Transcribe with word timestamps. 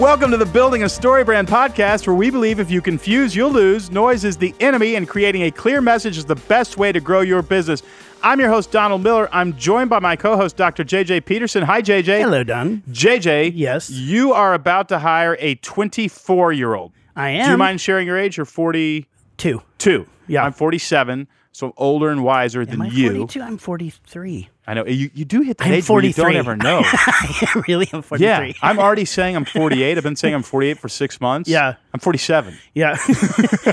Welcome 0.00 0.30
to 0.30 0.38
the 0.38 0.46
Building 0.46 0.84
a 0.84 0.86
StoryBrand 0.86 1.46
podcast, 1.48 2.06
where 2.06 2.16
we 2.16 2.30
believe 2.30 2.58
if 2.58 2.70
you 2.70 2.80
confuse, 2.80 3.36
you'll 3.36 3.52
lose. 3.52 3.90
Noise 3.90 4.24
is 4.24 4.38
the 4.38 4.54
enemy, 4.58 4.94
and 4.94 5.06
creating 5.06 5.42
a 5.42 5.50
clear 5.50 5.82
message 5.82 6.16
is 6.16 6.24
the 6.24 6.36
best 6.36 6.78
way 6.78 6.90
to 6.90 7.00
grow 7.00 7.20
your 7.20 7.42
business. 7.42 7.82
I'm 8.22 8.40
your 8.40 8.48
host, 8.48 8.70
Donald 8.70 9.02
Miller. 9.02 9.28
I'm 9.30 9.54
joined 9.58 9.90
by 9.90 9.98
my 9.98 10.16
co 10.16 10.36
host, 10.36 10.56
Dr. 10.56 10.84
JJ 10.84 11.26
Peterson. 11.26 11.62
Hi, 11.64 11.82
JJ. 11.82 12.18
Hello, 12.18 12.42
Don. 12.42 12.82
JJ. 12.90 13.52
Yes. 13.54 13.90
You 13.90 14.32
are 14.32 14.54
about 14.54 14.88
to 14.88 15.00
hire 15.00 15.36
a 15.38 15.56
24 15.56 16.54
year 16.54 16.74
old. 16.74 16.92
I 17.14 17.28
am. 17.32 17.44
Do 17.44 17.50
you 17.50 17.58
mind 17.58 17.78
sharing 17.82 18.06
your 18.06 18.16
age? 18.16 18.38
You're 18.38 18.46
42. 18.46 19.62
Two. 19.76 20.06
Yeah. 20.26 20.44
I'm 20.44 20.54
47, 20.54 21.28
so 21.52 21.66
I'm 21.68 21.72
older 21.76 22.10
and 22.10 22.22
wiser 22.22 22.64
than 22.64 22.76
Am 22.76 22.82
I 22.82 22.86
you. 22.88 23.08
42? 23.10 23.42
I'm 23.42 23.58
43. 23.58 24.48
I 24.66 24.74
know. 24.74 24.86
You, 24.86 25.10
you 25.14 25.24
do 25.24 25.40
hit 25.40 25.58
that 25.58 25.66
I'm 25.66 25.72
age 25.74 25.88
where 25.88 26.02
you 26.04 26.12
43. 26.12 26.24
don't 26.24 26.36
ever 26.36 26.56
know. 26.56 26.80
I 26.84 27.62
really 27.66 27.88
am 27.92 28.02
43. 28.02 28.24
Yeah, 28.24 28.52
I'm 28.62 28.78
already 28.78 29.04
saying 29.04 29.34
I'm 29.34 29.44
48. 29.44 29.96
I've 29.98 30.04
been 30.04 30.14
saying 30.14 30.34
I'm 30.34 30.44
48 30.44 30.78
for 30.78 30.88
six 30.88 31.20
months. 31.20 31.50
Yeah. 31.50 31.74
I'm 31.92 31.98
47. 32.00 32.56
Yeah. 32.74 32.96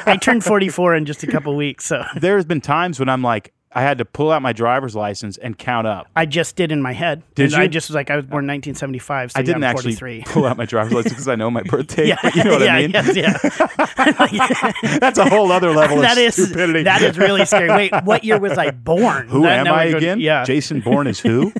I 0.07 0.17
turned 0.19 0.43
44 0.43 0.95
in 0.95 1.05
just 1.05 1.23
a 1.23 1.27
couple 1.27 1.55
weeks, 1.55 1.85
so 1.85 2.03
There's 2.15 2.45
been 2.45 2.61
times 2.61 2.99
when 2.99 3.09
I'm 3.09 3.21
like, 3.21 3.53
I 3.73 3.81
had 3.81 3.97
to 3.99 4.05
pull 4.05 4.31
out 4.31 4.41
my 4.41 4.53
driver's 4.53 4.95
license 4.95 5.37
and 5.37 5.55
count 5.57 5.85
up. 5.85 6.07
I 6.15 6.25
just 6.25 6.55
did 6.55 6.71
in 6.71 6.81
my 6.81 6.93
head. 6.93 7.21
Did 7.35 7.47
and 7.51 7.55
I 7.61 7.63
you? 7.63 7.69
just 7.69 7.89
was 7.89 7.95
like, 7.95 8.09
I 8.09 8.15
was 8.15 8.23
born 8.25 8.47
1975, 8.47 9.33
so 9.33 9.39
I 9.39 9.43
didn't 9.43 9.63
I'm 9.63 9.75
actually 9.75 10.23
pull 10.25 10.45
out 10.45 10.57
my 10.57 10.65
driver's 10.65 10.93
license 10.93 11.13
because 11.13 11.27
I 11.27 11.35
know 11.35 11.51
my 11.51 11.61
birthday. 11.65 12.07
yeah, 12.07 12.17
you 12.33 12.43
know 12.45 12.51
what 12.53 12.61
yeah, 12.61 12.75
I 12.75 12.81
mean? 12.81 12.91
yes, 12.91 13.15
yeah. 13.15 14.97
That's 14.99 15.17
a 15.19 15.29
whole 15.29 15.51
other 15.51 15.71
level 15.73 15.97
that 16.01 16.13
of 16.17 16.23
is 16.23 16.35
stupidity. 16.35 16.83
that 16.83 17.01
is 17.01 17.17
really 17.17 17.45
scary. 17.45 17.69
Wait, 17.69 17.93
what 18.03 18.23
year 18.23 18.39
was 18.39 18.57
I 18.57 18.71
born? 18.71 19.27
Who 19.27 19.43
That- 19.43 19.67
am 19.67 19.73
I 19.73 19.85
we 19.87 19.91
go- 19.91 19.97
again? 19.97 20.19
Yeah. 20.19 20.43
Jason 20.43 20.79
Bourne 20.79 21.07
is 21.07 21.19
who? 21.19 21.51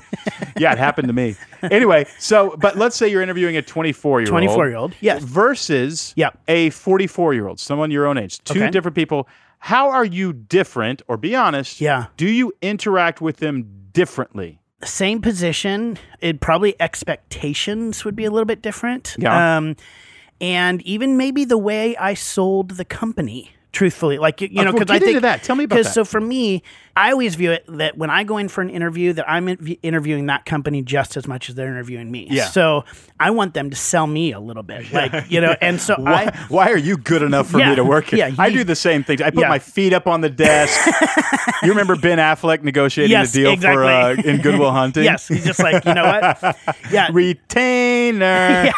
yeah, 0.56 0.72
it 0.72 0.78
happened 0.78 1.08
to 1.08 1.14
me. 1.14 1.36
Anyway, 1.62 2.06
so 2.18 2.56
but 2.58 2.76
let's 2.78 2.96
say 2.96 3.08
you're 3.08 3.22
interviewing 3.22 3.56
a 3.56 3.62
24 3.62 4.22
year 4.22 4.32
old. 4.34 4.42
24-year-old, 4.42 4.94
yes. 5.00 5.22
Versus 5.22 6.12
Yep. 6.16 6.38
a 6.48 6.70
44 6.70 7.34
year 7.34 7.48
old, 7.48 7.60
someone 7.60 7.90
your 7.90 8.06
own 8.06 8.18
age. 8.18 8.38
Two 8.44 8.60
Okay. 8.60 8.70
different 8.70 8.94
people. 8.94 9.28
How 9.58 9.90
are 9.90 10.04
you 10.04 10.32
different? 10.32 11.02
Or 11.08 11.16
be 11.16 11.34
honest. 11.34 11.80
Yeah. 11.80 12.06
Do 12.16 12.28
you 12.28 12.52
interact 12.62 13.20
with 13.20 13.38
them 13.38 13.88
differently? 13.92 14.60
same 14.84 15.20
position. 15.20 15.98
It 16.20 16.40
probably 16.40 16.80
expectations 16.80 18.04
would 18.04 18.14
be 18.14 18.24
a 18.24 18.30
little 18.30 18.46
bit 18.46 18.62
different. 18.62 19.16
Yeah. 19.18 19.56
Um, 19.56 19.76
and 20.40 20.82
even 20.82 21.16
maybe 21.16 21.44
the 21.44 21.58
way 21.58 21.96
I 21.96 22.14
sold 22.14 22.72
the 22.72 22.84
company. 22.84 23.52
Truthfully, 23.78 24.18
like 24.18 24.40
you, 24.40 24.48
you 24.50 24.64
know, 24.64 24.72
because 24.72 24.90
I 24.90 24.98
think 24.98 25.20
that. 25.22 25.44
Tell 25.44 25.54
me 25.54 25.62
about 25.62 25.76
that. 25.76 25.82
Because 25.82 25.94
so 25.94 26.04
for 26.04 26.20
me, 26.20 26.64
I 26.96 27.12
always 27.12 27.36
view 27.36 27.52
it 27.52 27.64
that 27.68 27.96
when 27.96 28.10
I 28.10 28.24
go 28.24 28.36
in 28.36 28.48
for 28.48 28.60
an 28.60 28.70
interview, 28.70 29.12
that 29.12 29.30
I'm 29.30 29.48
interviewing 29.84 30.26
that 30.26 30.44
company 30.46 30.82
just 30.82 31.16
as 31.16 31.28
much 31.28 31.48
as 31.48 31.54
they're 31.54 31.68
interviewing 31.68 32.10
me. 32.10 32.26
Yeah. 32.28 32.46
So 32.48 32.84
I 33.20 33.30
want 33.30 33.54
them 33.54 33.70
to 33.70 33.76
sell 33.76 34.08
me 34.08 34.32
a 34.32 34.40
little 34.40 34.64
bit, 34.64 34.92
like 34.92 35.30
you 35.30 35.40
know. 35.40 35.54
And 35.60 35.80
so 35.80 35.94
Why, 35.98 36.24
I, 36.24 36.46
why 36.48 36.72
are 36.72 36.76
you 36.76 36.96
good 36.96 37.22
enough 37.22 37.50
for 37.50 37.60
Yeah, 37.60 37.70
me 37.70 37.76
to 37.76 37.84
work 37.84 38.06
here? 38.06 38.26
yeah, 38.26 38.34
I 38.36 38.50
do 38.50 38.64
the 38.64 38.74
same 38.74 39.04
thing. 39.04 39.22
I 39.22 39.30
put 39.30 39.42
Yeah. 39.42 39.48
my 39.48 39.60
feet 39.60 39.92
up 39.92 40.08
on 40.08 40.22
the 40.22 40.28
desk. 40.30 40.76
you 41.62 41.68
remember 41.68 41.94
Ben 41.94 42.18
Affleck 42.18 42.64
negotiating 42.64 43.12
Yes, 43.12 43.30
the 43.30 43.44
deal 43.44 43.56
for 43.60 43.84
uh, 43.84 44.14
in 44.14 44.40
Good 44.40 44.58
Will 44.58 44.72
Hunting? 44.72 45.04
yes, 45.04 45.28
he's 45.28 45.44
just 45.44 45.60
like 45.60 45.84
you 45.84 45.94
know 45.94 46.02
what, 46.02 46.56
yeah, 46.90 47.10
Retainer 47.12 48.72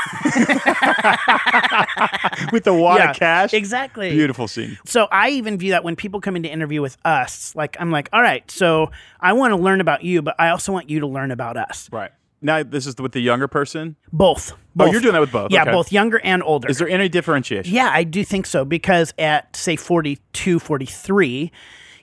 with 2.52 2.64
the 2.64 2.74
wad 2.74 3.00
of 3.10 3.16
cash. 3.16 3.54
exactly, 3.54 4.10
Beautiful 4.10 4.46
scene. 4.46 4.76
So 4.90 5.06
I 5.12 5.30
even 5.30 5.56
view 5.56 5.70
that 5.70 5.84
when 5.84 5.94
people 5.96 6.20
come 6.20 6.34
in 6.36 6.42
to 6.42 6.48
interview 6.48 6.82
with 6.82 6.96
us, 7.04 7.54
like 7.54 7.76
I'm 7.78 7.90
like, 7.90 8.08
all 8.12 8.20
right, 8.20 8.48
so 8.50 8.90
I 9.20 9.32
want 9.34 9.52
to 9.52 9.56
learn 9.56 9.80
about 9.80 10.02
you, 10.04 10.20
but 10.20 10.34
I 10.38 10.48
also 10.50 10.72
want 10.72 10.90
you 10.90 11.00
to 11.00 11.06
learn 11.06 11.30
about 11.30 11.56
us. 11.56 11.88
Right. 11.92 12.10
Now 12.42 12.62
this 12.62 12.86
is 12.86 12.96
with 12.96 13.12
the 13.12 13.20
younger 13.20 13.46
person. 13.48 13.96
Both. 14.12 14.52
Oh, 14.78 14.90
you're 14.90 15.00
doing 15.00 15.12
that 15.12 15.20
with 15.20 15.30
both. 15.32 15.50
Yeah, 15.52 15.62
Okay. 15.62 15.72
both 15.72 15.92
younger 15.92 16.20
and 16.24 16.42
older. 16.42 16.68
Is 16.68 16.78
there 16.78 16.88
any 16.88 17.08
differentiation? 17.08 17.72
yeah, 17.72 17.90
I 17.92 18.02
do 18.02 18.24
think 18.24 18.46
so 18.46 18.64
because 18.64 19.12
at 19.18 19.54
say 19.54 19.76
42, 19.76 20.58
43, 20.58 21.52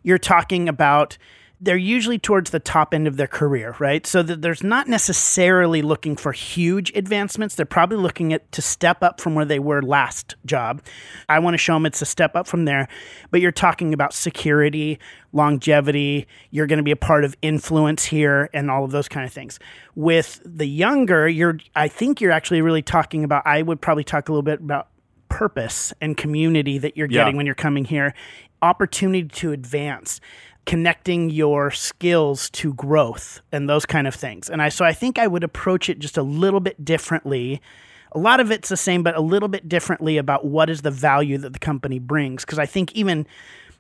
you're 0.03 0.17
talking 0.17 0.69
about 0.69 1.17
they're 1.59 1.75
usually 1.75 2.19
towards 2.19 2.51
the 2.51 2.59
top 2.59 2.93
end 2.93 3.07
of 3.07 3.17
their 3.17 3.25
career, 3.27 3.75
right? 3.79 4.05
So 4.05 4.21
that 4.21 4.43
there's 4.43 4.63
not 4.63 4.87
necessarily 4.87 5.81
looking 5.81 6.15
for 6.15 6.31
huge 6.31 6.91
advancements. 6.93 7.55
They're 7.55 7.65
probably 7.65 7.97
looking 7.97 8.31
at 8.31 8.51
to 8.51 8.61
step 8.61 9.01
up 9.01 9.19
from 9.19 9.33
where 9.33 9.43
they 9.45 9.57
were 9.57 9.81
last 9.81 10.35
job. 10.45 10.83
I 11.27 11.39
want 11.39 11.55
to 11.55 11.57
show 11.57 11.73
them 11.73 11.87
it's 11.87 12.01
a 12.01 12.05
step 12.05 12.35
up 12.35 12.45
from 12.45 12.65
there, 12.65 12.87
but 13.31 13.41
you're 13.41 13.51
talking 13.51 13.91
about 13.91 14.13
security, 14.13 14.99
longevity, 15.33 16.27
you're 16.51 16.67
going 16.67 16.77
to 16.77 16.83
be 16.83 16.91
a 16.91 16.95
part 16.95 17.23
of 17.23 17.35
influence 17.41 18.05
here 18.05 18.49
and 18.53 18.69
all 18.69 18.83
of 18.85 18.91
those 18.91 19.07
kind 19.07 19.25
of 19.25 19.33
things. 19.33 19.57
With 19.95 20.39
the 20.45 20.67
younger, 20.67 21.27
you're 21.27 21.57
I 21.75 21.87
think 21.87 22.21
you're 22.21 22.31
actually 22.31 22.61
really 22.61 22.83
talking 22.83 23.23
about 23.23 23.41
I 23.47 23.63
would 23.63 23.81
probably 23.81 24.03
talk 24.03 24.29
a 24.29 24.31
little 24.31 24.43
bit 24.43 24.59
about 24.59 24.89
purpose 25.29 25.91
and 26.01 26.15
community 26.15 26.77
that 26.77 26.95
you're 26.95 27.07
Yeah. 27.09 27.21
getting 27.21 27.35
when 27.35 27.45
you're 27.47 27.55
coming 27.55 27.85
here, 27.85 28.13
opportunity 28.61 29.27
to 29.27 29.51
advance, 29.51 30.21
connecting 30.67 31.29
your 31.29 31.71
skills 31.71 32.49
to 32.51 32.73
growth 32.73 33.41
and 33.51 33.67
those 33.69 33.85
kind 33.85 34.05
of 34.05 34.13
things. 34.13 34.49
And 34.49 34.61
I 34.61 34.69
so 34.69 34.85
I 34.85 34.93
think 34.93 35.17
I 35.17 35.25
would 35.25 35.43
approach 35.43 35.89
it 35.89 35.97
just 35.97 36.17
a 36.17 36.21
little 36.21 36.59
bit 36.59 36.83
differently. 36.85 37.61
A 38.11 38.19
lot 38.19 38.39
of 38.39 38.51
it's 38.51 38.69
the 38.69 38.77
same, 38.77 39.01
but 39.01 39.15
a 39.15 39.21
little 39.21 39.49
bit 39.49 39.67
differently 39.67 40.17
about 40.17 40.45
what 40.45 40.69
is 40.69 40.81
the 40.81 40.91
value 40.91 41.37
that 41.39 41.53
the 41.53 41.59
company 41.59 41.99
brings. 41.99 42.45
Because 42.45 42.59
I 42.59 42.65
think 42.65 42.91
even 42.93 43.25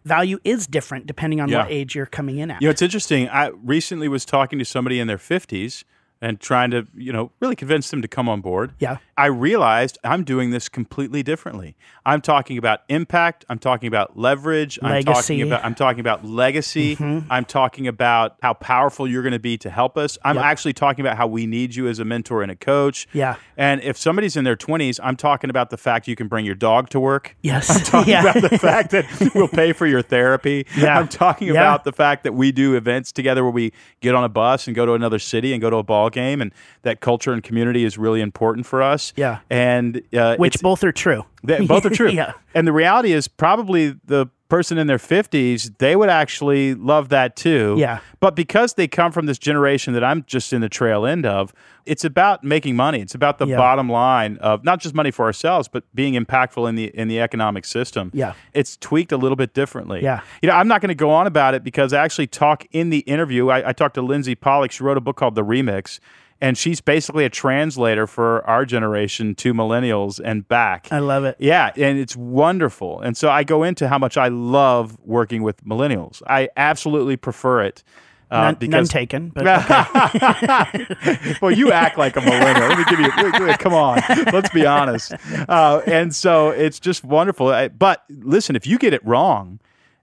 value 0.05 0.39
is 0.45 0.65
different 0.65 1.05
depending 1.05 1.41
on 1.41 1.49
Yeah. 1.49 1.63
what 1.63 1.71
age 1.71 1.93
you're 1.93 2.05
coming 2.05 2.37
in 2.39 2.49
at. 2.51 2.61
You 2.61 2.67
know, 2.67 2.71
it's 2.71 2.81
interesting. 2.81 3.27
I 3.29 3.51
recently 3.63 4.07
was 4.07 4.23
talking 4.25 4.57
to 4.57 4.65
somebody 4.65 4.99
in 4.99 5.07
their 5.07 5.17
50s 5.17 5.83
and 6.21 6.39
trying 6.39 6.71
to, 6.71 6.87
you 6.95 7.13
know, 7.13 7.31
really 7.39 7.55
convince 7.55 7.89
them 7.91 8.01
to 8.01 8.07
come 8.07 8.27
on 8.27 8.41
board. 8.41 8.73
Yeah. 8.79 8.97
I 9.17 9.27
realized 9.27 9.97
I'm 10.03 10.23
doing 10.23 10.51
this 10.51 10.69
completely 10.69 11.23
differently. 11.23 11.75
I'm 12.05 12.21
talking 12.21 12.57
about 12.57 12.81
impact, 12.89 13.45
I'm 13.49 13.59
talking 13.59 13.87
about 13.87 14.17
leverage, 14.17 14.77
I'm 14.81 14.91
Legacy. 14.91 15.13
talking 15.13 15.41
about 15.41 15.65
I'm 15.65 15.75
talking 15.75 15.99
about 15.99 16.23
legacy, 16.25 16.95
mm-hmm. 16.95 17.31
I'm 17.31 17.45
talking 17.45 17.87
about 17.87 18.35
how 18.41 18.53
powerful 18.53 19.07
you're 19.07 19.23
going 19.23 19.33
to 19.33 19.39
be 19.39 19.57
to 19.59 19.69
help 19.69 19.97
us. 19.97 20.17
I'm 20.23 20.35
Yep. 20.35 20.45
actually 20.45 20.73
talking 20.73 21.03
about 21.05 21.17
how 21.17 21.25
we 21.27 21.45
need 21.47 21.75
you 21.75 21.87
as 21.87 21.99
a 21.99 22.05
mentor 22.05 22.41
and 22.43 22.51
a 22.51 22.55
coach. 22.55 23.07
Yeah. 23.13 23.35
And 23.57 23.81
if 23.81 23.97
somebody's 23.97 24.35
in 24.37 24.43
their 24.43 24.55
20s, 24.55 24.99
I'm 25.03 25.15
talking 25.15 25.49
about 25.49 25.69
the 25.71 25.77
fact 25.77 26.07
you 26.07 26.15
can 26.15 26.27
bring 26.27 26.45
your 26.45 26.55
dog 26.55 26.89
to 26.89 26.99
work. 26.99 27.35
Yes. 27.41 27.69
I'm 27.69 27.81
talking 27.83 28.11
Yeah. 28.11 28.21
about 28.29 28.49
the 28.49 28.57
fact 28.59 28.91
that 28.91 29.31
we'll 29.33 29.47
pay 29.47 29.73
for 29.73 29.87
your 29.87 30.01
therapy. 30.03 30.65
Yeah. 30.77 30.97
I'm 30.99 31.07
talking 31.07 31.47
Yeah. 31.47 31.53
about 31.53 31.83
the 31.85 31.91
fact 31.91 32.23
that 32.23 32.33
we 32.33 32.51
do 32.51 32.75
events 32.75 33.11
together 33.11 33.43
where 33.43 33.51
we 33.51 33.73
get 34.01 34.13
on 34.15 34.23
a 34.23 34.29
bus 34.29 34.67
and 34.67 34.75
go 34.75 34.85
to 34.85 34.93
another 34.93 35.19
city 35.19 35.53
and 35.53 35.61
go 35.61 35.69
to 35.71 35.77
a 35.77 35.83
ball 35.83 36.06
game, 36.09 36.41
and 36.41 36.51
that 36.83 36.99
culture 36.99 37.33
and 37.33 37.43
community 37.43 37.83
is 37.83 37.97
really 37.97 38.21
important 38.21 38.65
for 38.65 38.81
us. 38.81 39.13
Yeah. 39.15 39.39
and 39.49 40.01
uh, 40.13 40.35
Which 40.37 40.61
both 40.61 40.83
are 40.83 40.91
true. 40.91 41.25
they, 41.43 41.65
both 41.65 41.85
are 41.85 41.89
true. 41.95 42.09
yeah. 42.09 42.33
and 42.53 42.67
the 42.67 42.73
reality 42.73 43.11
is 43.13 43.27
probably 43.27 43.95
the 44.05 44.27
person 44.49 44.77
in 44.77 44.87
their 44.87 44.97
50s 44.97 45.77
they 45.79 45.95
would 45.95 46.09
actually 46.09 46.73
love 46.73 47.09
that 47.09 47.35
too 47.35 47.75
Yeah. 47.77 47.99
but 48.19 48.35
because 48.35 48.75
they 48.75 48.87
come 48.87 49.11
from 49.11 49.25
this 49.25 49.37
generation 49.37 49.93
that 49.93 50.03
i'm 50.03 50.23
just 50.25 50.53
in 50.53 50.61
the 50.61 50.69
trail 50.69 51.05
end 51.05 51.25
of 51.25 51.53
it's 51.85 52.05
about 52.05 52.43
making 52.43 52.75
money 52.75 53.01
it's 53.01 53.13
about 53.15 53.39
the 53.39 53.47
Yeah. 53.47 53.57
bottom 53.57 53.89
line 53.89 54.37
of 54.37 54.63
not 54.63 54.79
just 54.79 54.95
money 54.95 55.11
for 55.11 55.25
ourselves 55.25 55.67
but 55.67 55.83
being 55.93 56.13
impactful 56.13 56.67
in 56.69 56.75
the 56.75 56.85
in 56.97 57.07
the 57.09 57.19
economic 57.19 57.65
system 57.65 58.09
Yeah. 58.13 58.33
it's 58.53 58.77
tweaked 58.77 59.11
a 59.11 59.17
little 59.17 59.35
bit 59.35 59.53
differently 59.53 60.01
Yeah. 60.01 60.21
you 60.41 60.47
know 60.49 60.55
i'm 60.55 60.67
not 60.69 60.79
going 60.81 60.89
to 60.89 60.95
go 60.95 61.09
on 61.09 61.27
about 61.27 61.53
it 61.53 61.63
because 61.63 61.91
i 61.91 62.01
actually 62.03 62.27
talk 62.27 62.65
in 62.71 62.89
the 62.89 62.99
interview 62.99 63.49
i, 63.49 63.69
I 63.69 63.73
talked 63.73 63.95
to 63.95 64.01
lindsey 64.01 64.35
pollak 64.35 64.71
she 64.71 64.83
wrote 64.83 64.97
a 64.97 65.01
book 65.01 65.17
called 65.17 65.35
the 65.35 65.43
remix 65.43 65.99
and 66.41 66.57
she's 66.57 66.81
basically 66.81 67.25
a 67.25 67.29
translator 67.29 68.05
for 68.07 68.45
our 68.47 68.65
generation 68.65 69.33
to 69.35 69.53
millennials 69.53 70.19
and 70.23 70.47
back 70.47 70.87
I 70.91 70.99
love 70.99 71.23
it. 71.25 71.35
yeah, 71.39 71.71
and 71.75 71.97
it's 71.97 72.15
wonderful. 72.15 73.01
And 73.01 73.17
so 73.17 73.29
I 73.29 73.43
go 73.43 73.63
into 73.63 73.87
how 73.87 73.97
much 73.97 74.17
I 74.17 74.27
love 74.27 74.97
working 75.03 75.41
with 75.43 75.63
millennials. 75.65 76.21
I 76.27 76.49
absolutely 76.57 77.17
prefer 77.17 77.61
it. 77.63 77.83
Uh, 78.29 78.53
None, 78.59 78.69
none 78.69 78.85
taken, 78.85 79.29
but 79.29 79.47
okay. 79.47 81.37
well, 81.41 81.51
you 81.51 81.71
act 81.71 81.97
like 81.97 82.17
a 82.17 82.21
millennial. 82.21 82.67
Let 82.67 82.77
me 82.77 82.83
give 82.89 82.99
you. 82.99 83.53
Come 83.57 83.73
on, 83.73 84.01
let's 84.33 84.49
be 84.49 84.65
honest. 84.65 85.13
Uh, 85.47 85.81
and 85.87 86.13
so 86.13 86.49
it's 86.49 86.79
just 86.79 87.05
wonderful. 87.05 87.47
I- 87.47 87.69
But 87.69 88.03
listen, 88.09 88.55
if 88.57 88.67
you 88.67 88.77
get 88.77 88.93
it 88.93 89.05
wrong, 89.05 89.59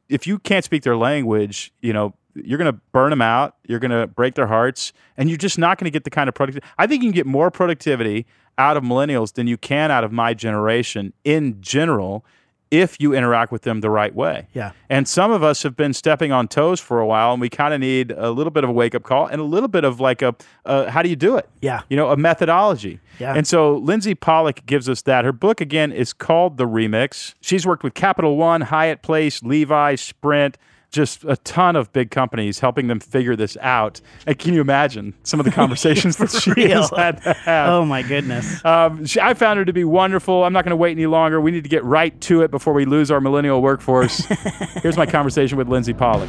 if 0.08 0.26
you 0.26 0.38
can't 0.38 0.64
speak 0.64 0.85
their 0.85 0.97
language, 0.97 1.73
you 1.82 1.93
know 1.93 2.14
you're 2.34 2.58
going 2.58 2.72
to 2.72 2.81
burn 2.92 3.10
them 3.10 3.22
out. 3.22 3.56
You're 3.66 3.78
going 3.78 3.90
to 3.90 4.06
break 4.06 4.34
their 4.34 4.46
hearts, 4.46 4.92
and 5.16 5.28
you're 5.28 5.38
just 5.38 5.58
not 5.58 5.78
going 5.78 5.86
to 5.86 5.90
get 5.90 6.04
the 6.04 6.10
kind 6.10 6.28
of 6.28 6.34
productivity. 6.34 6.66
I 6.78 6.86
think 6.86 7.02
you 7.02 7.10
can 7.10 7.14
get 7.14 7.26
more 7.26 7.50
productivity 7.50 8.26
out 8.58 8.76
of 8.76 8.84
millennials 8.84 9.34
than 9.34 9.46
you 9.46 9.56
can 9.56 9.90
out 9.90 10.04
of 10.04 10.12
my 10.12 10.34
generation 10.34 11.12
in 11.25 11.60
general 11.60 12.25
if 12.70 12.96
you 12.98 13.14
interact 13.14 13.52
with 13.52 13.62
them 13.62 13.81
the 13.82 13.90
right 13.90 14.12
way. 14.14 14.48
Yeah. 14.52 14.72
And 14.90 15.06
some 15.06 15.31
of 15.31 15.44
us 15.44 15.62
have 15.62 15.76
been 15.76 15.92
stepping 15.92 16.32
on 16.32 16.48
toes 16.48 16.81
for 16.81 16.98
a 16.98 17.06
while, 17.06 17.32
and 17.32 17.40
we 17.40 17.48
kind 17.48 17.72
of 17.72 17.78
need 17.78 18.10
a 18.10 18.31
little 18.31 18.50
bit 18.50 18.64
of 18.64 18.70
a 18.70 18.72
wake 18.72 18.96
up 18.96 19.04
call 19.04 19.26
and 19.26 19.40
a 19.40 19.44
little 19.44 19.69
bit 19.69 19.84
of 19.84 20.00
like 20.00 20.22
a, 20.22 20.34
uh, 20.64 20.90
how 20.90 21.00
do 21.02 21.08
you 21.08 21.14
do 21.14 21.36
it? 21.36 21.48
Yeah. 21.60 21.82
You 21.88 21.96
know, 21.96 22.10
a 22.10 22.16
methodology. 22.16 22.98
Yeah. 23.20 23.34
And 23.34 23.46
so 23.46 23.76
Lindsey 23.76 24.16
Pollak 24.16 24.66
gives 24.66 24.88
us 24.88 25.02
that. 25.02 25.25
Her 25.25 25.32
book, 25.32 25.60
again, 25.60 25.92
is 25.92 26.12
called 26.12 26.56
The 26.56 26.66
Remix. 26.66 27.34
She's 27.40 27.64
worked 27.64 27.84
with 27.84 27.94
Capital 27.94 28.36
One, 28.36 28.62
Hyatt 28.62 29.02
Place, 29.02 29.42
Levi, 29.44 29.94
Sprint, 29.94 30.58
just 30.94 31.25
a 31.25 31.37
ton 31.38 31.75
of 31.76 31.93
big 31.93 32.11
companies 32.11 32.61
helping 32.61 32.87
them 32.87 33.00
figure 33.00 33.35
this 33.35 33.56
out. 33.61 34.00
And 34.26 34.38
can 34.38 34.55
you 34.55 34.61
imagine 34.61 35.12
some 35.25 35.41
of 35.41 35.44
the 35.44 35.52
conversations 35.62 36.17
that 36.17 36.31
she 36.31 36.52
real. 36.52 36.82
has 36.82 36.91
had 36.91 37.23
to 37.25 37.32
have? 37.35 37.69
Oh 37.69 37.85
my 37.85 38.02
goodness. 38.02 38.64
Um, 38.64 39.05
she, 39.05 39.20
I 39.20 39.35
found 39.35 39.58
her 39.58 39.64
to 39.64 39.73
be 39.73 39.85
wonderful. 39.85 40.44
I'm 40.44 40.52
not 40.52 40.64
going 40.64 40.70
to 40.70 40.76
wait 40.76 40.93
any 40.93 41.06
longer. 41.06 41.41
We 41.41 41.50
need 41.50 41.64
to 41.64 41.69
get 41.69 41.85
right 41.85 42.19
to 42.23 42.43
it 42.43 42.50
before 42.50 42.73
we 42.73 42.85
lose 42.85 43.11
our 43.11 43.20
millennial 43.20 43.61
workforce. 43.61 44.25
Here's 44.82 44.96
my 44.96 45.05
conversation 45.06 45.58
with 45.58 45.69
Lindsey 45.69 45.93
Pollak. 45.93 46.29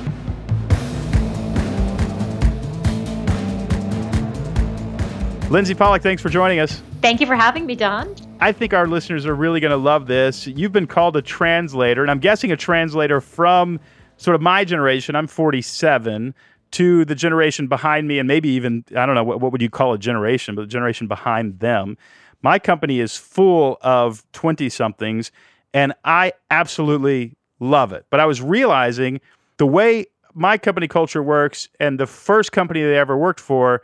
Lindsey 5.51 5.75
Pollak, 5.75 6.01
thanks 6.01 6.23
for 6.23 6.29
joining 6.29 6.59
us. 6.59 6.81
Thank 7.01 7.21
you 7.21 7.27
for 7.27 7.35
having 7.35 7.67
me, 7.67 7.75
Don. 7.75 8.15
I 8.39 8.51
think 8.51 8.73
our 8.73 8.87
listeners 8.87 9.27
are 9.27 9.35
really 9.35 9.59
going 9.59 9.71
to 9.71 9.77
love 9.77 10.07
this. 10.07 10.47
You've 10.47 10.71
been 10.71 10.87
called 10.87 11.15
a 11.15 11.21
translator, 11.21 12.01
and 12.01 12.09
I'm 12.09 12.19
guessing 12.19 12.51
a 12.51 12.57
translator 12.57 13.21
from 13.21 13.79
sort 14.17 14.35
of 14.35 14.41
my 14.41 14.63
generation. 14.63 15.15
I'm 15.15 15.27
47 15.27 16.33
to 16.71 17.05
the 17.05 17.15
generation 17.15 17.67
behind 17.67 18.07
me, 18.07 18.19
and 18.19 18.27
maybe 18.27 18.49
even, 18.49 18.83
I 18.95 19.05
don't 19.05 19.15
know, 19.15 19.23
what, 19.23 19.39
what 19.39 19.51
would 19.51 19.61
you 19.61 19.69
call 19.69 19.93
a 19.93 19.97
generation, 19.97 20.55
but 20.55 20.63
the 20.63 20.67
generation 20.67 21.07
behind 21.07 21.59
them. 21.59 21.97
My 22.41 22.59
company 22.59 22.99
is 22.99 23.15
full 23.15 23.77
of 23.81 24.23
20 24.33 24.69
somethings, 24.69 25.31
and 25.73 25.93
I 26.03 26.33
absolutely 26.51 27.37
love 27.59 27.93
it. 27.93 28.05
But 28.09 28.19
I 28.19 28.25
was 28.25 28.41
realizing 28.41 29.21
the 29.57 29.65
way 29.65 30.05
my 30.33 30.57
company 30.57 30.87
culture 30.87 31.23
works 31.23 31.69
and 31.79 31.99
the 31.99 32.05
first 32.05 32.51
company 32.51 32.83
they 32.83 32.97
ever 32.97 33.17
worked 33.17 33.39
for, 33.39 33.81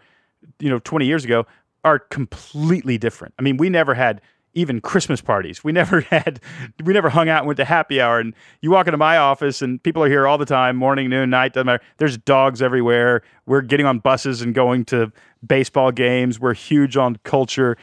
you 0.60 0.69
know, 0.69 0.80
20 0.80 1.06
years 1.06 1.24
ago, 1.24 1.45
are 1.83 1.98
completely 1.98 2.98
different. 2.98 3.33
I 3.39 3.42
mean, 3.42 3.57
we 3.57 3.69
never 3.69 3.94
had 3.94 4.22
even 4.53 4.81
Christmas 4.81 5.21
parties. 5.21 5.63
We 5.63 5.71
never 5.71 6.01
had, 6.09 6.39
we 6.83 6.94
never 6.94 7.09
hung 7.09 7.30
out 7.30 7.39
and 7.39 7.48
went 7.48 7.57
to 7.57 7.65
happy 7.65 8.01
hour. 8.01 8.19
And 8.19 8.33
you 8.62 8.71
walk 8.71 8.88
into 8.88 8.98
my 8.98 9.18
office 9.18 9.62
and 9.62 9.81
people 9.81 10.03
are 10.03 10.09
here 10.09 10.27
all 10.27 10.38
the 10.38 10.45
time, 10.45 10.75
morning, 10.75 11.09
noon, 11.09 11.30
night, 11.30 11.53
doesn't 11.53 11.65
matter. 11.65 11.83
There's 11.98 12.18
dogs 12.18 12.62
everywhere. 12.62 13.21
We're 13.45 13.62
getting 13.62 13.86
on 13.86 14.00
buses 14.00 14.42
and 14.42 14.53
going 14.53 14.86
to 14.86 15.12
baseball 15.45 15.92
games. 15.92 16.39
We're 16.39 16.53
huge 16.53 16.98
on 16.98 17.18
culture. 17.24 17.77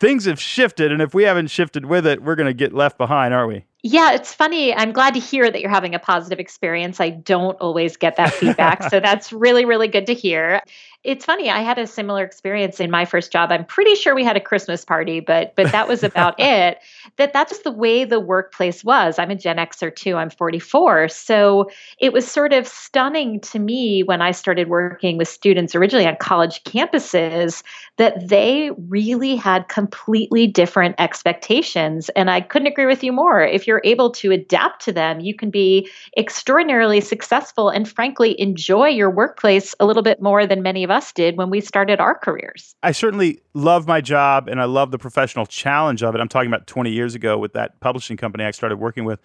Things 0.00 0.26
have 0.26 0.40
shifted. 0.40 0.92
And 0.92 1.02
if 1.02 1.14
we 1.14 1.24
haven't 1.24 1.48
shifted 1.48 1.86
with 1.86 2.06
it, 2.06 2.22
we're 2.22 2.36
going 2.36 2.46
to 2.46 2.54
get 2.54 2.72
left 2.72 2.98
behind, 2.98 3.34
aren't 3.34 3.48
we? 3.48 3.64
Yeah, 3.90 4.12
it's 4.12 4.34
funny. 4.34 4.74
I'm 4.74 4.92
glad 4.92 5.14
to 5.14 5.20
hear 5.20 5.50
that 5.50 5.62
you're 5.62 5.70
having 5.70 5.94
a 5.94 5.98
positive 5.98 6.38
experience. 6.38 7.00
I 7.00 7.08
don't 7.08 7.58
always 7.58 7.96
get 7.96 8.16
that 8.16 8.34
feedback. 8.34 8.82
so 8.90 9.00
that's 9.00 9.32
really, 9.32 9.64
really 9.64 9.88
good 9.88 10.04
to 10.06 10.14
hear. 10.14 10.60
It's 11.04 11.24
funny. 11.24 11.48
I 11.48 11.60
had 11.60 11.78
a 11.78 11.86
similar 11.86 12.24
experience 12.24 12.80
in 12.80 12.90
my 12.90 13.04
first 13.04 13.30
job. 13.30 13.52
I'm 13.52 13.64
pretty 13.64 13.94
sure 13.94 14.16
we 14.16 14.24
had 14.24 14.36
a 14.36 14.40
Christmas 14.40 14.84
party, 14.84 15.20
but 15.20 15.54
but 15.54 15.70
that 15.70 15.86
was 15.86 16.02
about 16.02 16.34
it. 16.38 16.78
That 17.16 17.32
that's 17.32 17.52
just 17.52 17.64
the 17.64 17.70
way 17.70 18.04
the 18.04 18.18
workplace 18.18 18.84
was. 18.84 19.16
I'm 19.18 19.30
a 19.30 19.36
Gen 19.36 19.56
Xer 19.56 19.94
too. 19.94 20.16
I'm 20.16 20.28
44. 20.28 21.08
So 21.08 21.70
it 21.98 22.12
was 22.12 22.28
sort 22.28 22.52
of 22.52 22.66
stunning 22.66 23.40
to 23.42 23.60
me 23.60 24.02
when 24.02 24.20
I 24.20 24.32
started 24.32 24.68
working 24.68 25.16
with 25.16 25.28
students 25.28 25.76
originally 25.76 26.06
on 26.06 26.16
college 26.16 26.64
campuses 26.64 27.62
that 27.96 28.28
they 28.28 28.72
really 28.88 29.36
had 29.36 29.68
completely 29.68 30.48
different 30.48 30.96
expectations. 30.98 32.08
And 32.10 32.28
I 32.28 32.40
couldn't 32.40 32.68
agree 32.68 32.86
with 32.86 33.04
you 33.04 33.12
more. 33.12 33.40
If 33.40 33.68
you're 33.68 33.77
able 33.84 34.10
to 34.12 34.30
adapt 34.30 34.84
to 34.84 34.92
them, 34.92 35.20
you 35.20 35.34
can 35.34 35.50
be 35.50 35.88
extraordinarily 36.16 37.00
successful 37.00 37.68
and 37.68 37.88
frankly 37.88 38.40
enjoy 38.40 38.88
your 38.88 39.10
workplace 39.10 39.74
a 39.80 39.86
little 39.86 40.02
bit 40.02 40.20
more 40.22 40.46
than 40.46 40.62
many 40.62 40.84
of 40.84 40.90
us 40.90 41.12
did 41.12 41.36
when 41.36 41.50
we 41.50 41.60
started 41.60 42.00
our 42.00 42.16
careers. 42.16 42.74
I 42.82 42.92
certainly 42.92 43.40
love 43.54 43.86
my 43.86 44.00
job 44.00 44.48
and 44.48 44.60
I 44.60 44.64
love 44.64 44.90
the 44.90 44.98
professional 44.98 45.46
challenge 45.46 46.02
of 46.02 46.14
it. 46.14 46.20
I'm 46.20 46.28
talking 46.28 46.48
about 46.48 46.66
20 46.66 46.90
years 46.90 47.14
ago 47.14 47.38
with 47.38 47.52
that 47.54 47.80
publishing 47.80 48.16
company 48.16 48.44
I 48.44 48.50
started 48.50 48.76
working 48.76 49.04
with. 49.04 49.20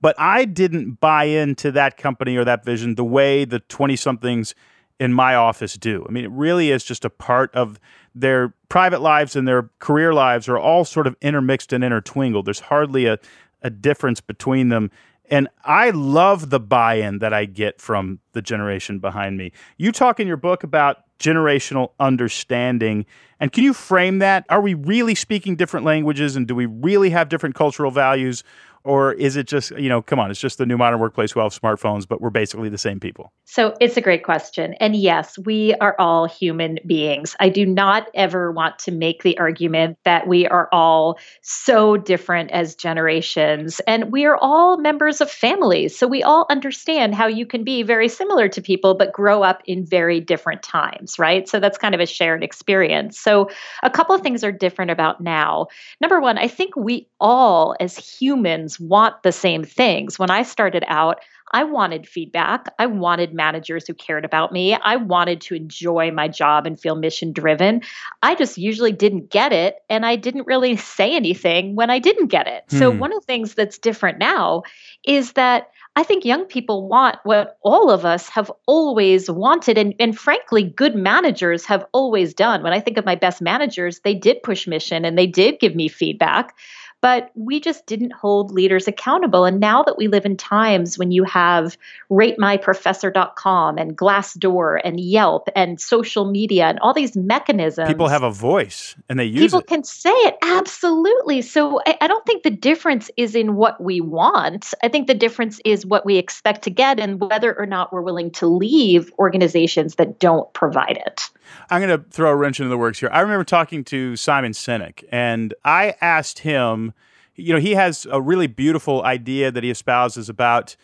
But 0.00 0.14
I 0.18 0.44
didn't 0.44 1.00
buy 1.00 1.24
into 1.24 1.72
that 1.72 1.96
company 1.96 2.36
or 2.36 2.44
that 2.44 2.64
vision 2.64 2.94
the 2.94 3.04
way 3.04 3.44
the 3.44 3.58
20 3.60 3.96
somethings 3.96 4.54
in 5.00 5.12
my 5.12 5.34
office 5.34 5.74
do. 5.74 6.04
I 6.08 6.12
mean, 6.12 6.24
it 6.24 6.30
really 6.30 6.70
is 6.70 6.84
just 6.84 7.04
a 7.04 7.10
part 7.10 7.54
of 7.54 7.78
their 8.14 8.52
private 8.68 9.00
lives 9.00 9.36
and 9.36 9.46
their 9.46 9.70
career 9.78 10.12
lives 10.12 10.48
are 10.48 10.58
all 10.58 10.84
sort 10.84 11.06
of 11.06 11.16
intermixed 11.20 11.72
and 11.72 11.84
intertwined. 11.84 12.44
There's 12.44 12.60
hardly 12.60 13.06
a, 13.06 13.18
a 13.62 13.70
difference 13.70 14.20
between 14.20 14.68
them. 14.68 14.90
And 15.30 15.48
I 15.64 15.90
love 15.90 16.50
the 16.50 16.60
buy 16.60 16.94
in 16.94 17.18
that 17.18 17.34
I 17.34 17.44
get 17.44 17.80
from 17.80 18.20
the 18.32 18.40
generation 18.40 18.98
behind 18.98 19.36
me. 19.36 19.52
You 19.76 19.92
talk 19.92 20.20
in 20.20 20.26
your 20.26 20.38
book 20.38 20.62
about 20.62 21.04
generational 21.18 21.92
understanding. 22.00 23.04
And 23.40 23.52
can 23.52 23.64
you 23.64 23.74
frame 23.74 24.20
that? 24.20 24.44
Are 24.48 24.60
we 24.60 24.74
really 24.74 25.14
speaking 25.14 25.56
different 25.56 25.84
languages 25.84 26.36
and 26.36 26.46
do 26.46 26.54
we 26.54 26.66
really 26.66 27.10
have 27.10 27.28
different 27.28 27.54
cultural 27.54 27.90
values? 27.90 28.44
Or 28.84 29.12
is 29.12 29.36
it 29.36 29.46
just, 29.46 29.70
you 29.72 29.88
know, 29.88 30.00
come 30.02 30.18
on, 30.18 30.30
it's 30.30 30.40
just 30.40 30.58
the 30.58 30.66
new 30.66 30.78
modern 30.78 31.00
workplace 31.00 31.32
who 31.32 31.40
have 31.40 31.52
smartphones, 31.52 32.06
but 32.06 32.20
we're 32.20 32.30
basically 32.30 32.68
the 32.68 32.78
same 32.78 33.00
people? 33.00 33.32
So 33.44 33.74
it's 33.80 33.96
a 33.96 34.00
great 34.00 34.24
question. 34.24 34.74
And 34.74 34.94
yes, 34.94 35.38
we 35.38 35.74
are 35.76 35.96
all 35.98 36.26
human 36.26 36.78
beings. 36.86 37.34
I 37.40 37.48
do 37.48 37.64
not 37.64 38.08
ever 38.14 38.52
want 38.52 38.78
to 38.80 38.92
make 38.92 39.22
the 39.22 39.38
argument 39.38 39.98
that 40.04 40.26
we 40.26 40.46
are 40.46 40.68
all 40.72 41.18
so 41.42 41.96
different 41.96 42.50
as 42.50 42.74
generations. 42.74 43.80
And 43.86 44.12
we 44.12 44.24
are 44.26 44.36
all 44.36 44.78
members 44.78 45.20
of 45.20 45.30
families. 45.30 45.98
So 45.98 46.06
we 46.06 46.22
all 46.22 46.46
understand 46.50 47.14
how 47.14 47.26
you 47.26 47.46
can 47.46 47.64
be 47.64 47.82
very 47.82 48.08
similar 48.08 48.48
to 48.48 48.60
people, 48.60 48.94
but 48.94 49.12
grow 49.12 49.42
up 49.42 49.62
in 49.64 49.84
very 49.84 50.20
different 50.20 50.62
times, 50.62 51.18
right? 51.18 51.48
So 51.48 51.58
that's 51.58 51.78
kind 51.78 51.94
of 51.94 52.00
a 52.00 52.06
shared 52.06 52.44
experience. 52.44 53.18
So 53.18 53.50
a 53.82 53.90
couple 53.90 54.14
of 54.14 54.20
things 54.20 54.44
are 54.44 54.52
different 54.52 54.90
about 54.90 55.20
now. 55.20 55.68
Number 56.00 56.20
one, 56.20 56.38
I 56.38 56.48
think 56.48 56.76
we 56.76 57.08
all 57.20 57.74
as 57.80 57.96
humans 57.96 58.67
want 58.78 59.22
the 59.22 59.32
same 59.32 59.64
things. 59.64 60.18
When 60.18 60.30
I 60.30 60.42
started 60.42 60.84
out, 60.88 61.20
I 61.52 61.64
wanted 61.64 62.06
feedback. 62.06 62.66
I 62.78 62.86
wanted 62.86 63.32
managers 63.32 63.86
who 63.86 63.94
cared 63.94 64.24
about 64.24 64.52
me. 64.52 64.74
I 64.74 64.96
wanted 64.96 65.40
to 65.42 65.54
enjoy 65.54 66.10
my 66.10 66.28
job 66.28 66.66
and 66.66 66.78
feel 66.78 66.94
mission 66.94 67.32
driven. 67.32 67.82
I 68.22 68.34
just 68.34 68.58
usually 68.58 68.92
didn't 68.92 69.30
get 69.30 69.52
it. 69.52 69.76
And 69.88 70.04
I 70.04 70.16
didn't 70.16 70.46
really 70.46 70.76
say 70.98 71.14
anything 71.14 71.74
when 71.74 71.90
I 71.90 71.98
didn't 71.98 72.26
get 72.26 72.46
it. 72.46 72.64
Hmm. 72.70 72.78
So, 72.78 72.90
one 72.90 73.12
of 73.12 73.20
the 73.20 73.26
things 73.26 73.54
that's 73.54 73.78
different 73.78 74.18
now 74.18 74.62
is 75.04 75.32
that 75.32 75.70
I 75.96 76.04
think 76.04 76.24
young 76.24 76.44
people 76.44 76.86
want 76.86 77.16
what 77.24 77.58
all 77.62 77.90
of 77.90 78.04
us 78.04 78.28
have 78.28 78.52
always 78.66 79.28
wanted. 79.28 79.76
And, 79.76 79.94
and 79.98 80.16
frankly, 80.16 80.62
good 80.62 80.94
managers 80.94 81.64
have 81.64 81.84
always 81.92 82.34
done. 82.34 82.62
When 82.62 82.72
I 82.72 82.78
think 82.78 82.98
of 82.98 83.04
my 83.04 83.16
best 83.16 83.42
managers, 83.42 84.00
they 84.00 84.14
did 84.14 84.42
push 84.44 84.68
mission 84.68 85.04
and 85.04 85.18
they 85.18 85.26
did 85.26 85.58
give 85.58 85.74
me 85.74 85.88
feedback 85.88 86.54
but 87.00 87.30
we 87.34 87.60
just 87.60 87.86
didn't 87.86 88.12
hold 88.12 88.50
leaders 88.50 88.88
accountable. 88.88 89.44
And 89.44 89.60
now 89.60 89.82
that 89.84 89.96
we 89.96 90.08
live 90.08 90.24
in 90.24 90.36
times 90.36 90.98
when 90.98 91.10
you 91.10 91.24
have 91.24 91.76
ratemyprofessor.com 92.10 93.78
and 93.78 93.96
Glassdoor 93.96 94.80
and 94.82 94.98
Yelp 94.98 95.48
and 95.54 95.80
social 95.80 96.24
media 96.30 96.66
and 96.66 96.78
all 96.80 96.92
these 96.92 97.16
mechanisms, 97.16 97.88
people 97.88 98.08
have 98.08 98.22
a 98.22 98.30
voice 98.30 98.96
and 99.08 99.18
they 99.18 99.24
use 99.24 99.40
people 99.40 99.60
it. 99.60 99.66
can 99.66 99.84
say 99.84 100.10
it 100.10 100.36
absolutely. 100.42 101.42
So 101.42 101.80
I, 101.86 101.96
I 102.00 102.06
don't 102.08 102.26
think 102.26 102.42
the 102.42 102.50
difference 102.50 103.10
is 103.16 103.34
in 103.34 103.54
what 103.54 103.80
we 103.80 104.00
want. 104.00 104.74
I 104.82 104.88
think 104.88 105.06
the 105.06 105.14
difference 105.14 105.60
is 105.64 105.86
what 105.86 106.04
we 106.04 106.16
expect 106.16 106.62
to 106.62 106.70
get 106.70 106.98
and 106.98 107.20
whether 107.20 107.56
or 107.56 107.66
not 107.66 107.92
we're 107.92 108.02
willing 108.02 108.30
to 108.32 108.46
leave 108.46 109.12
organizations 109.18 109.94
that 109.96 110.18
don't 110.18 110.52
provide 110.52 110.96
it. 111.06 111.30
I'm 111.70 111.80
going 111.80 111.98
to 111.98 112.04
throw 112.10 112.30
a 112.30 112.36
wrench 112.36 112.60
into 112.60 112.68
the 112.68 112.78
works 112.78 113.00
here. 113.00 113.10
I 113.12 113.20
remember 113.20 113.44
talking 113.44 113.84
to 113.84 114.16
Simon 114.16 114.52
Sinek, 114.52 115.04
and 115.10 115.54
I 115.64 115.94
asked 116.00 116.40
him, 116.40 116.92
you 117.38 117.54
know, 117.54 117.60
he 117.60 117.74
has 117.74 118.06
a 118.10 118.20
really 118.20 118.46
beautiful 118.46 119.02
idea 119.04 119.50
that 119.50 119.64
he 119.64 119.70
espouses 119.70 120.28
about 120.28 120.76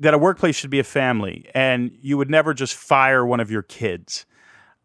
that 0.00 0.14
a 0.14 0.18
workplace 0.18 0.56
should 0.56 0.70
be 0.70 0.78
a 0.78 0.84
family, 0.84 1.48
and 1.54 1.90
you 2.00 2.16
would 2.16 2.30
never 2.30 2.54
just 2.54 2.74
fire 2.74 3.26
one 3.26 3.40
of 3.40 3.50
your 3.50 3.62
kids. 3.62 4.26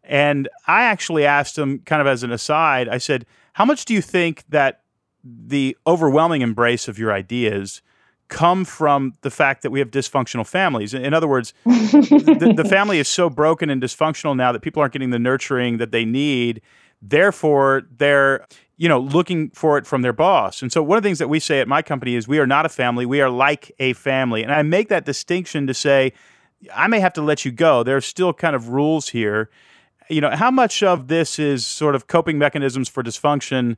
And 0.02 0.48
I 0.66 0.84
actually 0.84 1.24
asked 1.24 1.56
him, 1.56 1.78
kind 1.80 2.00
of 2.00 2.06
as 2.06 2.22
an 2.22 2.32
aside, 2.32 2.88
I 2.88 2.98
said, 2.98 3.26
How 3.54 3.64
much 3.64 3.84
do 3.84 3.94
you 3.94 4.02
think 4.02 4.44
that 4.48 4.82
the 5.24 5.76
overwhelming 5.86 6.42
embrace 6.42 6.86
of 6.88 6.98
your 6.98 7.12
ideas 7.12 7.80
come 8.28 8.64
from 8.64 9.14
the 9.20 9.30
fact 9.30 9.62
that 9.62 9.70
we 9.70 9.78
have 9.78 9.90
dysfunctional 9.90 10.46
families. 10.46 10.94
In 10.94 11.14
other 11.14 11.28
words, 11.28 11.52
the, 11.64 12.54
the, 12.56 12.64
family 12.68 12.98
is 12.98 13.08
so 13.08 13.28
broken 13.28 13.70
and 13.70 13.82
dysfunctional 13.82 14.36
now 14.36 14.50
that 14.52 14.60
people 14.60 14.80
aren't 14.80 14.92
getting 14.92 15.10
the 15.10 15.18
nurturing 15.18 15.78
that 15.78 15.92
they 15.92 16.04
need. 16.04 16.60
Therefore, 17.02 17.82
they're 17.96 18.46
you 18.76 18.88
know 18.88 18.98
looking 18.98 19.50
for 19.50 19.78
it 19.78 19.86
from 19.86 20.02
their 20.02 20.12
boss. 20.12 20.62
And 20.62 20.72
so 20.72 20.82
one 20.82 20.96
of 20.96 21.02
the 21.02 21.08
things 21.08 21.18
that 21.18 21.28
we 21.28 21.40
say 21.40 21.60
at 21.60 21.68
my 21.68 21.82
company 21.82 22.14
is 22.14 22.26
we 22.26 22.38
are 22.38 22.46
not 22.46 22.66
a 22.66 22.68
family, 22.68 23.06
we 23.06 23.20
are 23.20 23.30
like 23.30 23.72
a 23.78 23.92
family. 23.94 24.42
And 24.42 24.52
I 24.52 24.62
make 24.62 24.88
that 24.88 25.04
distinction 25.04 25.66
to 25.66 25.74
say 25.74 26.12
I 26.74 26.86
may 26.86 27.00
have 27.00 27.12
to 27.14 27.22
let 27.22 27.44
you 27.44 27.52
go. 27.52 27.82
There 27.82 27.96
are 27.96 28.02
still 28.02 28.32
kind 28.32 28.56
of 28.56 28.68
rules 28.68 29.08
here. 29.08 29.50
You 30.08 30.20
know, 30.20 30.30
how 30.30 30.50
much 30.50 30.82
of 30.82 31.08
this 31.08 31.38
is 31.38 31.66
sort 31.66 31.94
of 31.94 32.06
coping 32.06 32.38
mechanisms 32.38 32.88
for 32.88 33.02
dysfunction 33.02 33.76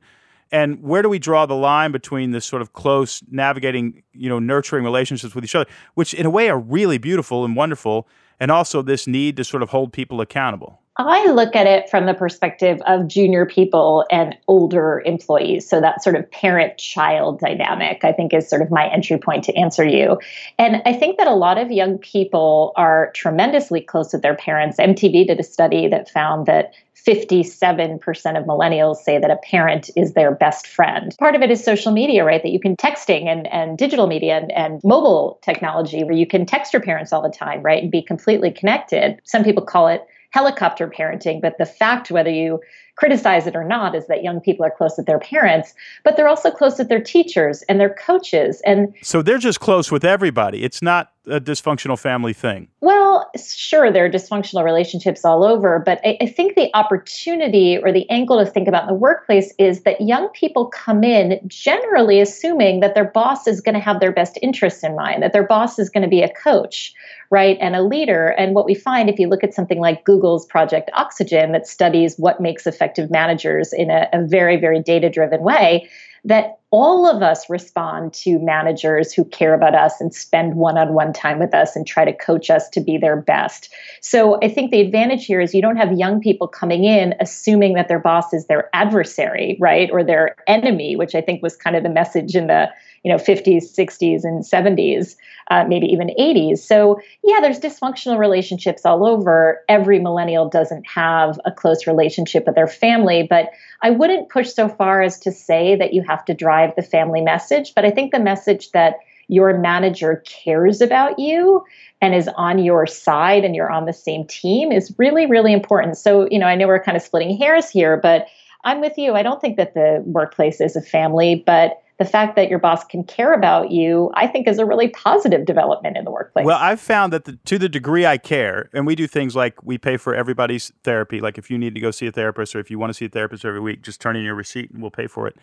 and 0.51 0.81
where 0.81 1.01
do 1.01 1.09
we 1.09 1.19
draw 1.19 1.45
the 1.45 1.55
line 1.55 1.91
between 1.91 2.31
this 2.31 2.45
sort 2.45 2.61
of 2.61 2.73
close 2.73 3.21
navigating 3.29 4.03
you 4.13 4.29
know 4.29 4.39
nurturing 4.39 4.83
relationships 4.83 5.35
with 5.35 5.43
each 5.43 5.55
other 5.55 5.69
which 5.95 6.13
in 6.13 6.25
a 6.25 6.29
way 6.29 6.49
are 6.49 6.59
really 6.59 6.97
beautiful 6.97 7.45
and 7.45 7.55
wonderful 7.55 8.07
and 8.39 8.51
also 8.51 8.81
this 8.81 9.07
need 9.07 9.35
to 9.37 9.43
sort 9.43 9.63
of 9.63 9.69
hold 9.69 9.91
people 9.91 10.21
accountable 10.21 10.81
I 10.97 11.31
look 11.31 11.55
at 11.55 11.67
it 11.67 11.89
from 11.89 12.07
the 12.07 12.13
perspective 12.15 12.81
of 12.87 13.07
junior 13.07 13.45
people 13.45 14.05
and 14.09 14.35
older 14.47 15.03
employees. 15.05 15.69
So 15.69 15.79
that 15.79 16.03
sort 16.03 16.15
of 16.15 16.29
parent 16.31 16.77
child 16.77 17.39
dynamic, 17.39 18.03
I 18.03 18.11
think, 18.11 18.33
is 18.33 18.49
sort 18.49 18.63
of 18.63 18.71
my 18.71 18.87
entry 18.89 19.19
point 19.19 19.43
to 19.43 19.55
answer 19.55 19.85
you. 19.85 20.17
And 20.57 20.81
I 20.85 20.93
think 20.93 21.19
that 21.19 21.27
a 21.27 21.35
lot 21.35 21.59
of 21.59 21.71
young 21.71 21.99
people 21.99 22.73
are 22.75 23.11
tremendously 23.13 23.79
close 23.81 24.11
with 24.11 24.23
their 24.23 24.35
parents. 24.35 24.77
MTV 24.77 25.27
did 25.27 25.39
a 25.39 25.43
study 25.43 25.87
that 25.87 26.09
found 26.09 26.47
that 26.47 26.73
57% 27.07 28.01
of 28.37 28.45
millennials 28.45 28.97
say 28.97 29.17
that 29.19 29.31
a 29.31 29.37
parent 29.37 29.89
is 29.95 30.13
their 30.13 30.31
best 30.31 30.67
friend. 30.67 31.15
Part 31.19 31.35
of 31.35 31.41
it 31.41 31.51
is 31.51 31.63
social 31.63 31.91
media, 31.91 32.25
right? 32.25 32.41
That 32.41 32.51
you 32.51 32.59
can 32.59 32.75
texting 32.75 33.27
and, 33.27 33.47
and 33.47 33.77
digital 33.77 34.07
media 34.07 34.37
and, 34.37 34.51
and 34.51 34.81
mobile 34.83 35.39
technology 35.41 36.03
where 36.03 36.15
you 36.15 36.27
can 36.27 36.45
text 36.45 36.73
your 36.73 36.81
parents 36.81 37.13
all 37.13 37.21
the 37.21 37.29
time, 37.29 37.61
right? 37.61 37.81
And 37.81 37.91
be 37.91 38.01
completely 38.01 38.51
connected. 38.51 39.21
Some 39.23 39.43
people 39.43 39.63
call 39.63 39.87
it 39.87 40.05
helicopter 40.31 40.87
parenting, 40.87 41.41
but 41.41 41.57
the 41.57 41.65
fact, 41.65 42.11
whether 42.11 42.29
you 42.29 42.59
criticize 42.97 43.47
it 43.47 43.55
or 43.55 43.63
not 43.63 43.95
is 43.95 44.07
that 44.07 44.23
young 44.23 44.41
people 44.41 44.65
are 44.65 44.71
close 44.71 44.97
with 44.97 45.05
their 45.05 45.19
parents, 45.19 45.73
but 46.03 46.17
they're 46.17 46.27
also 46.27 46.51
close 46.51 46.77
with 46.77 46.89
their 46.89 47.01
teachers 47.01 47.61
and 47.69 47.79
their 47.79 47.93
coaches. 47.93 48.61
And 48.65 48.93
so 49.01 49.21
they're 49.21 49.37
just 49.37 49.59
close 49.59 49.91
with 49.91 50.03
everybody. 50.03 50.63
It's 50.63 50.81
not 50.81 51.11
a 51.27 51.39
dysfunctional 51.39 51.99
family 51.99 52.33
thing. 52.33 52.69
Well, 52.81 53.29
sure, 53.37 53.91
there 53.91 54.05
are 54.05 54.09
dysfunctional 54.09 54.63
relationships 54.63 55.25
all 55.25 55.43
over, 55.43 55.79
but 55.85 55.99
I, 56.03 56.17
I 56.21 56.25
think 56.25 56.55
the 56.55 56.69
opportunity 56.73 57.77
or 57.77 57.91
the 57.91 58.09
angle 58.09 58.43
to 58.43 58.49
think 58.49 58.67
about 58.67 58.83
in 58.83 58.87
the 58.87 58.93
workplace 58.93 59.53
is 59.59 59.83
that 59.83 59.99
young 60.01 60.29
people 60.29 60.67
come 60.67 61.03
in 61.03 61.39
generally 61.47 62.19
assuming 62.21 62.79
that 62.79 62.95
their 62.95 63.05
boss 63.11 63.45
is 63.45 63.61
going 63.61 63.75
to 63.75 63.81
have 63.81 63.99
their 63.99 64.11
best 64.11 64.39
interests 64.41 64.83
in 64.83 64.95
mind, 64.95 65.21
that 65.21 65.33
their 65.33 65.45
boss 65.45 65.77
is 65.77 65.89
going 65.89 66.03
to 66.03 66.09
be 66.09 66.21
a 66.21 66.33
coach 66.33 66.93
right, 67.29 67.57
and 67.59 67.75
a 67.75 67.81
leader. 67.81 68.29
And 68.29 68.55
what 68.55 68.65
we 68.65 68.73
find 68.73 69.09
if 69.09 69.19
you 69.19 69.27
look 69.27 69.43
at 69.43 69.53
something 69.53 69.79
like 69.79 70.05
Google's 70.05 70.45
Project 70.45 70.89
Oxygen 70.93 71.51
that 71.51 71.67
studies 71.67 72.15
what 72.17 72.39
makes 72.39 72.65
effective 72.65 72.86
managers 73.09 73.73
in 73.73 73.89
a, 73.89 74.07
a 74.13 74.25
very, 74.25 74.57
very 74.57 74.81
data 74.81 75.09
driven 75.09 75.41
way, 75.41 75.89
that 76.23 76.59
all 76.71 77.07
of 77.09 77.21
us 77.23 77.49
respond 77.49 78.11
to 78.11 78.37
managers 78.39 79.13
who 79.13 79.23
care 79.23 79.53
about 79.53 79.73
us 79.73 80.01
and 80.01 80.13
spend 80.13 80.55
one 80.55 80.77
on 80.77 80.93
one 80.93 81.13
time 81.13 81.39
with 81.39 81.53
us 81.53 81.75
and 81.75 81.87
try 81.87 82.03
to 82.03 82.11
coach 82.11 82.49
us 82.49 82.67
to 82.69 82.81
be 82.81 82.97
their 82.97 83.15
best. 83.15 83.73
So 84.01 84.37
I 84.43 84.49
think 84.49 84.71
the 84.71 84.81
advantage 84.81 85.25
here 85.25 85.39
is 85.39 85.53
you 85.53 85.61
don't 85.61 85.77
have 85.77 85.93
young 85.93 86.19
people 86.19 86.47
coming 86.47 86.83
in 86.83 87.15
assuming 87.21 87.75
that 87.75 87.87
their 87.87 87.99
boss 87.99 88.33
is 88.33 88.47
their 88.47 88.69
adversary, 88.73 89.57
right? 89.61 89.89
Or 89.91 90.03
their 90.03 90.35
enemy, 90.47 90.97
which 90.97 91.15
I 91.15 91.21
think 91.21 91.41
was 91.41 91.55
kind 91.55 91.77
of 91.77 91.83
the 91.83 91.89
message 91.89 92.35
in 92.35 92.47
the 92.47 92.69
you 93.03 93.11
know 93.11 93.17
50s 93.17 93.75
60s 93.75 94.23
and 94.23 94.43
70s 94.43 95.15
uh, 95.49 95.63
maybe 95.67 95.87
even 95.87 96.09
80s 96.19 96.59
so 96.59 96.99
yeah 97.23 97.39
there's 97.41 97.59
dysfunctional 97.59 98.17
relationships 98.17 98.85
all 98.85 99.05
over. 99.05 99.61
Every 99.69 99.99
millennial 99.99 100.49
doesn't 100.49 100.85
have 100.87 101.39
a 101.45 101.51
close 101.51 101.87
relationship 101.87 102.45
with 102.45 102.55
their 102.55 102.67
family 102.67 103.25
but 103.29 103.49
i 103.81 103.89
wouldn't 103.89 104.29
push 104.29 104.51
so 104.53 104.67
far 104.67 105.01
as 105.01 105.19
to 105.19 105.31
say 105.31 105.75
that 105.75 105.93
you 105.93 106.01
have 106.01 106.25
to 106.25 106.33
drive 106.33 106.73
the 106.75 106.83
family 106.83 107.21
message 107.21 107.73
but 107.75 107.85
i 107.85 107.91
think 107.91 108.11
the 108.11 108.19
message 108.19 108.71
that 108.71 108.95
your 109.27 109.57
manager 109.57 110.23
cares 110.25 110.81
about 110.81 111.19
you 111.19 111.63
and 112.01 112.15
is 112.15 112.29
on 112.35 112.59
your 112.59 112.85
side 112.85 113.43
and 113.43 113.55
you're 113.55 113.71
on 113.71 113.85
the 113.85 113.93
same 113.93 114.25
team 114.25 114.71
is 114.71 114.93
really 114.97 115.25
really 115.25 115.53
important. 115.53 115.97
So 115.97 116.27
you 116.31 116.39
know 116.39 116.47
i 116.47 116.55
know 116.55 116.67
we're 116.67 116.83
kind 116.83 116.97
of 116.97 117.03
splitting 117.03 117.37
hairs 117.37 117.69
here 117.69 117.97
but 117.97 118.27
i'm 118.63 118.81
with 118.81 118.97
you. 118.97 119.13
I 119.13 119.23
don't 119.23 119.41
think 119.41 119.57
that 119.57 119.73
the 119.73 120.03
workplace 120.05 120.61
is 120.61 120.75
a 120.75 120.81
family 120.81 121.43
but 121.45 121.81
the 121.97 122.05
fact 122.05 122.35
that 122.35 122.49
your 122.49 122.59
boss 122.59 122.83
can 122.83 123.03
care 123.03 123.33
about 123.33 123.71
you, 123.71 124.11
I 124.13 124.27
think 124.27 124.47
is 124.47 124.59
a 124.59 124.65
really 124.65 124.89
positive 124.89 125.45
development 125.45 125.97
in 125.97 126.05
the 126.05 126.11
workplace. 126.11 126.45
Well, 126.45 126.59
I've 126.59 126.79
found 126.79 127.11
that 127.13 127.25
the, 127.25 127.37
to 127.45 127.57
the 127.57 127.69
degree 127.69 128.05
I 128.05 128.17
care, 128.17 128.69
and 128.73 128.85
we 128.85 128.95
do 128.95 129.07
things 129.07 129.35
like 129.35 129.63
we 129.63 129.77
pay 129.77 129.97
for 129.97 130.13
everybody's 130.13 130.71
therapy. 130.83 131.19
Like 131.19 131.37
if 131.37 131.49
you 131.49 131.57
need 131.57 131.73
to 131.73 131.81
go 131.81 131.91
see 131.91 132.07
a 132.07 132.11
therapist 132.11 132.55
or 132.55 132.59
if 132.59 132.69
you 132.69 132.77
want 132.77 132.91
to 132.91 132.93
see 132.93 133.05
a 133.05 133.09
therapist 133.09 133.45
every 133.45 133.59
week, 133.59 133.81
just 133.81 133.99
turn 133.99 134.15
in 134.15 134.23
your 134.23 134.35
receipt 134.35 134.69
and 134.71 134.81
we'll 134.81 134.91
pay 134.91 135.07
for 135.07 135.27
it 135.27 135.37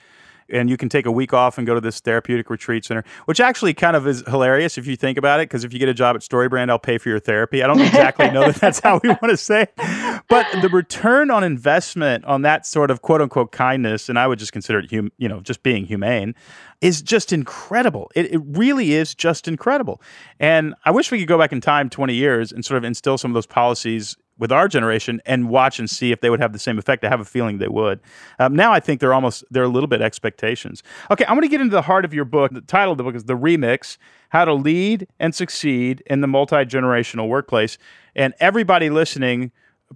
and 0.51 0.69
you 0.69 0.77
can 0.77 0.89
take 0.89 1.07
a 1.07 1.13
week 1.13 1.33
off 1.33 1.59
and 1.59 1.67
go 1.67 1.75
to 1.75 1.81
this 1.81 2.01
therapeutic 2.01 2.51
retreat 2.51 2.85
center, 2.85 3.05
which 3.27 3.41
actually 3.41 3.75
kind 3.75 3.97
of 3.97 4.07
is 4.07 4.23
hilarious 4.27 4.79
if 4.79 4.87
you 4.87 4.97
think 4.97 5.19
about 5.19 5.41
it. 5.41 5.49
Because 5.49 5.65
if 5.65 5.73
you 5.73 5.79
get 5.79 5.89
a 5.89 5.95
job 5.95 6.17
at 6.17 6.23
StoryBrand, 6.23 6.71
I'll 6.71 6.79
pay 6.79 6.99
for 6.99 7.09
your 7.09 7.19
therapy. 7.19 7.63
I 7.63 7.67
don't 7.67 7.81
exactly 7.81 8.31
know 8.31 8.47
that 8.47 8.57
that's 8.57 8.81
how 8.81 9.01
we 9.03 9.09
want 9.23 9.31
to 9.31 9.37
say, 9.37 9.63
it. 9.63 10.23
but 10.29 10.47
the 10.61 10.69
return 10.69 11.31
on 11.31 11.45
investment 11.45 12.25
on 12.25 12.43
that 12.43 12.67
sort 12.67 12.91
of 12.91 13.03
quote 13.03 13.21
unquote 13.21 13.53
kindness, 13.53 14.09
and 14.09 14.19
I 14.19 14.27
would 14.27 14.39
just 14.39 14.53
consider 14.53 14.81
it, 14.81 14.91
hum, 14.91 15.11
you 15.19 15.29
know, 15.29 15.41
just 15.41 15.63
being 15.63 15.87
humane, 15.87 16.35
is 16.81 17.03
just 17.03 17.33
incredible. 17.33 18.11
It, 18.15 18.33
it 18.33 18.41
really 18.45 18.93
is 18.93 19.15
just 19.15 19.49
incredible. 19.49 20.03
And 20.39 20.75
I 20.85 20.91
wish 20.91 21.11
we 21.11 21.19
could 21.19 21.29
go 21.29 21.39
back 21.39 21.53
in 21.53 21.61
time 21.61 21.89
20 21.89 22.15
years 22.15 22.53
and 22.53 22.65
sort 22.65 22.79
of 22.79 22.85
instill 22.85 23.19
some 23.19 23.31
of 23.31 23.35
those 23.35 23.47
policies 23.47 24.17
with 24.39 24.51
our 24.51 24.69
generation 24.69 25.21
and 25.27 25.49
watch 25.49 25.79
and 25.79 25.89
see 25.89 26.11
if 26.11 26.21
they 26.21 26.31
would 26.31 26.41
have 26.41 26.53
the 26.53 26.59
same 26.59 26.79
effect. 26.79 27.05
I 27.05 27.09
have 27.09 27.21
a 27.21 27.25
feeling 27.25 27.59
they 27.59 27.69
would. 27.69 28.01
Um, 28.39 28.55
now 28.57 28.73
I 28.73 28.81
think 28.81 29.01
they're 29.01 29.15
almost 29.15 29.45
they're 29.51 29.65
a 29.65 29.69
little 29.69 29.87
bit 29.87 30.01
expectations. 30.01 30.83
Okay, 31.11 31.25
I'm 31.27 31.35
going 31.35 31.43
to 31.43 31.49
get 31.49 31.61
into 31.61 31.75
the 31.75 31.83
heart 31.83 32.05
of 32.05 32.13
your 32.13 32.25
book. 32.25 32.53
The 32.53 32.61
title 32.61 32.93
of 32.93 32.99
the 32.99 33.05
book 33.05 33.15
is 33.15 33.25
The 33.25 33.37
Remix: 33.37 33.97
How 34.31 34.45
to 34.45 34.55
Lead 34.55 35.07
and 35.21 35.35
Succeed 35.35 36.03
in 36.07 36.21
the 36.21 36.27
Multi-Generational 36.27 37.29
Workplace. 37.29 37.79
And 38.17 38.35
everybody 38.41 38.91
listening 38.91 39.53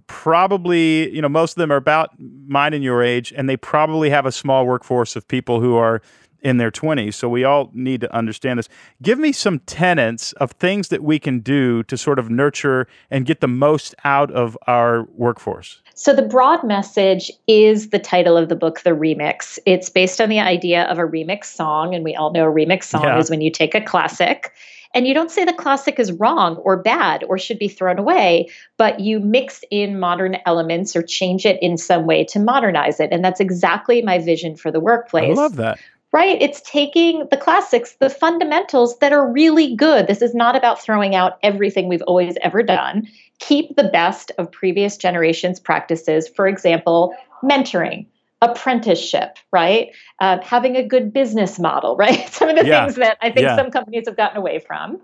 probably, 0.07 1.13
you 1.13 1.21
know, 1.21 1.29
most 1.29 1.51
of 1.51 1.55
them 1.57 1.71
are 1.71 1.77
about 1.77 2.11
mine 2.19 2.73
and 2.73 2.83
your 2.83 3.03
age 3.03 3.33
and 3.35 3.49
they 3.49 3.57
probably 3.57 4.09
have 4.09 4.25
a 4.25 4.31
small 4.31 4.65
workforce 4.65 5.15
of 5.15 5.27
people 5.27 5.59
who 5.59 5.75
are 5.75 6.01
in 6.41 6.57
their 6.57 6.71
20s. 6.71 7.13
So 7.13 7.27
we 7.29 7.43
all 7.43 7.69
need 7.73 8.01
to 8.01 8.13
understand 8.15 8.59
this. 8.59 8.69
Give 9.01 9.19
me 9.19 9.31
some 9.31 9.59
tenets 9.59 10.33
of 10.33 10.51
things 10.51 10.89
that 10.89 11.03
we 11.03 11.19
can 11.19 11.39
do 11.39 11.83
to 11.83 11.97
sort 11.97 12.19
of 12.19 12.29
nurture 12.29 12.87
and 13.09 13.25
get 13.25 13.41
the 13.41 13.47
most 13.47 13.95
out 14.03 14.31
of 14.31 14.57
our 14.67 15.03
workforce. 15.15 15.81
So 15.95 16.13
the 16.13 16.21
broad 16.21 16.63
message 16.63 17.31
is 17.47 17.89
the 17.89 17.99
title 17.99 18.37
of 18.37 18.49
the 18.49 18.55
book, 18.55 18.81
The 18.81 18.91
Remix. 18.91 19.59
It's 19.65 19.89
based 19.89 20.21
on 20.21 20.29
the 20.29 20.39
idea 20.39 20.83
of 20.83 20.97
a 20.97 21.03
remix 21.03 21.45
song. 21.45 21.93
And 21.93 22.03
we 22.03 22.15
all 22.15 22.31
know 22.31 22.49
a 22.49 22.53
remix 22.53 22.85
song 22.85 23.03
yeah. 23.03 23.19
is 23.19 23.29
when 23.29 23.41
you 23.41 23.51
take 23.51 23.75
a 23.75 23.81
classic 23.81 24.53
and 24.93 25.05
you 25.05 25.13
don't 25.13 25.29
say 25.29 25.45
the 25.45 25.53
classic 25.53 25.99
is 25.99 26.11
wrong 26.13 26.55
or 26.57 26.81
bad 26.81 27.23
or 27.25 27.37
should 27.37 27.59
be 27.59 27.67
thrown 27.67 27.99
away, 27.99 28.49
but 28.77 28.99
you 28.99 29.19
mix 29.19 29.63
in 29.69 29.99
modern 29.99 30.37
elements 30.45 30.95
or 30.95 31.03
change 31.03 31.45
it 31.45 31.61
in 31.61 31.77
some 31.77 32.05
way 32.05 32.23
to 32.25 32.39
modernize 32.39 32.99
it. 32.99 33.09
And 33.11 33.23
that's 33.23 33.39
exactly 33.39 34.01
my 34.01 34.17
vision 34.17 34.55
for 34.55 34.71
the 34.71 34.79
workplace. 34.79 35.37
I 35.37 35.41
love 35.41 35.57
that 35.57 35.79
right? 36.11 36.41
It's 36.41 36.61
taking 36.61 37.27
the 37.29 37.37
classics, 37.37 37.95
the 37.99 38.09
fundamentals 38.09 38.97
that 38.99 39.13
are 39.13 39.31
really 39.31 39.75
good. 39.75 40.07
This 40.07 40.21
is 40.21 40.33
not 40.33 40.55
about 40.55 40.81
throwing 40.81 41.15
out 41.15 41.37
everything 41.43 41.87
we've 41.87 42.01
always 42.03 42.35
ever 42.41 42.63
done. 42.63 43.07
Keep 43.39 43.75
the 43.75 43.83
best 43.83 44.31
of 44.37 44.51
previous 44.51 44.97
generations' 44.97 45.59
practices. 45.59 46.27
For 46.27 46.47
example, 46.47 47.15
mentoring, 47.43 48.07
apprenticeship, 48.41 49.37
right? 49.51 49.89
Uh, 50.19 50.39
having 50.41 50.75
a 50.75 50.83
good 50.83 51.13
business 51.13 51.59
model, 51.59 51.95
right? 51.97 52.27
Some 52.29 52.49
of 52.49 52.55
the 52.55 52.65
yeah. 52.65 52.85
things 52.85 52.95
that 52.95 53.17
I 53.21 53.29
think 53.29 53.45
yeah. 53.45 53.55
some 53.55 53.69
companies 53.69 54.07
have 54.07 54.17
gotten 54.17 54.37
away 54.37 54.59
from. 54.59 54.99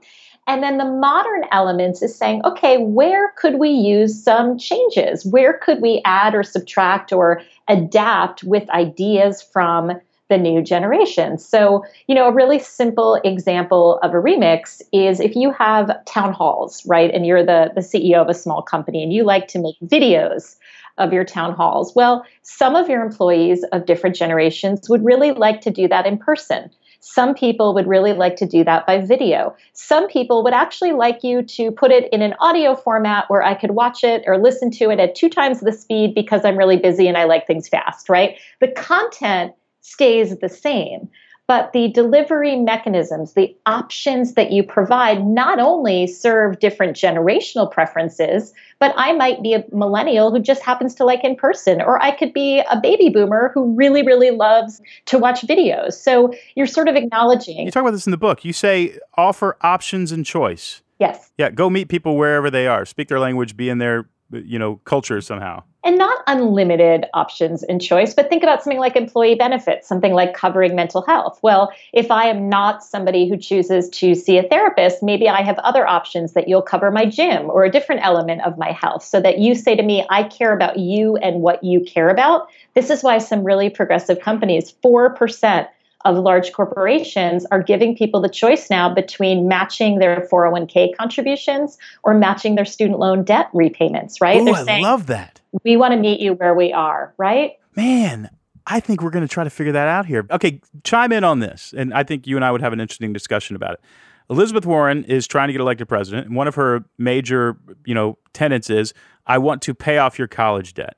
And 0.47 0.61
then 0.61 0.77
the 0.77 0.85
modern 0.85 1.43
elements 1.51 2.03
is 2.03 2.15
saying, 2.15 2.41
okay, 2.45 2.77
where 2.77 3.33
could 3.35 3.55
we 3.55 3.69
use 3.69 4.23
some 4.23 4.59
changes? 4.59 5.25
Where 5.25 5.57
could 5.57 5.81
we 5.81 6.01
add 6.05 6.35
or 6.35 6.43
subtract 6.43 7.11
or 7.11 7.41
adapt 7.67 8.43
with 8.43 8.69
ideas 8.69 9.41
from 9.41 9.99
the 10.29 10.37
new 10.37 10.61
generation. 10.61 11.37
So, 11.37 11.83
you 12.07 12.15
know, 12.15 12.27
a 12.27 12.33
really 12.33 12.59
simple 12.59 13.15
example 13.23 13.99
of 14.01 14.11
a 14.11 14.17
remix 14.17 14.81
is 14.91 15.19
if 15.19 15.35
you 15.35 15.51
have 15.51 15.91
town 16.05 16.33
halls, 16.33 16.83
right? 16.85 17.13
And 17.13 17.25
you're 17.25 17.45
the, 17.45 17.71
the 17.75 17.81
CEO 17.81 18.21
of 18.21 18.29
a 18.29 18.33
small 18.33 18.61
company 18.61 19.03
and 19.03 19.13
you 19.13 19.23
like 19.23 19.47
to 19.49 19.59
make 19.59 19.75
videos 19.83 20.55
of 20.97 21.13
your 21.13 21.25
town 21.25 21.53
halls. 21.53 21.93
Well, 21.95 22.25
some 22.41 22.75
of 22.75 22.89
your 22.89 23.03
employees 23.03 23.63
of 23.71 23.85
different 23.85 24.15
generations 24.15 24.89
would 24.89 25.03
really 25.03 25.31
like 25.31 25.61
to 25.61 25.71
do 25.71 25.87
that 25.89 26.05
in 26.05 26.17
person. 26.17 26.71
Some 27.01 27.35
people 27.35 27.75
would 27.75 27.85
really 27.85 28.13
like 28.13 28.35
to 28.37 28.47
do 28.47 28.63
that 28.63 28.87
by 28.87 28.99
video. 28.99 29.55
Some 29.73 30.07
people 30.07 30.43
would 30.43 30.53
actually 30.53 30.93
like 30.93 31.23
you 31.23 31.43
to 31.43 31.69
put 31.69 31.91
it 31.91 32.11
in 32.11 32.23
an 32.23 32.33
audio 32.39 32.75
format 32.75 33.25
where 33.27 33.43
I 33.43 33.53
could 33.53 33.71
watch 33.71 34.03
it 34.03 34.23
or 34.25 34.39
listen 34.39 34.71
to 34.71 34.89
it 34.89 34.99
at 34.99 35.13
two 35.13 35.29
times 35.29 35.59
the 35.59 35.71
speed 35.71 36.15
because 36.15 36.43
I'm 36.43 36.57
really 36.57 36.77
busy 36.77 37.07
and 37.07 37.15
I 37.15 37.25
like 37.25 37.45
things 37.45 37.67
fast, 37.67 38.09
right? 38.09 38.39
The 38.59 38.69
content 38.69 39.53
stays 39.85 40.37
the 40.37 40.49
same. 40.49 41.09
But 41.47 41.73
the 41.73 41.89
delivery 41.89 42.55
mechanisms, 42.55 43.33
the 43.33 43.55
options 43.67 44.33
that 44.33 44.51
you 44.51 44.63
provide, 44.63 45.23
not 45.23 45.59
only 45.59 46.07
serve 46.07 46.57
different 46.57 46.97
generational 46.97 47.71
preferences, 47.71 48.51
but 48.79 48.95
I 48.97 49.13
might 49.13 49.43
be 49.43 49.53
a 49.53 49.63
millennial 49.71 50.31
who 50.31 50.39
just 50.39 50.63
happens 50.63 50.95
to 50.95 51.05
like 51.05 51.23
in 51.23 51.35
person, 51.35 51.81
or 51.81 52.01
I 52.01 52.09
could 52.17 52.33
be 52.33 52.63
a 52.71 52.81
baby 52.81 53.09
boomer 53.09 53.51
who 53.53 53.75
really, 53.75 54.01
really 54.01 54.31
loves 54.31 54.81
to 55.05 55.19
watch 55.19 55.41
videos. 55.41 55.93
So 55.93 56.33
you're 56.55 56.65
sort 56.65 56.87
of 56.87 56.95
acknowledging. 56.95 57.65
You 57.65 57.71
talk 57.71 57.81
about 57.81 57.91
this 57.91 58.07
in 58.07 58.11
the 58.11 58.17
book. 58.17 58.43
You 58.43 58.51
say 58.51 58.97
offer 59.15 59.55
options 59.61 60.11
and 60.11 60.25
choice. 60.25 60.81
Yes. 60.99 61.31
Yeah, 61.37 61.51
go 61.51 61.69
meet 61.69 61.89
people 61.89 62.17
wherever 62.17 62.49
they 62.49 62.65
are. 62.65 62.85
Speak 62.85 63.07
their 63.07 63.19
language, 63.19 63.55
be 63.55 63.69
in 63.69 63.77
their 63.77 64.09
you 64.31 64.59
know 64.59 64.75
culture 64.85 65.21
somehow 65.21 65.63
and 65.85 65.99
not 65.99 66.23
unlimited 66.25 67.05
options 67.13 67.61
and 67.61 67.79
choice, 67.79 68.15
but 68.15 68.27
think 68.27 68.41
about 68.41 68.63
something 68.63 68.79
like 68.79 68.95
employee 68.95 69.35
benefits, 69.35 69.87
something 69.87 70.13
like 70.13 70.33
covering 70.33 70.75
mental 70.75 71.03
health. 71.03 71.39
Well, 71.43 71.71
if 71.93 72.09
I 72.09 72.25
am 72.25 72.49
not 72.49 72.83
somebody 72.83 73.29
who 73.29 73.37
chooses 73.37 73.87
to 73.89 74.15
see 74.15 74.39
a 74.39 74.43
therapist, 74.43 75.03
maybe 75.03 75.29
I 75.29 75.43
have 75.43 75.59
other 75.59 75.87
options 75.87 76.33
that 76.33 76.47
you'll 76.47 76.63
cover 76.63 76.89
my 76.89 77.05
gym 77.05 77.51
or 77.51 77.63
a 77.63 77.71
different 77.71 78.03
element 78.03 78.41
of 78.41 78.57
my 78.57 78.71
health 78.71 79.03
so 79.03 79.21
that 79.21 79.37
you 79.37 79.53
say 79.53 79.75
to 79.75 79.83
me, 79.83 80.03
I 80.09 80.23
care 80.23 80.53
about 80.53 80.79
you 80.79 81.17
and 81.17 81.41
what 81.41 81.63
you 81.63 81.81
care 81.81 82.09
about. 82.09 82.49
This 82.73 82.89
is 82.89 83.03
why 83.03 83.19
some 83.19 83.43
really 83.43 83.69
progressive 83.69 84.19
companies, 84.19 84.73
4% 84.83 85.67
of 86.05 86.17
large 86.17 86.53
corporations 86.53 87.45
are 87.51 87.61
giving 87.61 87.97
people 87.97 88.21
the 88.21 88.29
choice 88.29 88.69
now 88.69 88.93
between 88.93 89.47
matching 89.47 89.99
their 89.99 90.27
401k 90.31 90.95
contributions 90.95 91.77
or 92.03 92.13
matching 92.13 92.55
their 92.55 92.65
student 92.65 92.99
loan 92.99 93.23
debt 93.23 93.49
repayments, 93.53 94.21
right? 94.21 94.39
Ooh, 94.39 94.53
I 94.53 94.79
love 94.79 95.07
that. 95.07 95.41
We 95.63 95.75
want 95.75 95.93
to 95.93 95.99
meet 95.99 96.21
you 96.21 96.33
where 96.33 96.53
we 96.53 96.71
are, 96.71 97.13
right? 97.17 97.53
Man, 97.75 98.29
I 98.67 98.79
think 98.79 99.01
we're 99.01 99.09
going 99.09 99.27
to 99.27 99.31
try 99.31 99.43
to 99.43 99.49
figure 99.49 99.73
that 99.73 99.87
out 99.87 100.05
here. 100.05 100.25
Okay, 100.31 100.61
chime 100.83 101.11
in 101.11 101.23
on 101.23 101.39
this. 101.39 101.73
And 101.75 101.93
I 101.93 102.03
think 102.03 102.27
you 102.27 102.35
and 102.35 102.45
I 102.45 102.51
would 102.51 102.61
have 102.61 102.73
an 102.73 102.79
interesting 102.79 103.11
discussion 103.11 103.55
about 103.55 103.73
it. 103.73 103.81
Elizabeth 104.29 104.65
Warren 104.65 105.03
is 105.03 105.27
trying 105.27 105.49
to 105.49 105.53
get 105.53 105.61
elected 105.61 105.87
president, 105.87 106.25
and 106.27 106.35
one 106.35 106.47
of 106.47 106.55
her 106.55 106.83
major, 106.97 107.57
you 107.85 107.93
know, 107.93 108.17
tenets 108.33 108.71
is 108.71 108.93
I 109.27 109.37
want 109.37 109.61
to 109.63 109.75
pay 109.75 109.99
off 109.99 110.17
your 110.17 110.27
college 110.27 110.73
debt. 110.73 110.97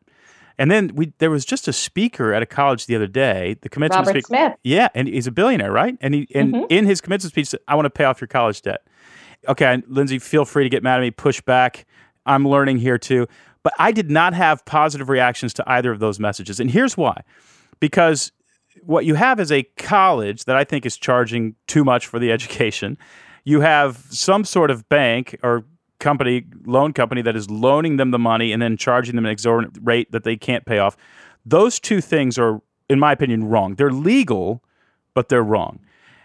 And 0.60 0.72
then 0.72 0.92
we 0.96 1.14
there 1.20 1.30
was 1.30 1.46
just 1.46 1.68
a 1.68 1.74
speaker 1.74 2.34
at 2.34 2.42
a 2.42 2.46
college 2.46 2.86
the 2.88 2.96
other 2.96 3.08
day, 3.08 3.58
the 3.62 3.70
commencement 3.70 4.08
Robert 4.08 4.24
speaker. 4.24 4.28
Smith. 4.28 4.54
Yeah, 4.64 4.88
and 4.96 5.08
he's 5.08 5.28
a 5.28 5.32
billionaire, 5.32 5.72
right? 5.72 5.98
And 6.02 6.14
he 6.16 6.28
and 6.34 6.54
Mhm. 6.54 6.66
in 6.70 6.86
his 6.86 7.00
commencement 7.02 7.34
speech, 7.34 7.48
said, 7.48 7.60
I 7.68 7.76
want 7.76 7.86
to 7.86 7.90
pay 7.92 8.06
off 8.06 8.20
your 8.20 8.28
college 8.28 8.62
debt. 8.64 8.82
Okay, 9.48 9.82
Lindsey, 9.88 10.18
feel 10.20 10.46
free 10.46 10.64
to 10.64 10.70
get 10.70 10.82
mad 10.84 10.98
at 10.98 11.02
me, 11.02 11.12
push 11.12 11.42
back. 11.42 11.86
I'm 12.26 12.48
learning 12.48 12.80
here 12.80 12.98
too. 12.98 13.28
But 13.64 13.74
I 13.80 13.92
did 13.92 14.10
not 14.10 14.34
have 14.34 14.66
positive 14.66 15.10
reactions 15.10 15.54
to 15.56 15.64
either 15.68 15.92
of 15.92 16.00
those 16.00 16.20
messages. 16.20 16.60
And 16.60 16.72
here's 16.72 16.98
why. 16.98 17.22
Because 17.80 18.32
what 18.82 19.06
you 19.06 19.16
have 19.16 19.40
is 19.40 19.52
a 19.52 19.64
college 19.78 20.46
that 20.46 20.56
I 20.56 20.64
think 20.64 20.86
is 20.86 20.98
charging 20.98 21.56
too 21.68 21.84
much 21.84 22.08
for 22.08 22.18
the 22.20 22.32
education. 22.38 22.98
You 23.44 23.62
have 23.62 23.98
some 24.10 24.44
sort 24.44 24.72
of 24.72 24.88
bank 24.90 25.38
or 25.44 25.66
company, 26.00 26.46
loan 26.66 26.94
company 26.94 27.22
that 27.22 27.36
is 27.36 27.50
loaning 27.50 27.98
them 27.98 28.12
the 28.12 28.20
money 28.20 28.52
and 28.52 28.62
then 28.62 28.78
charging 28.78 29.16
them 29.16 29.26
an 29.26 29.32
exorbitant 29.32 29.78
rate 29.84 30.12
that 30.12 30.24
they 30.24 30.36
can't 30.36 30.66
pay 30.66 30.78
off. 30.78 30.96
Those 31.46 31.80
two 31.80 32.02
things 32.02 32.38
are, 32.38 32.62
in 32.90 33.00
my 33.00 33.12
opinion, 33.12 33.46
wrong. 33.46 33.76
They're 33.76 33.92
legal, 33.92 34.64
but 35.14 35.30
they're 35.30 35.44
wrong. 35.44 35.80